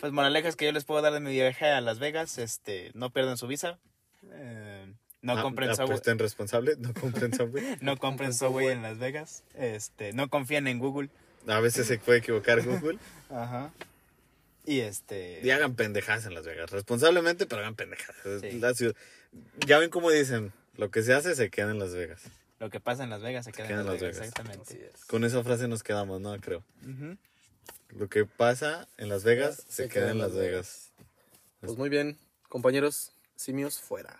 Pues 0.00 0.12
moralejas 0.12 0.56
que 0.56 0.64
yo 0.66 0.72
les 0.72 0.84
puedo 0.84 1.02
dar 1.02 1.12
de 1.12 1.20
mi 1.20 1.32
viaje 1.32 1.66
a 1.66 1.80
Las 1.80 1.98
Vegas, 1.98 2.38
este, 2.38 2.90
no 2.94 3.10
pierdan 3.10 3.36
su 3.36 3.46
visa. 3.46 3.78
eh, 4.30 4.92
no 5.22 5.38
Ah, 5.38 5.42
compren 5.42 5.70
ah, 5.70 5.74
Subway. 5.74 5.86
pues, 5.88 5.98
estén 6.00 6.18
responsables, 6.18 6.78
no 6.78 6.92
compren 6.94 7.32
Subway. 7.34 7.76
No 7.80 7.96
compren 7.96 8.34
Subway 8.34 8.68
en 8.68 8.82
Las 8.82 8.98
Vegas. 8.98 9.44
Este, 9.54 10.12
no 10.12 10.28
confíen 10.28 10.66
en 10.66 10.78
Google. 10.78 11.10
A 11.46 11.60
veces 11.60 11.86
se 11.86 11.98
puede 11.98 12.18
equivocar 12.18 12.62
Google. 12.62 12.98
Ajá. 13.30 13.70
Y 14.64 14.80
este. 14.80 15.40
Y 15.42 15.50
hagan 15.50 15.74
pendejadas 15.74 16.26
en 16.26 16.34
Las 16.34 16.44
Vegas. 16.46 16.70
Responsablemente, 16.70 17.46
pero 17.46 17.60
hagan 17.62 17.74
pendejadas. 17.76 18.40
Sí. 18.40 18.52
la 18.60 18.74
ciudad- 18.74 18.94
Ya 19.66 19.78
ven 19.78 19.90
cómo 19.90 20.10
dicen, 20.10 20.52
lo 20.76 20.90
que 20.90 21.02
se 21.02 21.12
hace 21.14 21.34
se 21.34 21.50
queda 21.50 21.70
en 21.70 21.78
Las 21.78 21.94
Vegas. 21.94 22.22
Lo 22.62 22.70
que 22.70 22.78
pasa 22.78 23.02
en 23.02 23.10
Las 23.10 23.22
Vegas 23.22 23.44
se 23.44 23.50
queda, 23.50 23.68
en 23.70 23.84
Las 23.84 24.00
Vegas. 24.00 24.18
Exactamente. 24.18 24.92
es. 24.94 25.04
Con 25.06 25.24
esa 25.24 25.42
frase 25.42 25.66
nos 25.66 25.82
quedamos, 25.82 26.20
¿no? 26.20 26.38
Creo. 26.38 26.62
Lo 27.88 28.08
que 28.08 28.24
pasa 28.24 28.86
en 28.98 29.08
Las 29.08 29.24
Vegas 29.24 29.64
se, 29.68 29.88
queda 29.88 30.12
en 30.12 30.18
Las 30.18 30.32
Vegas. 30.32 30.92
Pues 31.58 31.76
muy 31.76 31.88
bien, 31.88 32.16
compañeros, 32.48 33.10
simios 33.34 33.80
fuera. 33.80 34.16